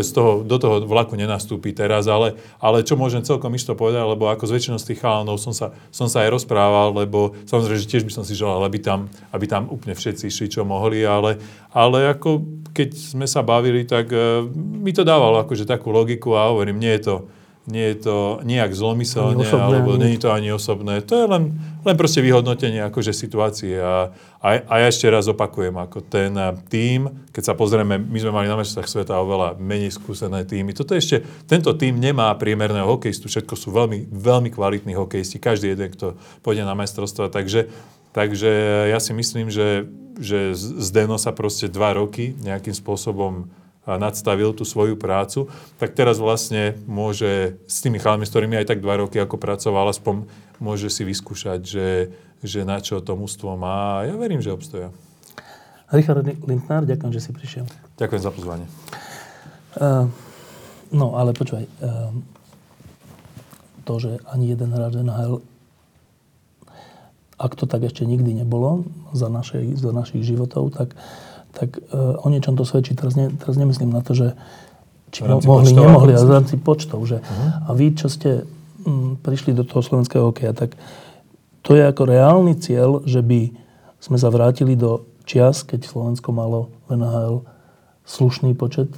z 0.00 0.10
toho, 0.14 0.46
do 0.46 0.56
toho 0.56 0.86
vlaku 0.86 1.18
nenastúpi 1.18 1.74
teraz, 1.74 2.06
ale, 2.06 2.38
ale 2.62 2.86
čo 2.86 2.94
môžem 2.94 3.26
celkom 3.26 3.52
isto 3.52 3.74
povedať, 3.74 4.06
lebo 4.06 4.30
ako 4.30 4.46
z 4.46 4.54
väčšinou 4.56 4.78
z 4.78 4.88
tých 4.94 5.02
chalanov 5.02 5.36
som 5.42 5.50
sa, 5.50 5.74
som 5.90 6.06
sa 6.06 6.24
aj 6.24 6.40
rozprával, 6.40 6.94
lebo 6.94 7.34
samozrejme, 7.44 7.82
že 7.82 7.90
tiež 7.90 8.06
by 8.06 8.12
som 8.14 8.24
si 8.24 8.38
želal, 8.38 8.62
aby 8.62 8.78
tam, 8.80 9.10
aby 9.34 9.44
tam 9.44 9.68
úplne 9.68 9.98
všetci 9.98 10.30
išli, 10.30 10.46
čo 10.46 10.62
mohli, 10.62 11.02
ale, 11.02 11.42
ale 11.74 12.06
ako 12.14 12.46
keď 12.70 12.94
sme 12.94 13.26
sa 13.26 13.42
bavili, 13.42 13.82
tak 13.84 14.08
uh, 14.14 14.46
mi 14.56 14.94
to 14.94 15.02
dávalo 15.02 15.42
akože 15.42 15.66
takú 15.66 15.90
logiku 15.90 16.38
a 16.38 16.48
hovorím, 16.54 16.78
nie 16.78 16.94
je 16.96 17.10
to, 17.10 17.16
nie 17.64 17.96
je 17.96 17.96
to 18.04 18.16
nejak 18.44 18.76
zlomyselne, 18.76 19.40
alebo 19.48 19.96
je 19.96 20.20
to 20.20 20.28
ani 20.28 20.52
osobné. 20.52 21.00
To 21.08 21.16
je 21.16 21.24
len, 21.24 21.56
len 21.80 21.96
proste 21.96 22.20
vyhodnotenie 22.20 22.84
akože 22.84 23.16
situácie. 23.16 23.80
A, 23.80 24.12
a, 24.44 24.48
a 24.60 24.74
ja 24.84 24.86
ešte 24.92 25.08
raz 25.08 25.24
opakujem, 25.32 25.72
ako 25.72 26.04
ten 26.04 26.36
tým, 26.68 27.08
keď 27.32 27.42
sa 27.42 27.54
pozrieme, 27.56 27.96
my 27.96 28.18
sme 28.20 28.36
mali 28.36 28.52
na 28.52 28.60
mestách 28.60 28.84
sveta 28.84 29.16
oveľa 29.16 29.56
menej 29.56 29.96
skúsené 29.96 30.44
týmy. 30.44 30.76
Toto 30.76 30.92
ešte, 30.92 31.24
tento 31.48 31.72
tým 31.72 31.96
nemá 31.96 32.36
priemerného 32.36 32.84
hokejistu, 32.84 33.32
všetko 33.32 33.56
sú 33.56 33.72
veľmi, 33.72 34.12
veľmi 34.12 34.52
kvalitní 34.52 34.92
hokejisti, 34.92 35.40
každý 35.40 35.72
jeden, 35.72 35.88
kto 35.88 36.20
pôjde 36.44 36.68
na 36.68 36.76
majstrovstva. 36.76 37.32
Takže, 37.32 37.72
takže 38.12 38.52
ja 38.92 39.00
si 39.00 39.16
myslím, 39.16 39.48
že, 39.48 39.88
že 40.20 40.52
Zdeno 40.84 41.16
sa 41.16 41.32
proste 41.32 41.72
dva 41.72 41.96
roky 41.96 42.36
nejakým 42.44 42.76
spôsobom 42.76 43.48
nadstavil 43.86 44.56
tú 44.56 44.64
svoju 44.64 44.96
prácu, 44.96 45.52
tak 45.76 45.92
teraz 45.92 46.16
vlastne 46.16 46.76
môže 46.88 47.60
s 47.68 47.84
tými 47.84 48.00
chalami, 48.00 48.24
s 48.24 48.32
ktorými 48.32 48.56
aj 48.60 48.72
tak 48.72 48.80
dva 48.80 49.00
roky 49.00 49.20
ako 49.20 49.36
pracoval, 49.36 49.92
aspoň 49.92 50.24
môže 50.58 50.88
si 50.88 51.04
vyskúšať, 51.04 51.60
že, 51.60 51.88
že 52.40 52.64
na 52.64 52.80
čo 52.80 53.04
to 53.04 53.12
mústvo 53.14 53.52
má. 53.60 54.08
Ja 54.08 54.16
verím, 54.16 54.40
že 54.40 54.56
obstoja. 54.56 54.88
Richard 55.92 56.24
Lindner, 56.24 56.88
ďakujem, 56.88 57.12
že 57.12 57.20
si 57.20 57.30
prišiel. 57.30 57.68
Ďakujem 58.00 58.22
za 58.24 58.32
pozvanie. 58.32 58.66
Uh, 59.76 60.08
no, 60.90 61.20
ale 61.20 61.36
počúvaj. 61.36 61.68
Uh, 61.78 62.10
to, 63.84 64.00
že 64.00 64.16
ani 64.32 64.56
jeden 64.56 64.72
hráč 64.72 64.96
NHL 64.96 65.44
ak 67.38 67.52
to 67.58 67.66
tak 67.66 67.82
ešte 67.82 68.06
nikdy 68.06 68.30
nebolo 68.34 68.86
za, 69.10 69.26
našej, 69.26 69.74
za 69.74 69.90
našich 69.90 70.22
životov, 70.22 70.70
tak, 70.74 70.94
tak 71.54 71.78
uh, 71.78 72.18
o 72.18 72.26
niečom 72.28 72.58
to 72.58 72.66
svedčí. 72.66 72.98
Teraz, 72.98 73.14
ne, 73.14 73.30
teraz 73.30 73.54
nemyslím 73.54 73.94
na 73.94 74.02
to, 74.02 74.12
že 74.12 74.34
či 75.14 75.22
mo- 75.22 75.38
mohli, 75.38 75.70
počtov, 75.70 75.84
nemohli, 75.86 76.12
ale 76.12 76.26
v 76.26 76.34
rámci 76.34 76.54
počtov. 76.58 76.98
Že, 77.06 77.22
uh-huh. 77.22 77.50
A 77.66 77.70
vy, 77.72 77.86
čo 77.94 78.10
ste 78.10 78.42
m, 78.82 79.14
prišli 79.22 79.54
do 79.54 79.62
toho 79.62 79.80
slovenského 79.80 80.34
hokeja, 80.34 80.50
tak 80.50 80.74
to 81.62 81.78
je 81.78 81.82
ako 81.86 82.02
reálny 82.10 82.58
cieľ, 82.58 83.00
že 83.06 83.22
by 83.22 83.54
sme 84.02 84.18
sa 84.20 84.28
vrátili 84.28 84.76
do 84.76 85.06
čias, 85.24 85.64
keď 85.64 85.88
Slovensko 85.88 86.28
malo 86.34 86.68
v 86.90 87.00
NHL 87.00 87.46
slušný 88.04 88.52
počet 88.52 88.92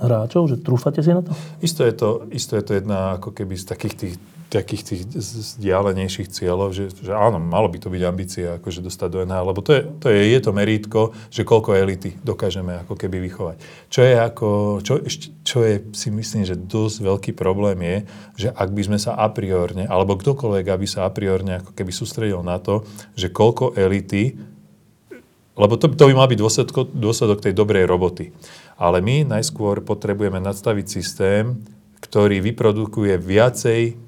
hráčov? 0.00 0.48
Že 0.48 0.64
trúfate 0.64 1.04
si 1.04 1.12
na 1.12 1.20
to? 1.20 1.36
Isto 1.60 1.84
je 1.84 1.92
to, 1.92 2.08
isto 2.32 2.56
je 2.56 2.64
to 2.64 2.72
jedna 2.80 3.20
ako 3.20 3.36
keby 3.36 3.58
z 3.58 3.64
takých 3.68 3.94
tých 3.98 4.14
takých 4.48 4.82
tých 4.84 5.00
vzdialenejších 5.12 6.32
cieľov, 6.32 6.72
že, 6.72 6.88
že 6.88 7.12
áno, 7.12 7.36
malo 7.36 7.68
by 7.68 7.84
to 7.84 7.92
byť 7.92 8.02
ambícia, 8.08 8.56
akože 8.56 8.80
dostať 8.80 9.08
do 9.12 9.18
NHL, 9.28 9.44
lebo 9.52 9.60
to 9.60 9.76
je, 9.76 9.82
to 10.00 10.06
je, 10.08 10.20
je 10.32 10.40
to 10.40 10.50
merítko, 10.56 11.12
že 11.28 11.44
koľko 11.44 11.76
elity 11.76 12.16
dokážeme 12.24 12.80
ako 12.88 12.96
keby 12.96 13.20
vychovať. 13.28 13.56
Čo 13.92 14.00
je 14.08 14.14
ako, 14.16 14.48
čo, 14.80 14.94
čo 15.44 15.58
je 15.68 15.84
si 15.92 16.08
myslím, 16.08 16.48
že 16.48 16.56
dosť 16.56 16.96
veľký 17.04 17.32
problém 17.36 17.76
je, 17.84 17.96
že 18.40 18.48
ak 18.48 18.72
by 18.72 18.82
sme 18.88 18.98
sa 18.98 19.20
a 19.20 19.28
priorne, 19.28 19.84
alebo 19.84 20.16
kdokoľvek, 20.16 20.64
aby 20.64 20.86
sa 20.88 21.04
a 21.04 21.12
priorne 21.12 21.60
ako 21.60 21.76
keby 21.76 21.92
sústredil 21.92 22.40
na 22.40 22.56
to, 22.56 22.88
že 23.20 23.28
koľko 23.28 23.76
elity, 23.76 24.32
lebo 25.60 25.76
to, 25.76 25.92
to 25.92 26.08
by 26.08 26.14
mal 26.16 26.30
byť 26.30 26.40
dôsledok, 26.40 26.88
dôsledok 26.96 27.44
tej 27.44 27.52
dobrej 27.52 27.84
roboty. 27.84 28.32
Ale 28.80 29.04
my 29.04 29.28
najskôr 29.28 29.84
potrebujeme 29.84 30.40
nadstaviť 30.40 30.86
systém, 30.88 31.60
ktorý 32.00 32.40
vyprodukuje 32.40 33.18
viacej 33.18 34.07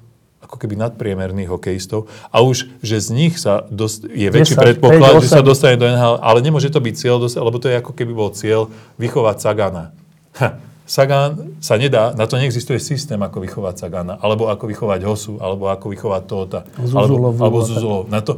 ako 0.51 0.59
keby 0.59 0.75
nadpriemerných 0.75 1.47
hokejistov 1.47 2.11
a 2.27 2.43
už, 2.43 2.67
že 2.83 2.99
z 2.99 3.09
nich 3.15 3.39
sa 3.39 3.63
dost, 3.71 4.03
je 4.03 4.27
väčší 4.27 4.59
10, 4.59 4.59
predpoklad, 4.59 5.15
5, 5.15 5.23
že 5.23 5.29
sa 5.31 5.39
dostane 5.39 5.79
do 5.79 5.87
NHL, 5.87 6.19
ale 6.19 6.43
nemôže 6.43 6.67
to 6.67 6.83
byť 6.83 6.95
cieľ, 6.99 7.23
lebo 7.23 7.55
to 7.55 7.71
je 7.71 7.79
ako 7.79 7.95
keby 7.95 8.11
bol 8.11 8.35
cieľ 8.35 8.67
vychovať 8.99 9.39
Sagana. 9.39 9.95
Ha, 10.43 10.59
Sagan 10.83 11.55
sa 11.63 11.79
nedá, 11.79 12.11
na 12.19 12.27
to 12.27 12.35
neexistuje 12.35 12.75
systém, 12.83 13.15
ako 13.15 13.39
vychovať 13.39 13.87
Sagana, 13.87 14.19
alebo 14.19 14.51
ako 14.51 14.67
vychovať 14.67 14.99
Hosu, 15.07 15.39
alebo 15.39 15.71
ako 15.71 15.87
vychovať 15.87 16.21
Tóta, 16.27 16.67
alebo, 16.75 17.31
alebo 17.31 17.57
Zuzulov. 17.63 18.11
Na 18.11 18.19
to, 18.19 18.35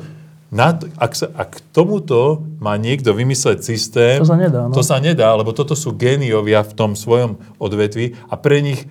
na 0.54 0.78
to, 0.78 0.86
ak, 1.02 1.18
sa, 1.18 1.34
ak 1.34 1.66
tomuto 1.74 2.46
má 2.62 2.78
niekto 2.78 3.10
vymysleť 3.18 3.66
systém, 3.66 4.22
to 4.22 4.30
sa 4.30 4.38
nedá. 4.38 4.70
No. 4.70 4.74
To 4.78 4.86
sa 4.86 5.02
nedá, 5.02 5.34
lebo 5.34 5.50
toto 5.50 5.74
sú 5.74 5.98
géniovia 5.98 6.62
v 6.62 6.74
tom 6.78 6.94
svojom 6.94 7.42
odvetvi 7.58 8.14
a 8.30 8.38
pre 8.38 8.62
nich 8.62 8.86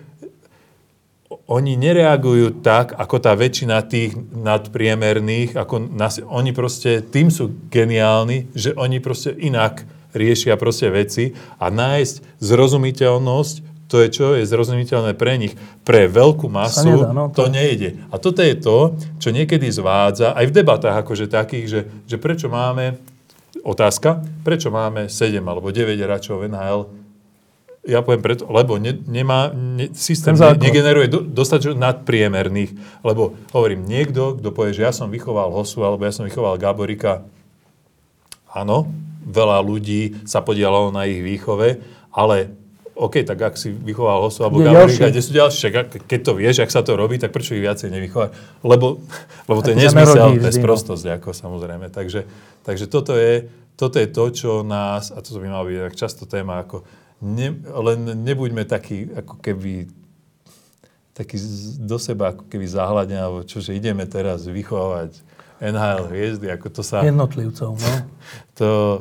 oni 1.51 1.75
nereagujú 1.75 2.63
tak, 2.63 2.95
ako 2.95 3.17
tá 3.19 3.35
väčšina 3.35 3.83
tých 3.85 4.15
nadpriemerných, 4.31 5.59
ako 5.59 5.91
nás, 5.91 6.23
oni 6.23 6.55
proste, 6.55 7.03
tým 7.03 7.29
sú 7.35 7.51
geniálni, 7.67 8.47
že 8.55 8.73
oni 8.79 9.03
proste 9.03 9.35
inak 9.35 9.83
riešia 10.15 10.55
proste 10.55 10.93
veci 10.93 11.35
a 11.59 11.73
nájsť 11.73 12.39
zrozumiteľnosť, 12.39 13.55
to 13.91 14.01
je 14.01 14.09
čo 14.09 14.27
je 14.39 14.49
zrozumiteľné 14.49 15.13
pre 15.19 15.37
nich. 15.37 15.53
Pre 15.85 16.09
veľkú 16.09 16.49
masu 16.49 16.97
nedá, 16.97 17.13
no, 17.13 17.29
to... 17.29 17.45
to 17.45 17.53
nejde. 17.53 18.01
A 18.09 18.17
toto 18.17 18.41
je 18.41 18.57
to, 18.57 18.97
čo 19.21 19.29
niekedy 19.35 19.69
zvádza, 19.69 20.33
aj 20.33 20.49
v 20.49 20.57
debatách 20.57 20.97
akože 21.05 21.29
takých, 21.29 21.67
že, 21.69 21.81
že 22.09 22.17
prečo 22.17 22.49
máme, 22.49 22.97
otázka, 23.61 24.25
prečo 24.47 24.73
máme 24.73 25.13
7 25.13 25.43
alebo 25.45 25.69
9 25.69 25.99
hráčov 26.01 26.49
NHL, 26.49 27.02
ja 27.83 27.99
poviem 27.99 28.23
preto, 28.23 28.47
lebo 28.47 28.79
ne, 28.79 28.95
nemá, 28.95 29.51
ne, 29.51 29.91
systém 29.91 30.39
ne, 30.39 30.55
negeneruje 30.55 31.11
do, 31.11 31.19
dostačne 31.27 31.75
nadpriemerných, 31.75 33.03
lebo 33.03 33.35
hovorím, 33.51 33.83
niekto, 33.83 34.39
kto 34.39 34.49
povie, 34.55 34.71
že 34.71 34.87
ja 34.87 34.95
som 34.95 35.11
vychoval 35.11 35.51
Hosu, 35.51 35.83
alebo 35.83 36.07
ja 36.07 36.15
som 36.15 36.23
vychoval 36.23 36.63
Gáborika, 36.63 37.27
áno, 38.55 38.87
veľa 39.27 39.59
ľudí 39.67 40.23
sa 40.31 40.47
podielalo 40.47 40.95
na 40.95 41.11
ich 41.11 41.27
výchove, 41.27 41.83
ale 42.15 42.55
OK, 42.95 43.27
tak 43.27 43.41
ak 43.41 43.59
si 43.59 43.75
vychoval 43.75 44.31
Hosu 44.31 44.47
alebo 44.47 44.63
Gáborika, 44.63 45.11
kde 45.11 45.23
sú 45.25 45.35
ďalšie, 45.35 45.75
keď 46.07 46.21
to 46.23 46.33
vieš, 46.39 46.63
ak 46.63 46.71
sa 46.71 46.87
to 46.87 46.95
robí, 46.95 47.19
tak 47.19 47.35
prečo 47.35 47.59
ich 47.59 47.67
viacej 47.67 47.91
nevychovať? 47.91 48.63
Lebo, 48.63 49.03
lebo 49.51 49.59
to 49.59 49.75
je 49.75 49.83
nezmysel, 49.83 50.39
to 50.39 50.47
je 50.47 50.55
no. 50.55 50.61
sprostosť, 50.63 51.19
ako 51.19 51.35
samozrejme. 51.35 51.91
Takže, 51.91 52.31
takže 52.63 52.87
toto, 52.87 53.19
je, 53.19 53.51
toto 53.75 53.99
je 53.99 54.07
to, 54.07 54.25
čo 54.31 54.51
nás, 54.63 55.11
a 55.11 55.19
to 55.19 55.35
by 55.43 55.51
malo 55.51 55.67
byť 55.67 55.91
tak 55.91 55.95
často 55.99 56.31
téma, 56.31 56.63
ako 56.63 57.02
ne, 57.23 57.55
len 57.63 57.99
nebuďme 58.27 58.67
takí, 58.67 59.07
ako 59.15 59.39
keby 59.39 59.87
taký 61.15 61.39
do 61.79 61.97
seba 62.01 62.35
ako 62.35 62.49
keby 62.49 62.67
zahľadne, 62.67 63.17
alebo 63.17 63.39
čo, 63.47 63.63
že 63.63 63.77
ideme 63.77 64.03
teraz 64.09 64.49
vychovávať 64.49 65.21
NHL 65.63 66.11
hviezdy, 66.11 66.47
ako 66.51 66.67
to 66.75 66.83
sa... 66.83 67.07
Jednotlivcov, 67.07 67.79
no. 67.79 67.93
To, 68.59 69.01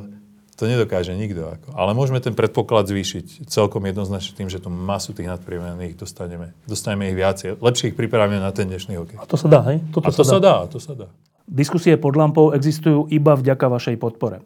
to 0.56 0.70
nedokáže 0.70 1.18
nikto. 1.18 1.50
Ako. 1.50 1.74
Ale 1.74 1.98
môžeme 1.98 2.22
ten 2.22 2.38
predpoklad 2.38 2.86
zvýšiť 2.86 3.50
celkom 3.50 3.82
jednoznačne 3.90 4.38
tým, 4.38 4.46
že 4.46 4.62
tu 4.62 4.70
masu 4.70 5.10
tých 5.18 5.26
nadpriemerných 5.26 5.98
dostaneme. 5.98 6.54
Dostaneme 6.70 7.10
ich 7.10 7.18
viacej. 7.18 7.58
Lepšie 7.58 7.92
ich 7.92 7.98
pripravíme 7.98 8.38
na 8.38 8.54
ten 8.54 8.70
dnešný 8.70 8.94
hokej. 9.02 9.18
A 9.18 9.26
to 9.26 9.42
sa 9.42 9.50
dá, 9.50 9.66
hej? 9.74 9.82
Toto 9.90 10.06
A 10.06 10.14
to 10.14 10.22
sa 10.22 10.24
dá. 10.24 10.30
sa 10.30 10.40
dá, 10.40 10.56
to 10.70 10.78
sa 10.78 10.94
dá. 10.94 11.08
Diskusie 11.50 11.98
pod 11.98 12.14
lampou 12.14 12.54
existujú 12.54 13.10
iba 13.10 13.34
vďaka 13.34 13.66
vašej 13.66 13.98
podpore. 13.98 14.46